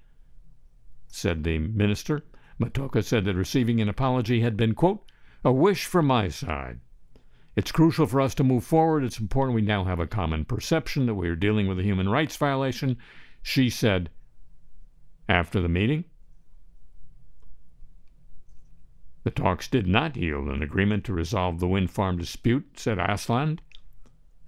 said 1.08 1.44
the 1.44 1.58
minister. 1.58 2.24
Muotka 2.60 3.04
said 3.04 3.26
that 3.26 3.36
receiving 3.36 3.82
an 3.82 3.90
apology 3.90 4.42
had 4.42 4.58
been, 4.58 4.74
quote, 4.74 5.04
a 5.44 5.52
wish 5.52 5.86
from 5.86 6.08
my 6.08 6.28
side. 6.28 6.80
It's 7.58 7.72
crucial 7.72 8.06
for 8.06 8.22
us 8.22 8.36
to 8.36 8.44
move 8.44 8.64
forward. 8.64 9.04
It's 9.04 9.20
important 9.20 9.56
we 9.56 9.64
now 9.64 9.84
have 9.84 10.00
a 10.00 10.06
common 10.06 10.46
perception 10.46 11.08
that 11.08 11.16
we 11.16 11.28
are 11.28 11.36
dealing 11.36 11.68
with 11.68 11.80
a 11.80 11.84
human 11.84 12.08
rights 12.08 12.38
violation, 12.38 12.98
she 13.42 13.68
said 13.68 14.12
after 15.28 15.60
the 15.60 15.68
meeting. 15.68 16.06
The 19.24 19.32
talks 19.32 19.68
did 19.68 19.88
not 19.88 20.16
yield 20.16 20.50
an 20.50 20.62
agreement 20.62 21.04
to 21.06 21.14
resolve 21.14 21.60
the 21.60 21.68
wind 21.68 21.90
farm 21.90 22.20
dispute, 22.20 22.80
said 22.80 23.00
Aasland, 23.00 23.58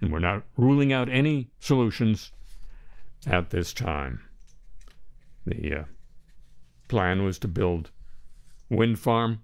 and 0.00 0.12
we're 0.12 0.20
not 0.20 0.44
ruling 0.56 0.92
out 0.92 1.08
any 1.08 1.50
solutions 1.58 2.30
at 3.26 3.50
this 3.50 3.72
time. 3.72 4.22
The 5.44 5.80
uh, 5.80 5.84
plan 6.86 7.24
was 7.24 7.40
to 7.40 7.48
build 7.48 7.90
wind 8.68 9.00
farm 9.00 9.40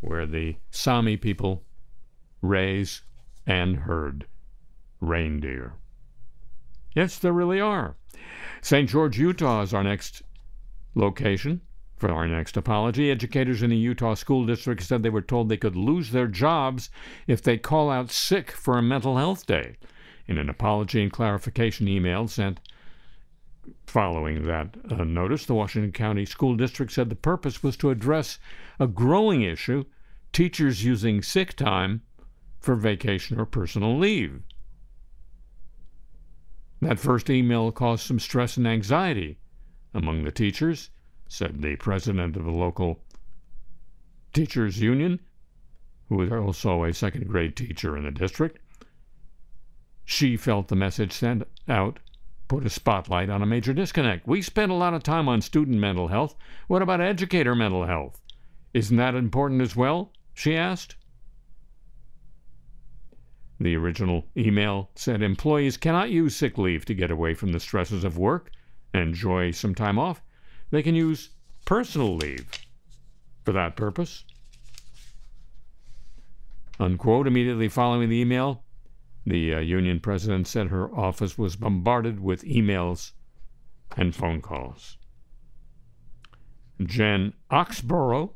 where 0.00 0.24
the 0.24 0.54
Sami 0.70 1.16
people 1.16 1.64
raise 2.48 3.02
and 3.46 3.76
herd 3.76 4.26
reindeer. 5.00 5.74
Yes, 6.94 7.18
there 7.18 7.32
really 7.32 7.60
are. 7.60 7.96
St. 8.62 8.88
George, 8.88 9.18
Utah 9.18 9.62
is 9.62 9.74
our 9.74 9.84
next 9.84 10.22
location 10.94 11.60
for 11.96 12.10
our 12.10 12.26
next 12.26 12.56
apology. 12.56 13.10
Educators 13.10 13.62
in 13.62 13.70
the 13.70 13.76
Utah 13.76 14.14
school 14.14 14.46
district 14.46 14.82
said 14.82 15.02
they 15.02 15.10
were 15.10 15.22
told 15.22 15.48
they 15.48 15.56
could 15.56 15.76
lose 15.76 16.10
their 16.10 16.26
jobs 16.26 16.90
if 17.26 17.42
they 17.42 17.58
call 17.58 17.90
out 17.90 18.10
sick 18.10 18.50
for 18.50 18.78
a 18.78 18.82
mental 18.82 19.16
health 19.16 19.46
day. 19.46 19.76
In 20.26 20.38
an 20.38 20.50
apology 20.50 21.02
and 21.02 21.12
clarification 21.12 21.86
email 21.86 22.26
sent 22.28 22.60
following 23.86 24.46
that 24.46 24.76
uh, 24.90 25.04
notice, 25.04 25.46
the 25.46 25.54
Washington 25.54 25.92
County 25.92 26.24
School 26.24 26.56
District 26.56 26.90
said 26.92 27.08
the 27.08 27.16
purpose 27.16 27.62
was 27.62 27.76
to 27.78 27.90
address 27.90 28.38
a 28.78 28.86
growing 28.86 29.42
issue 29.42 29.84
teachers 30.32 30.84
using 30.84 31.22
sick 31.22 31.54
time 31.54 32.02
for 32.66 32.74
vacation 32.74 33.38
or 33.38 33.46
personal 33.46 33.96
leave. 33.96 34.42
That 36.82 36.98
first 36.98 37.30
email 37.30 37.70
caused 37.70 38.04
some 38.04 38.18
stress 38.18 38.56
and 38.56 38.66
anxiety 38.66 39.38
among 39.94 40.24
the 40.24 40.32
teachers, 40.32 40.90
said 41.28 41.62
the 41.62 41.76
president 41.76 42.36
of 42.36 42.44
the 42.44 42.50
local 42.50 43.04
teachers 44.32 44.80
union, 44.80 45.20
who 46.08 46.20
is 46.22 46.32
also 46.32 46.82
a 46.82 46.92
second 46.92 47.28
grade 47.28 47.54
teacher 47.54 47.96
in 47.96 48.02
the 48.02 48.10
district. 48.10 48.58
She 50.04 50.36
felt 50.36 50.66
the 50.66 50.74
message 50.74 51.12
sent 51.12 51.44
out 51.68 52.00
put 52.48 52.66
a 52.66 52.70
spotlight 52.70 53.30
on 53.30 53.42
a 53.42 53.46
major 53.46 53.74
disconnect. 53.74 54.26
We 54.26 54.42
spend 54.42 54.72
a 54.72 54.76
lot 54.76 54.92
of 54.92 55.04
time 55.04 55.28
on 55.28 55.40
student 55.40 55.78
mental 55.78 56.08
health. 56.08 56.34
What 56.66 56.82
about 56.82 57.00
educator 57.00 57.54
mental 57.54 57.86
health? 57.86 58.20
Isn't 58.74 58.96
that 58.96 59.14
important 59.14 59.62
as 59.62 59.76
well? 59.76 60.12
She 60.34 60.56
asked. 60.56 60.96
The 63.58 63.76
original 63.76 64.26
email 64.36 64.90
said 64.94 65.22
employees 65.22 65.76
cannot 65.76 66.10
use 66.10 66.36
sick 66.36 66.58
leave 66.58 66.84
to 66.86 66.94
get 66.94 67.10
away 67.10 67.34
from 67.34 67.52
the 67.52 67.60
stresses 67.60 68.04
of 68.04 68.18
work 68.18 68.50
and 68.92 69.02
enjoy 69.02 69.50
some 69.50 69.74
time 69.74 69.98
off. 69.98 70.22
They 70.70 70.82
can 70.82 70.94
use 70.94 71.30
personal 71.64 72.16
leave 72.16 72.46
for 73.44 73.52
that 73.52 73.76
purpose. 73.76 74.24
Unquote. 76.78 77.26
Immediately 77.26 77.68
following 77.68 78.10
the 78.10 78.20
email, 78.20 78.62
the 79.24 79.54
uh, 79.54 79.60
union 79.60 80.00
president 80.00 80.46
said 80.46 80.68
her 80.68 80.94
office 80.94 81.38
was 81.38 81.56
bombarded 81.56 82.20
with 82.20 82.44
emails 82.44 83.12
and 83.96 84.14
phone 84.14 84.42
calls. 84.42 84.98
Jen 86.82 87.32
Oxborough 87.50 88.32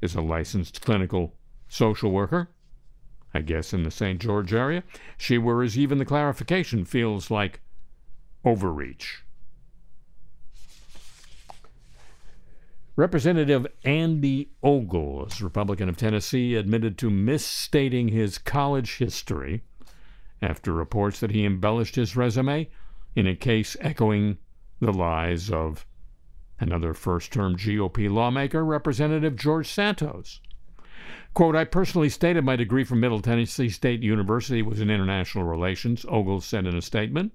is 0.00 0.14
a 0.14 0.22
licensed 0.22 0.80
clinical 0.80 1.34
social 1.68 2.10
worker, 2.10 2.48
I 3.34 3.40
guess 3.40 3.72
in 3.72 3.82
the 3.82 3.90
St. 3.90 4.20
George 4.20 4.54
area. 4.54 4.84
She 5.18 5.38
worries 5.38 5.76
even 5.76 5.98
the 5.98 6.04
clarification 6.04 6.84
feels 6.84 7.30
like 7.30 7.60
overreach. 8.44 9.24
Representative 12.96 13.66
Andy 13.84 14.50
Ogles, 14.62 15.42
Republican 15.42 15.88
of 15.88 15.96
Tennessee, 15.96 16.54
admitted 16.54 16.96
to 16.98 17.10
misstating 17.10 18.08
his 18.08 18.38
college 18.38 18.98
history 18.98 19.62
after 20.40 20.72
reports 20.72 21.18
that 21.18 21.32
he 21.32 21.44
embellished 21.44 21.96
his 21.96 22.14
resume 22.14 22.68
in 23.16 23.26
a 23.26 23.34
case 23.34 23.76
echoing 23.80 24.38
the 24.78 24.92
lies 24.92 25.50
of 25.50 25.84
another 26.60 26.94
first 26.94 27.32
term 27.32 27.56
GOP 27.56 28.08
lawmaker, 28.08 28.64
Representative 28.64 29.34
George 29.34 29.68
Santos. 29.68 30.40
Quote, 31.34 31.56
I 31.56 31.64
personally 31.64 32.08
stated 32.08 32.44
my 32.44 32.56
degree 32.56 32.84
from 32.84 33.00
Middle 33.00 33.20
Tennessee 33.20 33.68
State 33.68 34.02
University 34.02 34.62
was 34.62 34.80
in 34.80 34.90
international 34.90 35.44
relations, 35.44 36.06
Ogles 36.08 36.44
said 36.44 36.66
in 36.66 36.76
a 36.76 36.82
statement. 36.82 37.32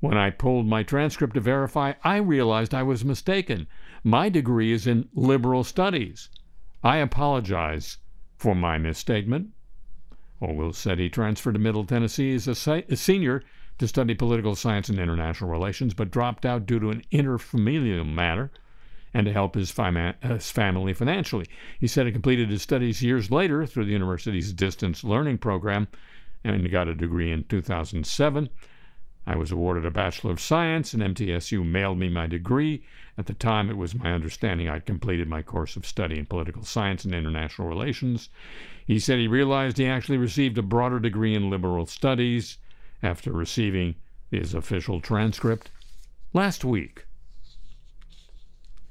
When 0.00 0.16
I 0.16 0.30
pulled 0.30 0.66
my 0.66 0.82
transcript 0.82 1.34
to 1.34 1.40
verify, 1.40 1.94
I 2.04 2.18
realized 2.18 2.74
I 2.74 2.82
was 2.82 3.04
mistaken. 3.04 3.66
My 4.04 4.28
degree 4.28 4.72
is 4.72 4.86
in 4.86 5.08
liberal 5.14 5.64
studies. 5.64 6.28
I 6.84 6.98
apologize 6.98 7.98
for 8.36 8.54
my 8.54 8.78
misstatement. 8.78 9.50
Ogles 10.40 10.78
said 10.78 10.98
he 10.98 11.08
transferred 11.08 11.54
to 11.54 11.58
Middle 11.58 11.84
Tennessee 11.84 12.34
as 12.34 12.46
a, 12.46 12.54
se- 12.54 12.84
a 12.88 12.96
senior 12.96 13.42
to 13.78 13.88
study 13.88 14.14
political 14.14 14.54
science 14.54 14.88
and 14.88 14.98
international 14.98 15.50
relations, 15.50 15.94
but 15.94 16.10
dropped 16.10 16.46
out 16.46 16.66
due 16.66 16.78
to 16.78 16.90
an 16.90 17.02
interfamilial 17.10 18.06
matter 18.06 18.50
and 19.16 19.24
to 19.24 19.32
help 19.32 19.54
his, 19.54 19.74
his 20.20 20.50
family 20.50 20.92
financially. 20.92 21.46
He 21.80 21.86
said 21.86 22.04
he 22.04 22.12
completed 22.12 22.50
his 22.50 22.60
studies 22.60 23.00
years 23.00 23.30
later 23.30 23.64
through 23.64 23.86
the 23.86 23.92
university's 23.92 24.52
distance 24.52 25.02
learning 25.02 25.38
program 25.38 25.88
and 26.44 26.70
got 26.70 26.86
a 26.86 26.94
degree 26.94 27.32
in 27.32 27.44
2007. 27.44 28.50
I 29.26 29.36
was 29.36 29.50
awarded 29.50 29.86
a 29.86 29.90
Bachelor 29.90 30.32
of 30.32 30.40
Science, 30.40 30.92
and 30.92 31.02
MTSU 31.02 31.64
mailed 31.64 31.98
me 31.98 32.10
my 32.10 32.26
degree. 32.26 32.84
At 33.16 33.24
the 33.24 33.32
time, 33.32 33.70
it 33.70 33.78
was 33.78 33.94
my 33.94 34.12
understanding 34.12 34.68
I'd 34.68 34.84
completed 34.84 35.28
my 35.28 35.40
course 35.40 35.76
of 35.76 35.86
study 35.86 36.18
in 36.18 36.26
political 36.26 36.64
science 36.64 37.06
and 37.06 37.14
international 37.14 37.68
relations. 37.68 38.28
He 38.86 38.98
said 38.98 39.18
he 39.18 39.28
realized 39.28 39.78
he 39.78 39.86
actually 39.86 40.18
received 40.18 40.58
a 40.58 40.62
broader 40.62 41.00
degree 41.00 41.34
in 41.34 41.48
liberal 41.48 41.86
studies 41.86 42.58
after 43.02 43.32
receiving 43.32 43.94
his 44.30 44.52
official 44.52 45.00
transcript 45.00 45.70
last 46.34 46.66
week. 46.66 47.05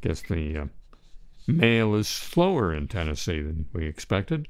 Guess 0.05 0.21
the 0.21 0.55
uh, 0.55 0.65
mail 1.47 1.95
is 1.95 2.07
slower 2.07 2.71
in 2.71 2.87
Tennessee 2.87 3.41
than 3.41 3.65
we 3.73 3.87
expected. 3.87 4.47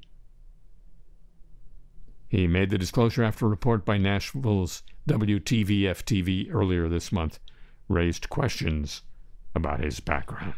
He 2.27 2.45
made 2.45 2.71
the 2.71 2.77
disclosure 2.77 3.23
after 3.23 3.45
a 3.45 3.49
report 3.49 3.85
by 3.85 3.97
Nashville's 3.97 4.83
WTVF 5.07 6.03
TV 6.03 6.53
earlier 6.53 6.89
this 6.89 7.09
month 7.09 7.39
raised 7.87 8.29
questions 8.29 9.03
about 9.55 9.79
his 9.79 10.01
background. 10.01 10.55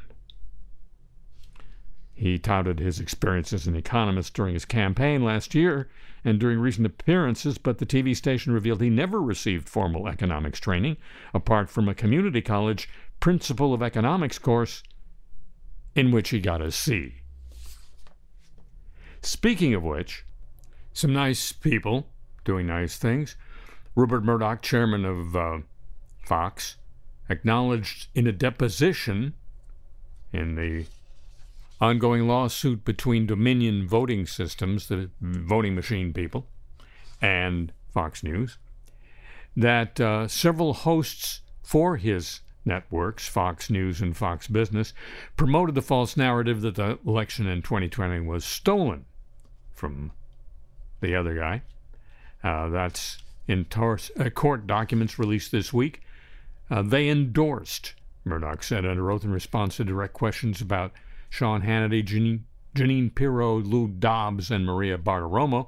He 2.16 2.40
touted 2.40 2.80
his 2.80 3.00
experience 3.00 3.54
as 3.54 3.68
an 3.68 3.76
economist 3.76 4.34
during 4.34 4.56
his 4.56 4.66
campaign 4.66 5.24
last 5.24 5.54
year 5.54 5.90
and 6.26 6.40
during 6.40 6.58
recent 6.58 6.88
appearances, 6.88 7.60
but 7.60 7.78
the 7.78 7.86
TV 7.86 8.16
station 8.16 8.52
revealed 8.52 8.82
he 8.82 8.90
never 8.90 9.22
received 9.22 9.70
formal 9.70 10.08
economics 10.08 10.60
training 10.60 10.98
apart 11.36 11.70
from 11.70 11.88
a 11.88 11.94
community 11.94 12.42
college 12.42 12.90
Principle 13.20 13.74
of 13.74 13.82
Economics 13.82 14.40
course 14.40 14.84
in 15.96 16.12
which 16.12 16.30
he 16.30 16.40
got 16.40 16.62
a 16.62 16.72
C. 16.72 17.16
Speaking 19.22 19.74
of 19.74 19.84
which, 19.84 20.24
some 20.94 21.12
nice 21.12 21.52
people 21.52 22.08
doing 22.46 22.68
nice 22.68 22.98
things. 22.98 23.36
Rupert 23.96 24.24
Murdoch, 24.24 24.62
chairman 24.62 25.06
of 25.06 25.36
uh, 25.36 25.58
Fox, 26.24 26.78
acknowledged 27.30 28.08
in 28.16 28.28
a 28.28 28.32
deposition 28.32 29.34
in 30.32 30.56
the 30.56 30.86
ongoing 31.82 32.28
lawsuit 32.28 32.86
between 32.86 33.26
Dominion 33.26 33.88
Voting 33.88 34.26
Systems, 34.26 34.88
the 34.88 35.10
voting 35.20 35.76
machine 35.76 36.14
people, 36.14 36.48
and 37.22 37.74
Fox 37.94 38.24
News, 38.24 38.58
that 39.56 40.00
uh, 40.00 40.28
several 40.28 40.74
hosts 40.74 41.42
for 41.64 41.98
his 41.98 42.42
networks, 42.68 43.28
Fox 43.28 43.70
News 43.70 44.02
and 44.02 44.16
Fox 44.16 44.48
Business, 44.48 44.94
promoted 45.36 45.74
the 45.74 45.82
false 45.82 46.16
narrative 46.16 46.62
that 46.62 46.76
the 46.76 47.00
election 47.08 47.48
in 47.48 47.62
2020 47.62 48.20
was 48.20 48.46
stolen 48.46 49.06
from 49.74 50.12
the 51.00 51.16
other 51.16 51.34
guy. 51.34 51.64
Uh, 52.44 52.70
that's 52.70 53.18
in 53.48 53.66
tor- 53.66 54.00
uh, 54.20 54.30
court 54.30 54.68
documents 54.68 55.18
released 55.18 55.52
this 55.52 55.74
week. 55.74 56.02
Uh, 56.70 56.82
they 56.82 57.10
endorsed, 57.10 57.94
Murdoch 58.26 58.62
said 58.62 58.86
under 58.86 59.10
oath 59.10 59.24
in 59.24 59.32
response 59.32 59.78
to 59.78 59.86
direct 59.86 60.14
questions 60.14 60.62
about 60.62 60.92
Sean 61.30 61.62
Hannity, 61.62 62.04
Jeanine, 62.06 62.42
Jeanine 62.76 63.14
Pirro, 63.14 63.56
Lou 63.60 63.88
Dobbs, 63.88 64.52
and 64.52 64.66
Maria 64.66 64.98
Bartiromo. 64.98 65.68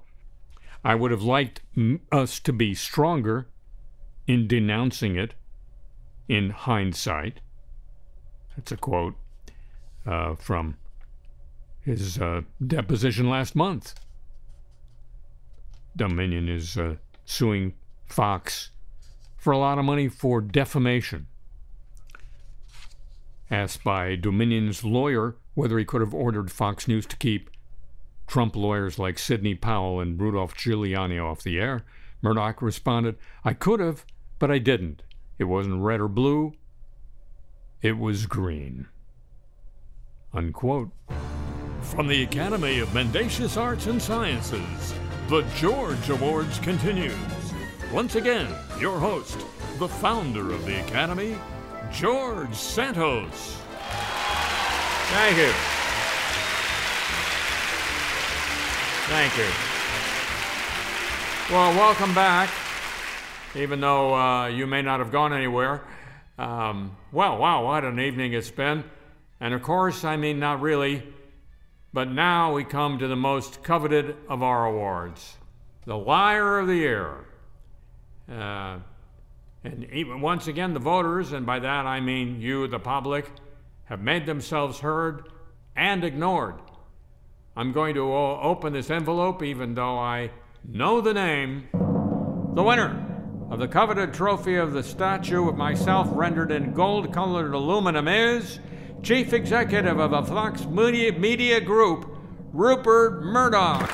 I 0.83 0.95
would 0.95 1.11
have 1.11 1.23
liked 1.23 1.61
m- 1.75 2.01
us 2.11 2.39
to 2.41 2.53
be 2.53 2.73
stronger 2.73 3.47
in 4.27 4.47
denouncing 4.47 5.15
it 5.15 5.33
in 6.29 6.51
hindsight. 6.51 7.41
That's 8.55 8.71
a 8.71 8.77
quote 8.77 9.15
uh, 10.05 10.35
from 10.35 10.77
his 11.81 12.19
uh, 12.19 12.41
deposition 12.65 13.29
last 13.29 13.55
month. 13.55 13.95
Dominion 15.95 16.47
is 16.47 16.77
uh, 16.77 16.95
suing 17.25 17.73
Fox 18.05 18.69
for 19.37 19.51
a 19.51 19.57
lot 19.57 19.79
of 19.79 19.85
money 19.85 20.07
for 20.07 20.39
defamation. 20.39 21.27
Asked 23.49 23.83
by 23.83 24.15
Dominion's 24.15 24.83
lawyer 24.83 25.35
whether 25.55 25.79
he 25.79 25.85
could 25.85 26.01
have 26.01 26.13
ordered 26.13 26.51
Fox 26.51 26.87
News 26.87 27.07
to 27.07 27.17
keep 27.17 27.49
Trump 28.27 28.55
lawyers 28.55 28.99
like 28.99 29.17
Sidney 29.17 29.55
Powell 29.55 29.99
and 29.99 30.21
Rudolph 30.21 30.55
Giuliani 30.55 31.21
off 31.21 31.41
the 31.41 31.57
air, 31.57 31.83
Murdoch 32.21 32.61
responded, 32.61 33.17
I 33.43 33.53
could 33.53 33.79
have, 33.79 34.05
but 34.37 34.51
I 34.51 34.59
didn't. 34.59 35.01
It 35.39 35.45
wasn't 35.45 35.81
red 35.81 36.01
or 36.01 36.09
blue, 36.09 36.53
it 37.81 37.97
was 37.97 38.25
green. 38.25 38.87
Unquote. 40.33 40.91
From 41.81 42.07
the 42.07 42.23
Academy 42.23 42.79
of 42.79 42.93
Mendacious 42.93 43.55
Arts 43.55 43.87
and 43.87 44.01
Sciences, 44.01 44.93
the 45.29 45.43
George 45.55 46.09
Awards 46.09 46.59
continues. 46.59 47.15
Once 47.93 48.15
again, 48.15 48.53
your 48.79 48.99
host, 48.99 49.39
the 49.79 49.87
founder 49.87 50.51
of 50.51 50.65
the 50.65 50.81
Academy, 50.81 51.35
George 51.91 52.53
Santos. 52.53 53.57
Thank 55.11 55.37
you. 55.37 55.53
Thank 59.07 59.37
you. 59.37 59.49
Well, 61.49 61.73
welcome 61.73 62.13
back, 62.13 62.49
even 63.55 63.81
though 63.81 64.15
uh, 64.15 64.47
you 64.47 64.67
may 64.67 64.81
not 64.81 64.99
have 64.99 65.11
gone 65.11 65.33
anywhere. 65.33 65.83
Um, 66.37 66.95
well, 67.11 67.37
wow, 67.37 67.65
what 67.65 67.83
an 67.83 67.99
evening 67.99 68.33
it's 68.33 68.51
been. 68.51 68.83
And 69.39 69.53
of 69.53 69.61
course, 69.61 70.03
I 70.03 70.17
mean, 70.17 70.39
not 70.39 70.61
really, 70.61 71.03
but 71.93 72.09
now 72.09 72.53
we 72.53 72.63
come 72.63 72.99
to 72.99 73.07
the 73.07 73.15
most 73.15 73.63
coveted 73.63 74.15
of 74.27 74.43
our 74.43 74.65
awards 74.65 75.37
the 75.85 75.97
Liar 75.97 76.59
of 76.59 76.67
the 76.67 76.75
Year. 76.75 77.25
Uh, 78.31 78.77
and 79.63 79.87
even 79.91 80.21
once 80.21 80.47
again, 80.47 80.73
the 80.73 80.79
voters, 80.79 81.31
and 81.31 81.47
by 81.47 81.57
that 81.57 81.87
I 81.87 81.99
mean 81.99 82.39
you, 82.39 82.67
the 82.67 82.77
public, 82.77 83.25
have 83.85 83.99
made 83.99 84.27
themselves 84.27 84.79
heard 84.79 85.29
and 85.75 86.03
ignored. 86.03 86.55
I'm 87.55 87.71
going 87.71 87.95
to 87.95 88.13
open 88.13 88.73
this 88.73 88.91
envelope, 88.91 89.41
even 89.41 89.73
though 89.73 89.97
I 89.97 90.29
know 90.63 91.01
the 91.01 91.13
name. 91.13 91.67
The 92.53 92.61
winner 92.63 93.08
of 93.49 93.57
the 93.57 93.67
coveted 93.67 94.13
trophy 94.13 94.55
of 94.55 94.73
the 94.73 94.83
statue 94.83 95.49
of 95.49 95.57
myself 95.57 96.07
rendered 96.11 96.51
in 96.51 96.71
gold 96.71 97.11
colored 97.11 97.53
aluminum 97.53 98.07
is 98.07 98.59
Chief 99.01 99.33
Executive 99.33 99.99
of 99.99 100.11
the 100.11 100.23
Fox 100.23 100.65
Media, 100.65 101.11
Media 101.13 101.59
Group, 101.59 102.15
Rupert 102.53 103.23
Murdoch. 103.23 103.89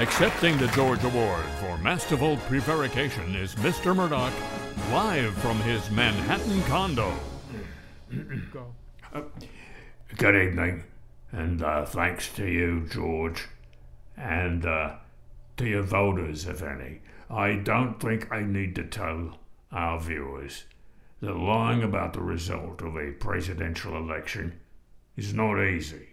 Accepting 0.00 0.56
the 0.58 0.68
George 0.68 1.02
Award 1.04 1.44
for 1.60 1.76
masterful 1.78 2.36
prevarication 2.48 3.34
is 3.34 3.54
Mr. 3.56 3.94
Murdoch, 3.94 4.32
live 4.92 5.34
from 5.34 5.58
his 5.60 5.90
Manhattan 5.90 6.62
condo. 6.62 7.12
Good 10.16 10.36
evening, 10.36 10.84
and 11.32 11.62
uh, 11.62 11.84
thanks 11.84 12.32
to 12.34 12.46
you, 12.46 12.86
George, 12.88 13.48
and 14.16 14.64
uh, 14.64 14.94
to 15.58 15.68
your 15.68 15.82
voters, 15.82 16.46
if 16.46 16.62
any. 16.62 17.00
I 17.30 17.56
don't 17.56 18.00
think 18.00 18.32
I 18.32 18.42
need 18.42 18.74
to 18.76 18.84
tell 18.84 19.38
our 19.70 20.00
viewers 20.00 20.64
that 21.20 21.36
lying 21.36 21.82
about 21.82 22.12
the 22.12 22.22
result 22.22 22.80
of 22.80 22.96
a 22.96 23.12
presidential 23.12 23.96
election 23.96 24.60
is 25.16 25.34
not 25.34 25.62
easy. 25.62 26.08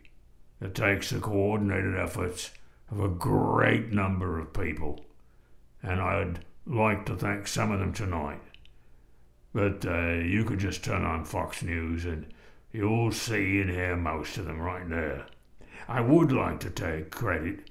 It 0.59 0.73
takes 0.73 1.09
the 1.09 1.19
coordinated 1.19 1.95
efforts 1.95 2.51
of 2.91 2.99
a 2.99 3.07
great 3.07 3.91
number 3.91 4.39
of 4.39 4.53
people, 4.53 5.05
and 5.83 6.01
I'd 6.01 6.45
like 6.65 7.05
to 7.05 7.15
thank 7.15 7.47
some 7.47 7.71
of 7.71 7.79
them 7.79 7.93
tonight. 7.93 8.41
But 9.53 9.85
uh, 9.85 10.15
you 10.15 10.43
could 10.43 10.59
just 10.59 10.83
turn 10.83 11.05
on 11.05 11.23
Fox 11.23 11.63
News 11.63 12.05
and 12.05 12.25
you'll 12.71 13.11
see 13.11 13.61
and 13.61 13.69
hear 13.69 13.95
most 13.95 14.37
of 14.37 14.45
them 14.45 14.59
right 14.59 14.87
there. 14.89 15.27
I 15.87 16.01
would 16.01 16.31
like 16.31 16.59
to 16.61 16.69
take 16.69 17.11
credit 17.11 17.64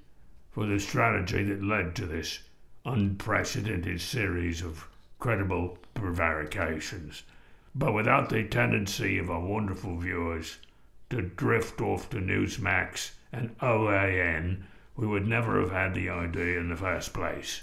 for 0.54 0.66
the 0.66 0.78
strategy 0.78 1.42
that 1.42 1.64
led 1.64 1.96
to 1.96 2.06
this 2.06 2.38
unprecedented 2.86 4.00
series 4.00 4.62
of 4.62 4.86
credible 5.18 5.76
prevarications, 5.94 7.24
but 7.74 7.92
without 7.92 8.28
the 8.28 8.44
tendency 8.44 9.18
of 9.18 9.28
our 9.28 9.40
wonderful 9.40 9.96
viewers 9.96 10.58
to 11.10 11.20
drift 11.22 11.80
off 11.80 12.08
to 12.08 12.18
Newsmax 12.18 13.10
and 13.32 13.58
OAN, 13.58 14.62
we 14.94 15.08
would 15.08 15.26
never 15.26 15.60
have 15.60 15.72
had 15.72 15.92
the 15.92 16.08
idea 16.08 16.60
in 16.60 16.68
the 16.68 16.76
first 16.76 17.12
place, 17.12 17.62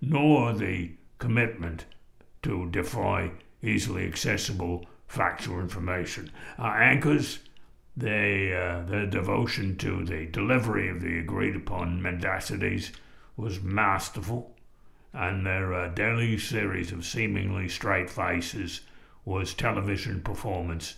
nor 0.00 0.52
the 0.52 0.92
commitment 1.18 1.86
to 2.44 2.70
defy 2.70 3.32
easily 3.62 4.06
accessible 4.06 4.86
factual 5.08 5.58
information. 5.58 6.30
Our 6.56 6.80
anchors, 6.80 7.40
they, 7.98 8.54
uh, 8.54 8.82
their 8.82 9.06
devotion 9.06 9.76
to 9.76 10.04
the 10.04 10.26
delivery 10.26 10.88
of 10.88 11.00
the 11.00 11.18
agreed 11.18 11.56
upon 11.56 12.00
mendacities 12.00 12.92
was 13.36 13.60
masterful, 13.60 14.54
and 15.12 15.44
their 15.44 15.74
uh, 15.74 15.88
daily 15.88 16.38
series 16.38 16.92
of 16.92 17.04
seemingly 17.04 17.68
straight 17.68 18.08
faces 18.08 18.82
was 19.24 19.52
television 19.52 20.20
performance 20.20 20.94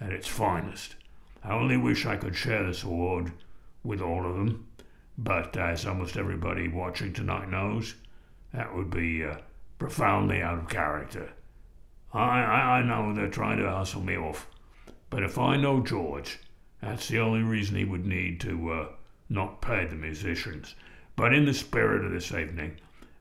at 0.00 0.12
its 0.12 0.28
finest. 0.28 0.94
I 1.42 1.52
only 1.52 1.76
wish 1.76 2.06
I 2.06 2.16
could 2.16 2.36
share 2.36 2.64
this 2.64 2.84
award 2.84 3.32
with 3.82 4.00
all 4.00 4.24
of 4.24 4.36
them, 4.36 4.68
but 5.18 5.56
as 5.56 5.84
almost 5.84 6.16
everybody 6.16 6.68
watching 6.68 7.12
tonight 7.12 7.50
knows, 7.50 7.96
that 8.52 8.74
would 8.74 8.90
be 8.90 9.24
uh, 9.24 9.38
profoundly 9.78 10.40
out 10.40 10.58
of 10.58 10.68
character. 10.68 11.32
I, 12.12 12.42
I, 12.42 12.78
I 12.78 12.82
know 12.82 13.12
they're 13.12 13.28
trying 13.28 13.58
to 13.58 13.68
hustle 13.68 14.02
me 14.02 14.16
off, 14.16 14.46
but 15.14 15.22
if 15.22 15.38
I 15.38 15.56
know 15.56 15.80
George, 15.80 16.40
that's 16.82 17.06
the 17.06 17.20
only 17.20 17.44
reason 17.44 17.76
he 17.76 17.84
would 17.84 18.04
need 18.04 18.40
to 18.40 18.72
uh, 18.72 18.88
not 19.28 19.60
pay 19.60 19.86
the 19.86 19.94
musicians. 19.94 20.74
But 21.14 21.32
in 21.32 21.44
the 21.44 21.54
spirit 21.54 22.04
of 22.04 22.10
this 22.10 22.32
evening, 22.32 22.78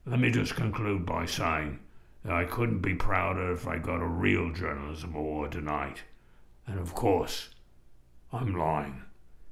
let 0.07 0.19
me 0.19 0.31
just 0.31 0.55
conclude 0.55 1.05
by 1.05 1.27
saying 1.27 1.77
that 2.25 2.33
I 2.33 2.45
couldn't 2.45 2.79
be 2.79 2.95
prouder 2.95 3.53
if 3.53 3.67
I 3.67 3.77
got 3.77 4.01
a 4.01 4.07
real 4.07 4.51
journalism 4.51 5.13
award 5.13 5.51
tonight. 5.51 6.01
And 6.65 6.79
of 6.79 6.95
course, 6.95 7.49
I'm 8.31 8.55
lying. 8.55 9.03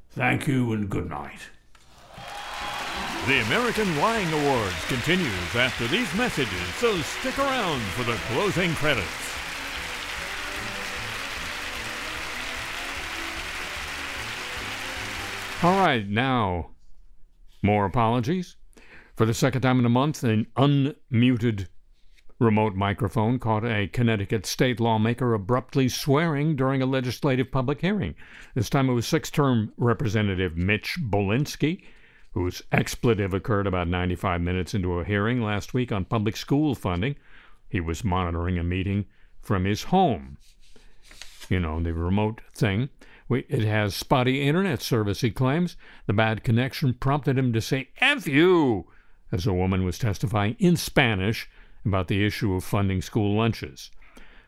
Thank 0.10 0.48
you 0.48 0.74
and 0.74 0.90
good 0.90 1.12
night. 1.12 1.42
The 3.28 3.44
American 3.46 4.00
Lying 4.00 4.34
Awards 4.34 4.84
continues 4.88 5.56
after 5.56 5.88
these 5.88 6.12
messages, 6.16 6.74
so 6.80 6.98
stick 7.02 7.38
around 7.38 7.82
for 7.82 8.04
the 8.04 8.18
closing 8.34 8.74
credits. 8.74 9.31
All 15.64 15.78
right, 15.78 16.10
now, 16.10 16.72
more 17.62 17.86
apologies. 17.86 18.56
For 19.16 19.28
the 19.28 19.34
second 19.36 19.62
time 19.62 19.78
in 19.78 19.86
a 19.86 19.90
month, 19.90 20.24
an 20.24 20.48
unmuted 20.58 21.68
remote 22.40 22.74
microphone 22.74 23.38
caught 23.38 23.64
a 23.64 23.88
Connecticut 23.88 24.48
state 24.48 24.80
lawmaker 24.80 25.36
abruptly 25.36 25.88
swearing 25.88 26.56
during 26.56 26.82
a 26.82 26.88
legislative 26.88 27.52
public 27.52 27.82
hearing. 27.82 28.16
This 28.56 28.72
time 28.72 28.90
it 28.90 28.94
was 28.94 29.06
six 29.06 29.30
term 29.30 29.72
Representative 29.78 30.58
Mitch 30.58 30.98
Bolinsky, 31.00 31.84
whose 32.32 32.64
expletive 32.72 33.36
occurred 33.36 33.68
about 33.68 33.88
95 33.88 34.42
minutes 34.42 34.74
into 34.74 34.98
a 34.98 35.06
hearing 35.06 35.44
last 35.44 35.76
week 35.76 35.92
on 35.92 36.06
public 36.06 36.38
school 36.38 36.74
funding. 36.74 37.18
He 37.70 37.80
was 37.80 38.04
monitoring 38.04 38.58
a 38.58 38.64
meeting 38.64 39.06
from 39.44 39.66
his 39.66 39.84
home. 39.84 40.40
You 41.50 41.60
know, 41.60 41.80
the 41.80 41.94
remote 41.94 42.42
thing. 42.56 42.90
It 43.34 43.64
has 43.64 43.96
spotty 43.96 44.42
internet 44.42 44.82
service, 44.82 45.22
he 45.22 45.32
claims. 45.32 45.78
The 46.06 46.14
bad 46.14 46.44
connection 46.44 46.94
prompted 46.94 47.38
him 47.38 47.54
to 47.54 47.62
say 47.62 47.90
F 48.00 48.28
you 48.28 48.88
as 49.32 49.48
a 49.48 49.54
woman 49.54 49.86
was 49.86 49.98
testifying 49.98 50.56
in 50.60 50.76
Spanish 50.76 51.50
about 51.86 52.10
the 52.10 52.26
issue 52.26 52.54
of 52.54 52.64
funding 52.64 53.02
school 53.02 53.38
lunches. 53.38 53.90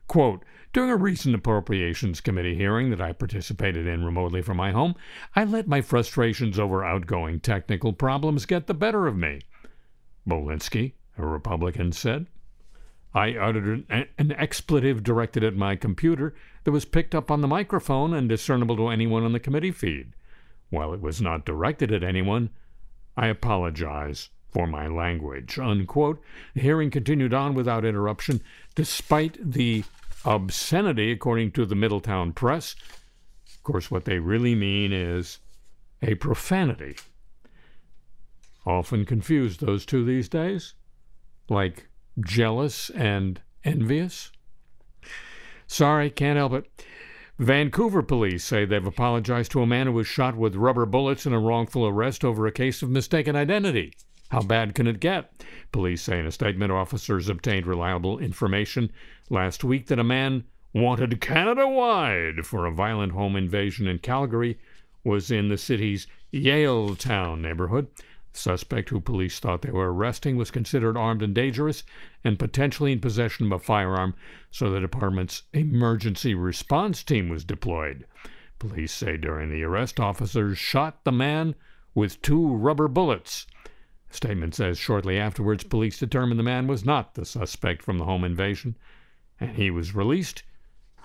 Quote, 0.07 0.43
during 0.73 0.89
a 0.89 0.97
recent 0.97 1.35
Appropriations 1.35 2.19
Committee 2.19 2.55
hearing 2.55 2.89
that 2.89 2.99
I 2.99 3.13
participated 3.13 3.87
in 3.87 4.03
remotely 4.03 4.41
from 4.41 4.57
my 4.57 4.71
home, 4.71 4.95
I 5.35 5.43
let 5.45 5.67
my 5.67 5.81
frustrations 5.81 6.59
over 6.59 6.83
outgoing 6.83 7.39
technical 7.39 7.93
problems 7.93 8.45
get 8.45 8.67
the 8.67 8.73
better 8.73 9.07
of 9.07 9.15
me. 9.15 9.41
Bolinsky, 10.27 10.93
a 11.17 11.25
Republican, 11.25 11.91
said. 11.91 12.27
I 13.13 13.35
uttered 13.35 13.85
an, 13.89 14.07
an 14.17 14.31
expletive 14.31 15.03
directed 15.03 15.43
at 15.43 15.55
my 15.55 15.75
computer 15.75 16.33
that 16.63 16.71
was 16.71 16.85
picked 16.85 17.13
up 17.13 17.29
on 17.29 17.41
the 17.41 17.47
microphone 17.47 18.13
and 18.13 18.27
discernible 18.27 18.75
to 18.77 18.87
anyone 18.87 19.23
on 19.23 19.33
the 19.33 19.39
committee 19.39 19.71
feed. 19.71 20.13
While 20.69 20.93
it 20.93 21.01
was 21.01 21.21
not 21.21 21.45
directed 21.45 21.91
at 21.91 22.03
anyone, 22.03 22.49
I 23.15 23.27
apologize 23.27 24.29
for 24.49 24.65
my 24.65 24.87
language. 24.87 25.59
Unquote. 25.59 26.21
The 26.55 26.61
hearing 26.61 26.89
continued 26.89 27.33
on 27.33 27.53
without 27.53 27.85
interruption, 27.85 28.41
despite 28.75 29.37
the 29.39 29.83
obscenity, 30.25 31.11
according 31.11 31.51
to 31.51 31.65
the 31.65 31.75
Middletown 31.75 32.33
Press. 32.33 32.75
Of 33.53 33.61
course, 33.63 33.91
what 33.91 34.05
they 34.05 34.19
really 34.19 34.55
mean 34.55 34.91
is 34.91 35.39
a 36.01 36.15
profanity. 36.15 36.95
Often 38.65 39.05
confuse 39.05 39.57
those 39.57 39.85
two 39.85 40.05
these 40.05 40.29
days, 40.29 40.73
like 41.49 41.87
jealous 42.19 42.89
and 42.91 43.41
envious. 43.63 44.31
Sorry, 45.67 46.09
can't 46.09 46.37
help 46.37 46.53
it. 46.53 46.69
Vancouver 47.39 48.03
police 48.03 48.43
say 48.43 48.63
they've 48.63 48.85
apologized 48.85 49.51
to 49.51 49.61
a 49.61 49.67
man 49.67 49.87
who 49.87 49.93
was 49.93 50.05
shot 50.05 50.35
with 50.35 50.55
rubber 50.55 50.85
bullets 50.85 51.25
in 51.25 51.33
a 51.33 51.39
wrongful 51.39 51.85
arrest 51.87 52.23
over 52.23 52.45
a 52.45 52.51
case 52.51 52.83
of 52.83 52.89
mistaken 52.89 53.35
identity. 53.35 53.93
How 54.29 54.41
bad 54.41 54.75
can 54.75 54.87
it 54.87 54.99
get? 54.99 55.43
Police 55.71 56.01
say 56.01 56.19
in 56.19 56.25
a 56.25 56.31
statement 56.31 56.71
officers 56.71 57.29
obtained 57.29 57.67
reliable 57.67 58.19
information 58.19 58.91
last 59.29 59.63
week 59.63 59.87
that 59.87 59.99
a 59.99 60.03
man 60.03 60.43
wanted 60.73 61.21
Canada 61.21 61.67
wide 61.67 62.45
for 62.45 62.65
a 62.65 62.71
violent 62.71 63.13
home 63.13 63.35
invasion 63.35 63.87
in 63.87 63.99
Calgary 63.99 64.57
was 65.03 65.29
in 65.29 65.49
the 65.49 65.57
city's 65.57 66.07
Yaletown 66.33 67.41
neighborhood. 67.41 67.87
Suspect, 68.35 68.89
who 68.89 68.99
police 68.99 69.39
thought 69.39 69.61
they 69.61 69.71
were 69.71 69.93
arresting, 69.93 70.37
was 70.37 70.49
considered 70.49 70.97
armed 70.97 71.21
and 71.21 71.35
dangerous 71.35 71.83
and 72.23 72.39
potentially 72.39 72.91
in 72.91 72.99
possession 72.99 73.45
of 73.45 73.51
a 73.51 73.59
firearm, 73.59 74.15
so 74.49 74.69
the 74.69 74.79
department's 74.79 75.43
emergency 75.53 76.33
response 76.33 77.03
team 77.03 77.29
was 77.29 77.45
deployed. 77.45 78.05
Police 78.57 78.91
say 78.91 79.17
during 79.17 79.49
the 79.49 79.63
arrest, 79.63 79.99
officers 79.99 80.57
shot 80.57 81.03
the 81.03 81.11
man 81.11 81.53
with 81.93 82.21
two 82.23 82.55
rubber 82.55 82.87
bullets. 82.87 83.45
Statement 84.09 84.55
says 84.55 84.79
shortly 84.79 85.19
afterwards, 85.19 85.63
police 85.63 85.99
determined 85.99 86.39
the 86.39 86.43
man 86.43 86.65
was 86.65 86.83
not 86.83 87.13
the 87.13 87.25
suspect 87.25 87.83
from 87.83 87.99
the 87.99 88.05
home 88.05 88.23
invasion, 88.23 88.75
and 89.39 89.57
he 89.57 89.69
was 89.69 89.93
released 89.93 90.43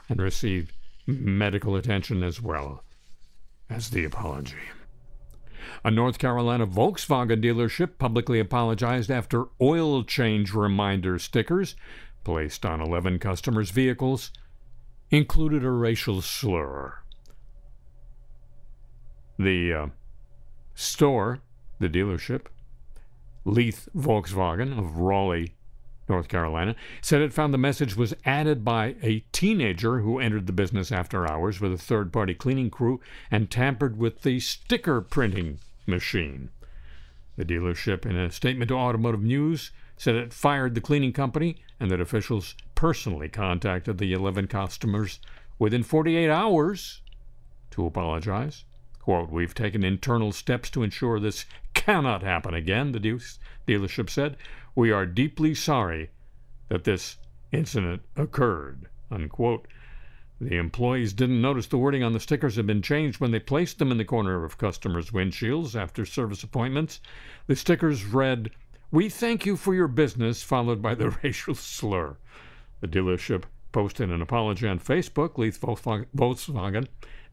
and 0.08 0.20
received 0.20 0.72
medical 1.06 1.76
attention 1.76 2.22
as 2.22 2.40
well 2.40 2.84
as 3.68 3.90
the 3.90 4.04
apology. 4.04 4.56
A 5.84 5.90
North 5.90 6.18
Carolina 6.18 6.66
Volkswagen 6.66 7.42
dealership 7.42 7.98
publicly 7.98 8.40
apologized 8.40 9.10
after 9.10 9.46
oil 9.60 10.04
change 10.04 10.52
reminder 10.52 11.18
stickers 11.18 11.76
placed 12.24 12.66
on 12.66 12.80
11 12.80 13.18
customers' 13.18 13.70
vehicles 13.70 14.32
included 15.10 15.64
a 15.64 15.70
racial 15.70 16.20
slur. 16.20 16.98
The 19.38 19.72
uh, 19.72 19.86
store, 20.74 21.40
the 21.78 21.88
dealership, 21.88 22.46
Leith 23.44 23.88
Volkswagen 23.96 24.76
of 24.78 24.98
Raleigh, 24.98 25.54
North 26.08 26.28
Carolina, 26.28 26.74
said 27.00 27.20
it 27.20 27.32
found 27.32 27.52
the 27.52 27.58
message 27.58 27.96
was 27.96 28.14
added 28.24 28.64
by 28.64 28.96
a 29.02 29.24
teenager 29.32 30.00
who 30.00 30.18
entered 30.18 30.46
the 30.46 30.52
business 30.52 30.90
after 30.90 31.30
hours 31.30 31.60
with 31.60 31.72
a 31.72 31.78
third 31.78 32.12
party 32.12 32.34
cleaning 32.34 32.70
crew 32.70 33.00
and 33.30 33.50
tampered 33.50 33.98
with 33.98 34.22
the 34.22 34.40
sticker 34.40 35.00
printing 35.00 35.58
machine. 35.86 36.50
The 37.36 37.44
dealership, 37.44 38.04
in 38.04 38.16
a 38.16 38.30
statement 38.30 38.68
to 38.68 38.74
Automotive 38.74 39.22
News, 39.22 39.70
said 39.96 40.14
it 40.14 40.32
fired 40.32 40.74
the 40.74 40.80
cleaning 40.80 41.12
company 41.12 41.56
and 41.78 41.90
that 41.90 42.00
officials 42.00 42.54
personally 42.74 43.28
contacted 43.28 43.98
the 43.98 44.12
11 44.12 44.46
customers 44.48 45.20
within 45.58 45.82
48 45.82 46.30
hours 46.30 47.00
to 47.70 47.86
apologize. 47.86 48.64
Quote, 49.00 49.30
We've 49.30 49.54
taken 49.54 49.84
internal 49.84 50.32
steps 50.32 50.70
to 50.70 50.82
ensure 50.82 51.18
this 51.18 51.46
cannot 51.78 52.22
happen 52.22 52.54
again, 52.54 52.92
the 52.92 53.00
dealership 53.00 54.10
said. 54.10 54.36
We 54.74 54.90
are 54.90 55.06
deeply 55.06 55.54
sorry 55.54 56.10
that 56.68 56.84
this 56.84 57.16
incident 57.52 58.02
occurred. 58.16 58.88
Unquote. 59.10 59.66
The 60.40 60.56
employees 60.56 61.12
didn't 61.12 61.40
notice 61.40 61.66
the 61.66 61.78
wording 61.78 62.02
on 62.02 62.12
the 62.12 62.20
stickers 62.20 62.56
had 62.56 62.66
been 62.66 62.82
changed 62.82 63.20
when 63.20 63.32
they 63.32 63.40
placed 63.40 63.78
them 63.78 63.90
in 63.90 63.98
the 63.98 64.04
corner 64.04 64.44
of 64.44 64.58
customers' 64.58 65.10
windshields 65.10 65.74
after 65.74 66.04
service 66.04 66.44
appointments. 66.44 67.00
The 67.46 67.56
stickers 67.56 68.04
read, 68.04 68.50
We 68.90 69.08
thank 69.08 69.46
you 69.46 69.56
for 69.56 69.74
your 69.74 69.88
business, 69.88 70.42
followed 70.42 70.80
by 70.80 70.94
the 70.94 71.10
racial 71.24 71.54
slur. 71.54 72.16
The 72.80 72.88
dealership 72.88 73.44
posted 73.72 74.10
an 74.10 74.22
apology 74.22 74.68
on 74.68 74.78
Facebook. 74.78 75.38
Leith 75.38 75.60
Volkswagen 75.60 76.86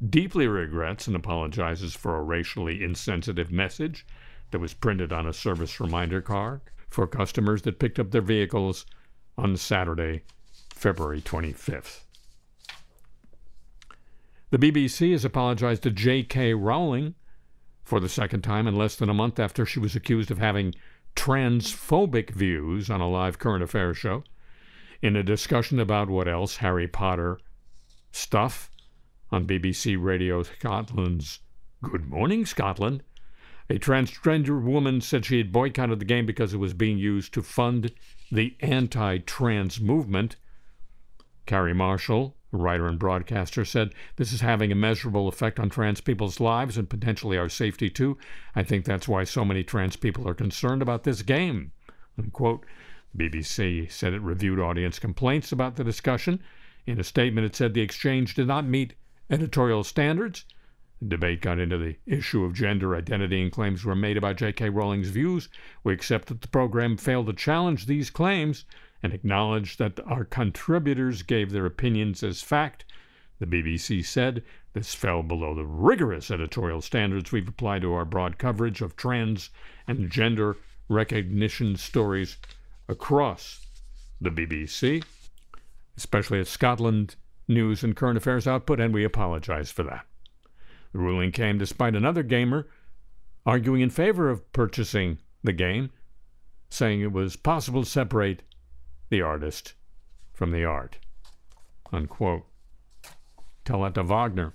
deeply 0.10 0.48
regrets 0.48 1.08
and 1.08 1.16
apologizes 1.16 1.96
for 1.96 2.18
a 2.18 2.24
racially 2.24 2.84
insensitive 2.84 3.52
message 3.52 4.06
that 4.52 4.60
was 4.60 4.74
printed 4.74 5.12
on 5.12 5.28
a 5.28 5.34
service 5.34 5.80
reminder 5.80 6.22
card 6.22 6.62
for 6.90 7.08
customers 7.08 7.64
that 7.64 7.80
picked 7.80 8.00
up 8.00 8.12
their 8.12 8.22
vehicles 8.22 8.86
on 9.38 9.58
Saturday, 9.58 10.24
February 10.74 11.22
25th. 11.22 12.02
The 14.52 14.58
BBC 14.58 15.12
has 15.12 15.26
apologized 15.26 15.84
to 15.84 15.92
J.K. 15.92 16.54
Rowling 16.54 17.16
for 17.84 18.00
the 18.00 18.08
second 18.08 18.42
time 18.42 18.68
in 18.68 18.76
less 18.76 18.96
than 18.96 19.10
a 19.10 19.14
month 19.14 19.40
after 19.40 19.66
she 19.66 19.80
was 19.80 19.96
accused 19.96 20.32
of 20.32 20.38
having 20.38 20.74
transphobic 21.16 22.32
views 22.32 22.90
on 22.90 23.02
a 23.02 23.10
live 23.10 23.40
current 23.40 23.64
affairs 23.64 23.98
show. 23.98 24.24
In 25.02 25.16
a 25.16 25.24
discussion 25.24 25.80
about 25.80 26.10
what 26.10 26.28
else 26.28 26.58
Harry 26.58 26.88
Potter 26.88 27.40
stuff 28.12 28.72
on 29.32 29.46
BBC 29.46 30.02
Radio 30.02 30.44
Scotland's 30.44 31.40
Good 31.82 32.08
Morning 32.08 32.46
Scotland, 32.46 33.04
a 33.70 33.80
transgender 33.80 34.62
woman 34.62 35.02
said 35.02 35.26
she 35.26 35.40
had 35.40 35.52
boycotted 35.52 36.00
the 36.00 36.06
game 36.06 36.26
because 36.26 36.54
it 36.54 36.58
was 36.58 36.74
being 36.74 36.98
used 37.00 37.34
to 37.34 37.42
fund 37.42 37.92
the 38.32 38.56
anti 38.60 39.18
trans 39.20 39.82
movement. 39.82 40.36
Carrie 41.48 41.74
Marshall, 41.74 42.36
a 42.54 42.58
writer 42.58 42.88
and 42.88 43.00
broadcaster, 43.00 43.66
said, 43.66 43.94
This 44.18 44.32
is 44.34 44.42
having 44.42 44.72
a 44.72 44.76
measurable 44.76 45.28
effect 45.28 45.60
on 45.60 45.70
trans 45.70 46.00
people's 46.00 46.40
lives 46.40 46.78
and 46.78 46.90
potentially 46.90 47.38
our 47.38 47.50
safety 47.50 47.90
too. 47.90 48.18
I 48.56 48.62
think 48.64 48.86
that's 48.86 49.08
why 49.08 49.24
so 49.24 49.44
many 49.44 49.64
trans 49.64 49.96
people 49.96 50.28
are 50.28 50.36
concerned 50.36 50.82
about 50.82 51.04
this 51.04 51.22
game. 51.24 51.72
Unquote. 52.18 52.66
BBC 53.18 53.90
said 53.92 54.14
it 54.14 54.22
reviewed 54.22 54.60
audience 54.60 55.00
complaints 55.00 55.52
about 55.52 55.76
the 55.76 55.84
discussion. 55.84 56.42
In 56.86 57.00
a 57.00 57.04
statement, 57.04 57.46
it 57.46 57.56
said 57.56 57.74
the 57.74 57.82
exchange 57.82 58.36
did 58.36 58.48
not 58.48 58.66
meet 58.66 58.94
editorial 59.30 59.84
standards 59.84 60.46
debate 61.10 61.42
got 61.42 61.60
into 61.60 61.78
the 61.78 61.96
issue 62.06 62.44
of 62.44 62.54
gender 62.54 62.96
identity 62.96 63.42
and 63.42 63.52
claims 63.52 63.86
were 63.86 63.96
made 63.96 64.18
about 64.18 64.38
J.K. 64.38 64.70
Rowling's 64.70 65.10
views. 65.10 65.50
We 65.84 65.94
accept 65.94 66.28
that 66.28 66.42
the 66.42 66.48
program 66.48 66.98
failed 66.98 67.28
to 67.28 67.34
challenge 67.34 67.86
these 67.86 68.10
claims 68.10 68.66
and 69.04 69.14
acknowledge 69.14 69.78
that 69.78 70.00
our 70.08 70.26
contributors 70.26 71.22
gave 71.22 71.52
their 71.52 71.66
opinions 71.66 72.24
as 72.24 72.42
fact. 72.42 72.86
The 73.40 73.46
BBC 73.46 74.06
said 74.06 74.44
this 74.74 74.96
fell 74.96 75.24
below 75.24 75.54
the 75.54 75.66
rigorous 75.66 76.32
editorial 76.32 76.82
standards 76.82 77.32
we've 77.32 77.48
applied 77.48 77.82
to 77.84 77.94
our 77.94 78.06
broad 78.06 78.38
coverage 78.38 78.82
of 78.82 78.96
trans 78.96 79.50
and 79.88 80.10
gender 80.10 80.58
recognition 80.90 81.76
stories 81.76 82.38
across 82.88 83.66
the 84.22 84.30
BBC, 84.30 85.04
especially 85.98 86.40
its 86.40 86.50
Scotland 86.50 87.16
news 87.48 87.84
and 87.84 87.96
current 87.96 88.18
affairs 88.18 88.48
output, 88.48 88.80
and 88.80 88.94
we 88.94 89.04
apologize 89.04 89.72
for 89.72 89.84
that. 89.84 90.06
The 90.96 91.02
ruling 91.02 91.34
came 91.34 91.58
despite 91.58 91.94
another 91.94 92.24
gamer 92.24 92.70
arguing 93.46 93.82
in 93.82 93.90
favor 93.90 94.30
of 94.30 94.54
purchasing 94.54 95.18
the 95.44 95.52
game, 95.52 95.90
saying 96.70 97.02
it 97.02 97.12
was 97.12 97.36
possible 97.36 97.84
to 97.84 97.90
separate 97.90 98.44
the 99.10 99.22
artist 99.22 99.74
from 100.32 100.52
the 100.52 100.64
art. 100.64 101.00
Unquote. 101.92 102.46
Tell 103.66 103.82
that 103.82 103.96
to 103.96 104.04
Wagner. 104.04 104.54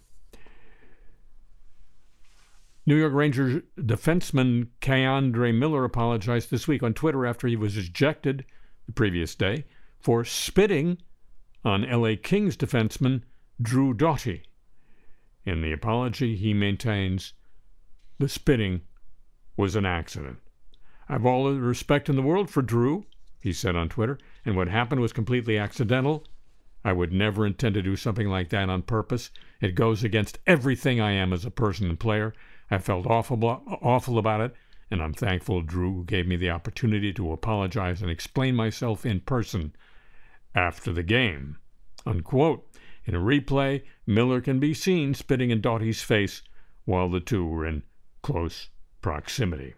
New 2.87 2.97
York 2.97 3.13
Rangers 3.13 3.63
defenseman 3.77 4.69
K'Andre 4.81 5.55
Miller 5.55 5.85
apologized 5.85 6.51
this 6.51 6.67
week 6.67 6.83
on 6.83 6.95
Twitter 6.95 7.27
after 7.27 7.49
he 7.49 7.57
was 7.57 7.77
ejected 7.77 8.47
the 8.87 8.93
previous 8.93 9.35
day 9.35 9.67
for 9.99 10.25
spitting 10.25 11.03
on 11.67 11.83
LA 11.83 12.15
Kings 12.23 12.57
defenseman 12.57 13.25
Drew 13.61 13.93
Doughty. 13.93 14.45
In 15.45 15.63
the 15.63 15.73
apology, 15.73 16.37
he 16.37 16.53
maintains 16.53 17.33
the 18.19 18.29
spitting 18.29 18.83
was 19.57 19.75
an 19.75 19.87
accident. 19.87 20.39
I 21.09 21.15
have 21.15 21.27
all 21.27 21.53
the 21.53 21.61
respect 21.61 22.09
in 22.09 22.17
the 22.17 22.23
world 22.23 22.51
for 22.51 22.63
Drew, 22.63 23.07
he 23.41 23.53
said 23.53 23.75
on 23.75 23.89
Twitter, 23.89 24.19
and 24.45 24.57
what 24.57 24.69
happened 24.69 25.01
was 25.01 25.13
completely 25.13 25.57
accidental. 25.59 26.25
I 26.85 26.93
would 26.93 27.13
never 27.13 27.47
intend 27.47 27.75
to 27.75 27.83
do 27.83 27.97
something 27.97 28.29
like 28.29 28.51
that 28.51 28.69
on 28.69 28.83
purpose. 28.83 29.31
It 29.61 29.75
goes 29.75 30.05
against 30.05 30.39
everything 30.47 31.01
I 31.01 31.13
am 31.13 31.33
as 31.33 31.45
a 31.45 31.51
person 31.51 31.89
and 31.89 31.99
player. 31.99 32.33
I 32.71 32.79
felt 32.79 33.07
awful, 33.07 33.43
awful 33.83 34.19
about 34.19 34.41
it, 34.41 34.55
and 34.91 35.03
I'm 35.03 35.13
thankful 35.13 35.63
Drew 35.63 36.05
gave 36.05 36.27
me 36.27 36.37
the 36.37 36.51
opportunity 36.51 37.13
to 37.15 37.33
apologize 37.33 38.03
and 38.03 38.11
explain 38.11 38.55
myself 38.55 39.05
in 39.05 39.21
person 39.21 39.75
after 40.55 40.93
the 40.93 41.03
game. 41.03 41.57
Unquote. 42.07 42.67
In 43.05 43.15
a 43.15 43.21
replay, 43.21 43.83
Miller 44.07 44.41
can 44.41 44.61
be 44.61 44.75
seen 44.75 45.15
spitting 45.15 45.51
in 45.51 45.61
Doughty's 45.61 46.03
face 46.03 46.43
while 46.85 47.09
the 47.09 47.21
two 47.21 47.47
were 47.47 47.67
in 47.67 47.83
close 48.23 48.69
proximity. 49.01 49.75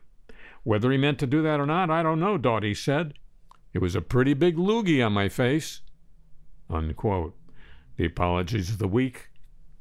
Whether 0.65 0.91
he 0.91 0.99
meant 0.99 1.19
to 1.21 1.27
do 1.27 1.43
that 1.43 1.61
or 1.61 1.67
not, 1.67 1.91
I 1.91 2.03
don't 2.03 2.21
know, 2.21 2.39
Doughty 2.39 2.75
said. 2.75 3.15
It 3.73 3.81
was 3.81 3.95
a 3.95 4.03
pretty 4.03 4.35
big 4.35 4.57
loogie 4.57 5.05
on 5.05 5.13
my 5.13 5.29
face. 5.29 5.81
Unquote. 6.69 7.37
The 7.97 8.07
apologies 8.07 8.71
of 8.71 8.79
the 8.79 8.89
week. 8.89 9.31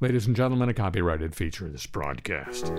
Ladies 0.00 0.26
and 0.26 0.36
gentlemen, 0.36 0.68
a 0.68 0.74
copyrighted 0.74 1.34
feature 1.34 1.66
of 1.66 1.72
this 1.72 1.86
broadcast. 1.86 2.72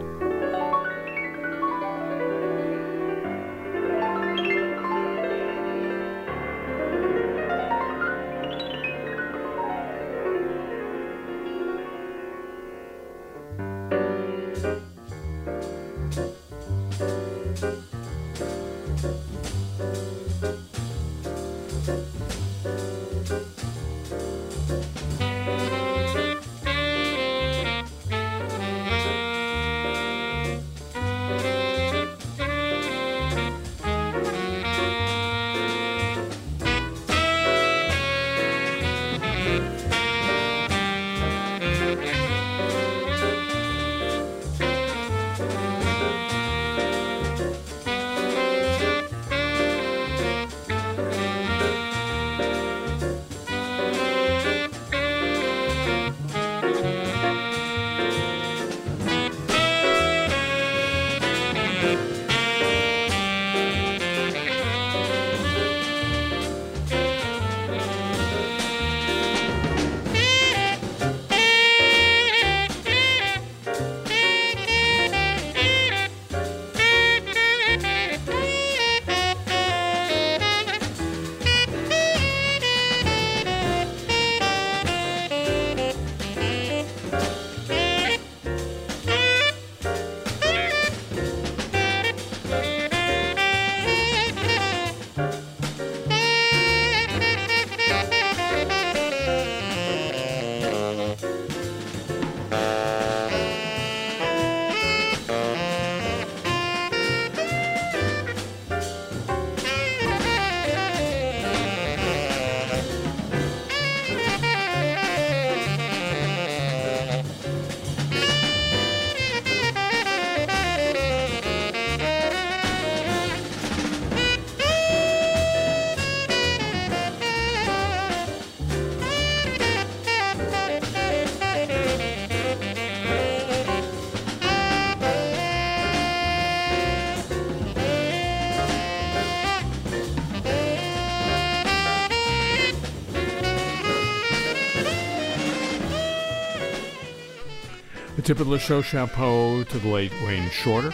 Tip 148.24 148.40
of 148.40 148.48
Le 148.48 148.58
Show 148.58 148.82
chapeau 148.82 149.66
to 149.66 149.80
the 149.80 149.88
late 149.90 150.14
Wayne 150.26 150.50
Shorter. 150.50 150.94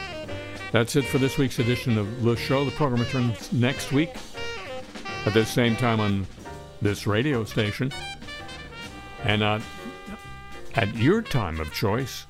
That's 0.72 0.96
it 0.96 1.06
for 1.06 1.20
this 1.20 1.38
week's 1.38 1.60
edition 1.60 1.96
of 2.00 2.26
Le 2.26 2.36
Show. 2.36 2.66
The 2.66 2.72
program 2.72 3.02
returns 3.02 3.54
next 3.54 3.92
week 3.92 4.10
at 5.28 5.34
the 5.36 5.46
same 5.46 5.76
time 5.76 6.00
on 6.00 6.26
this 6.82 7.06
radio 7.06 7.44
station 7.44 7.92
and 9.24 9.44
uh, 9.44 9.60
at 10.74 10.96
your 10.96 11.22
time 11.22 11.60
of 11.60 11.72
choice 11.72 12.26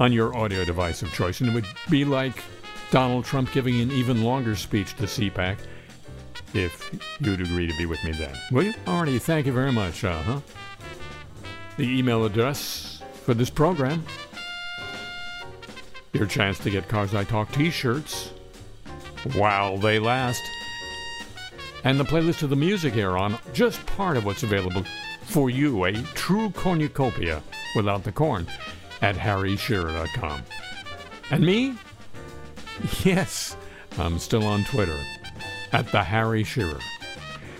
on 0.00 0.12
your 0.12 0.34
audio 0.34 0.64
device 0.64 1.02
of 1.02 1.12
choice. 1.12 1.40
And 1.42 1.50
it 1.50 1.54
would 1.54 1.66
be 1.90 2.06
like 2.06 2.42
Donald 2.90 3.26
Trump 3.26 3.52
giving 3.52 3.82
an 3.82 3.90
even 3.90 4.24
longer 4.24 4.56
speech 4.56 4.94
to 4.96 5.02
CPAC 5.02 5.58
if 6.54 6.90
you'd 7.20 7.42
agree 7.42 7.66
to 7.66 7.76
be 7.76 7.84
with 7.84 8.02
me 8.02 8.12
then. 8.12 8.34
Will 8.50 8.62
you? 8.62 8.72
Alrighty, 8.86 9.20
thank 9.20 9.44
you 9.44 9.52
very 9.52 9.72
much. 9.72 10.04
Uh 10.04 10.22
huh. 10.22 10.40
The 11.76 11.98
email 11.98 12.24
address 12.24 12.95
for 13.26 13.34
this 13.34 13.50
program. 13.50 14.04
Your 16.12 16.26
chance 16.26 16.60
to 16.60 16.70
get 16.70 16.88
Cars 16.88 17.12
I 17.12 17.24
Talk 17.24 17.50
t 17.50 17.70
shirts 17.70 18.30
while 19.34 19.76
they 19.76 19.98
last. 19.98 20.42
And 21.82 21.98
the 21.98 22.04
playlist 22.04 22.44
of 22.44 22.50
the 22.50 22.56
music 22.56 22.94
here 22.94 23.16
on 23.16 23.36
just 23.52 23.84
part 23.84 24.16
of 24.16 24.24
what's 24.24 24.44
available 24.44 24.84
for 25.22 25.50
you, 25.50 25.84
a 25.84 25.92
true 26.14 26.50
cornucopia 26.50 27.42
without 27.74 28.04
the 28.04 28.12
corn, 28.12 28.46
at 29.02 29.16
harryshearer.com. 29.16 30.42
And 31.30 31.44
me? 31.44 31.74
Yes, 33.04 33.56
I'm 33.98 34.18
still 34.18 34.44
on 34.46 34.62
Twitter 34.64 34.98
at 35.72 35.90
the 35.92 36.02
Harry 36.02 36.44
Shearer. 36.44 36.78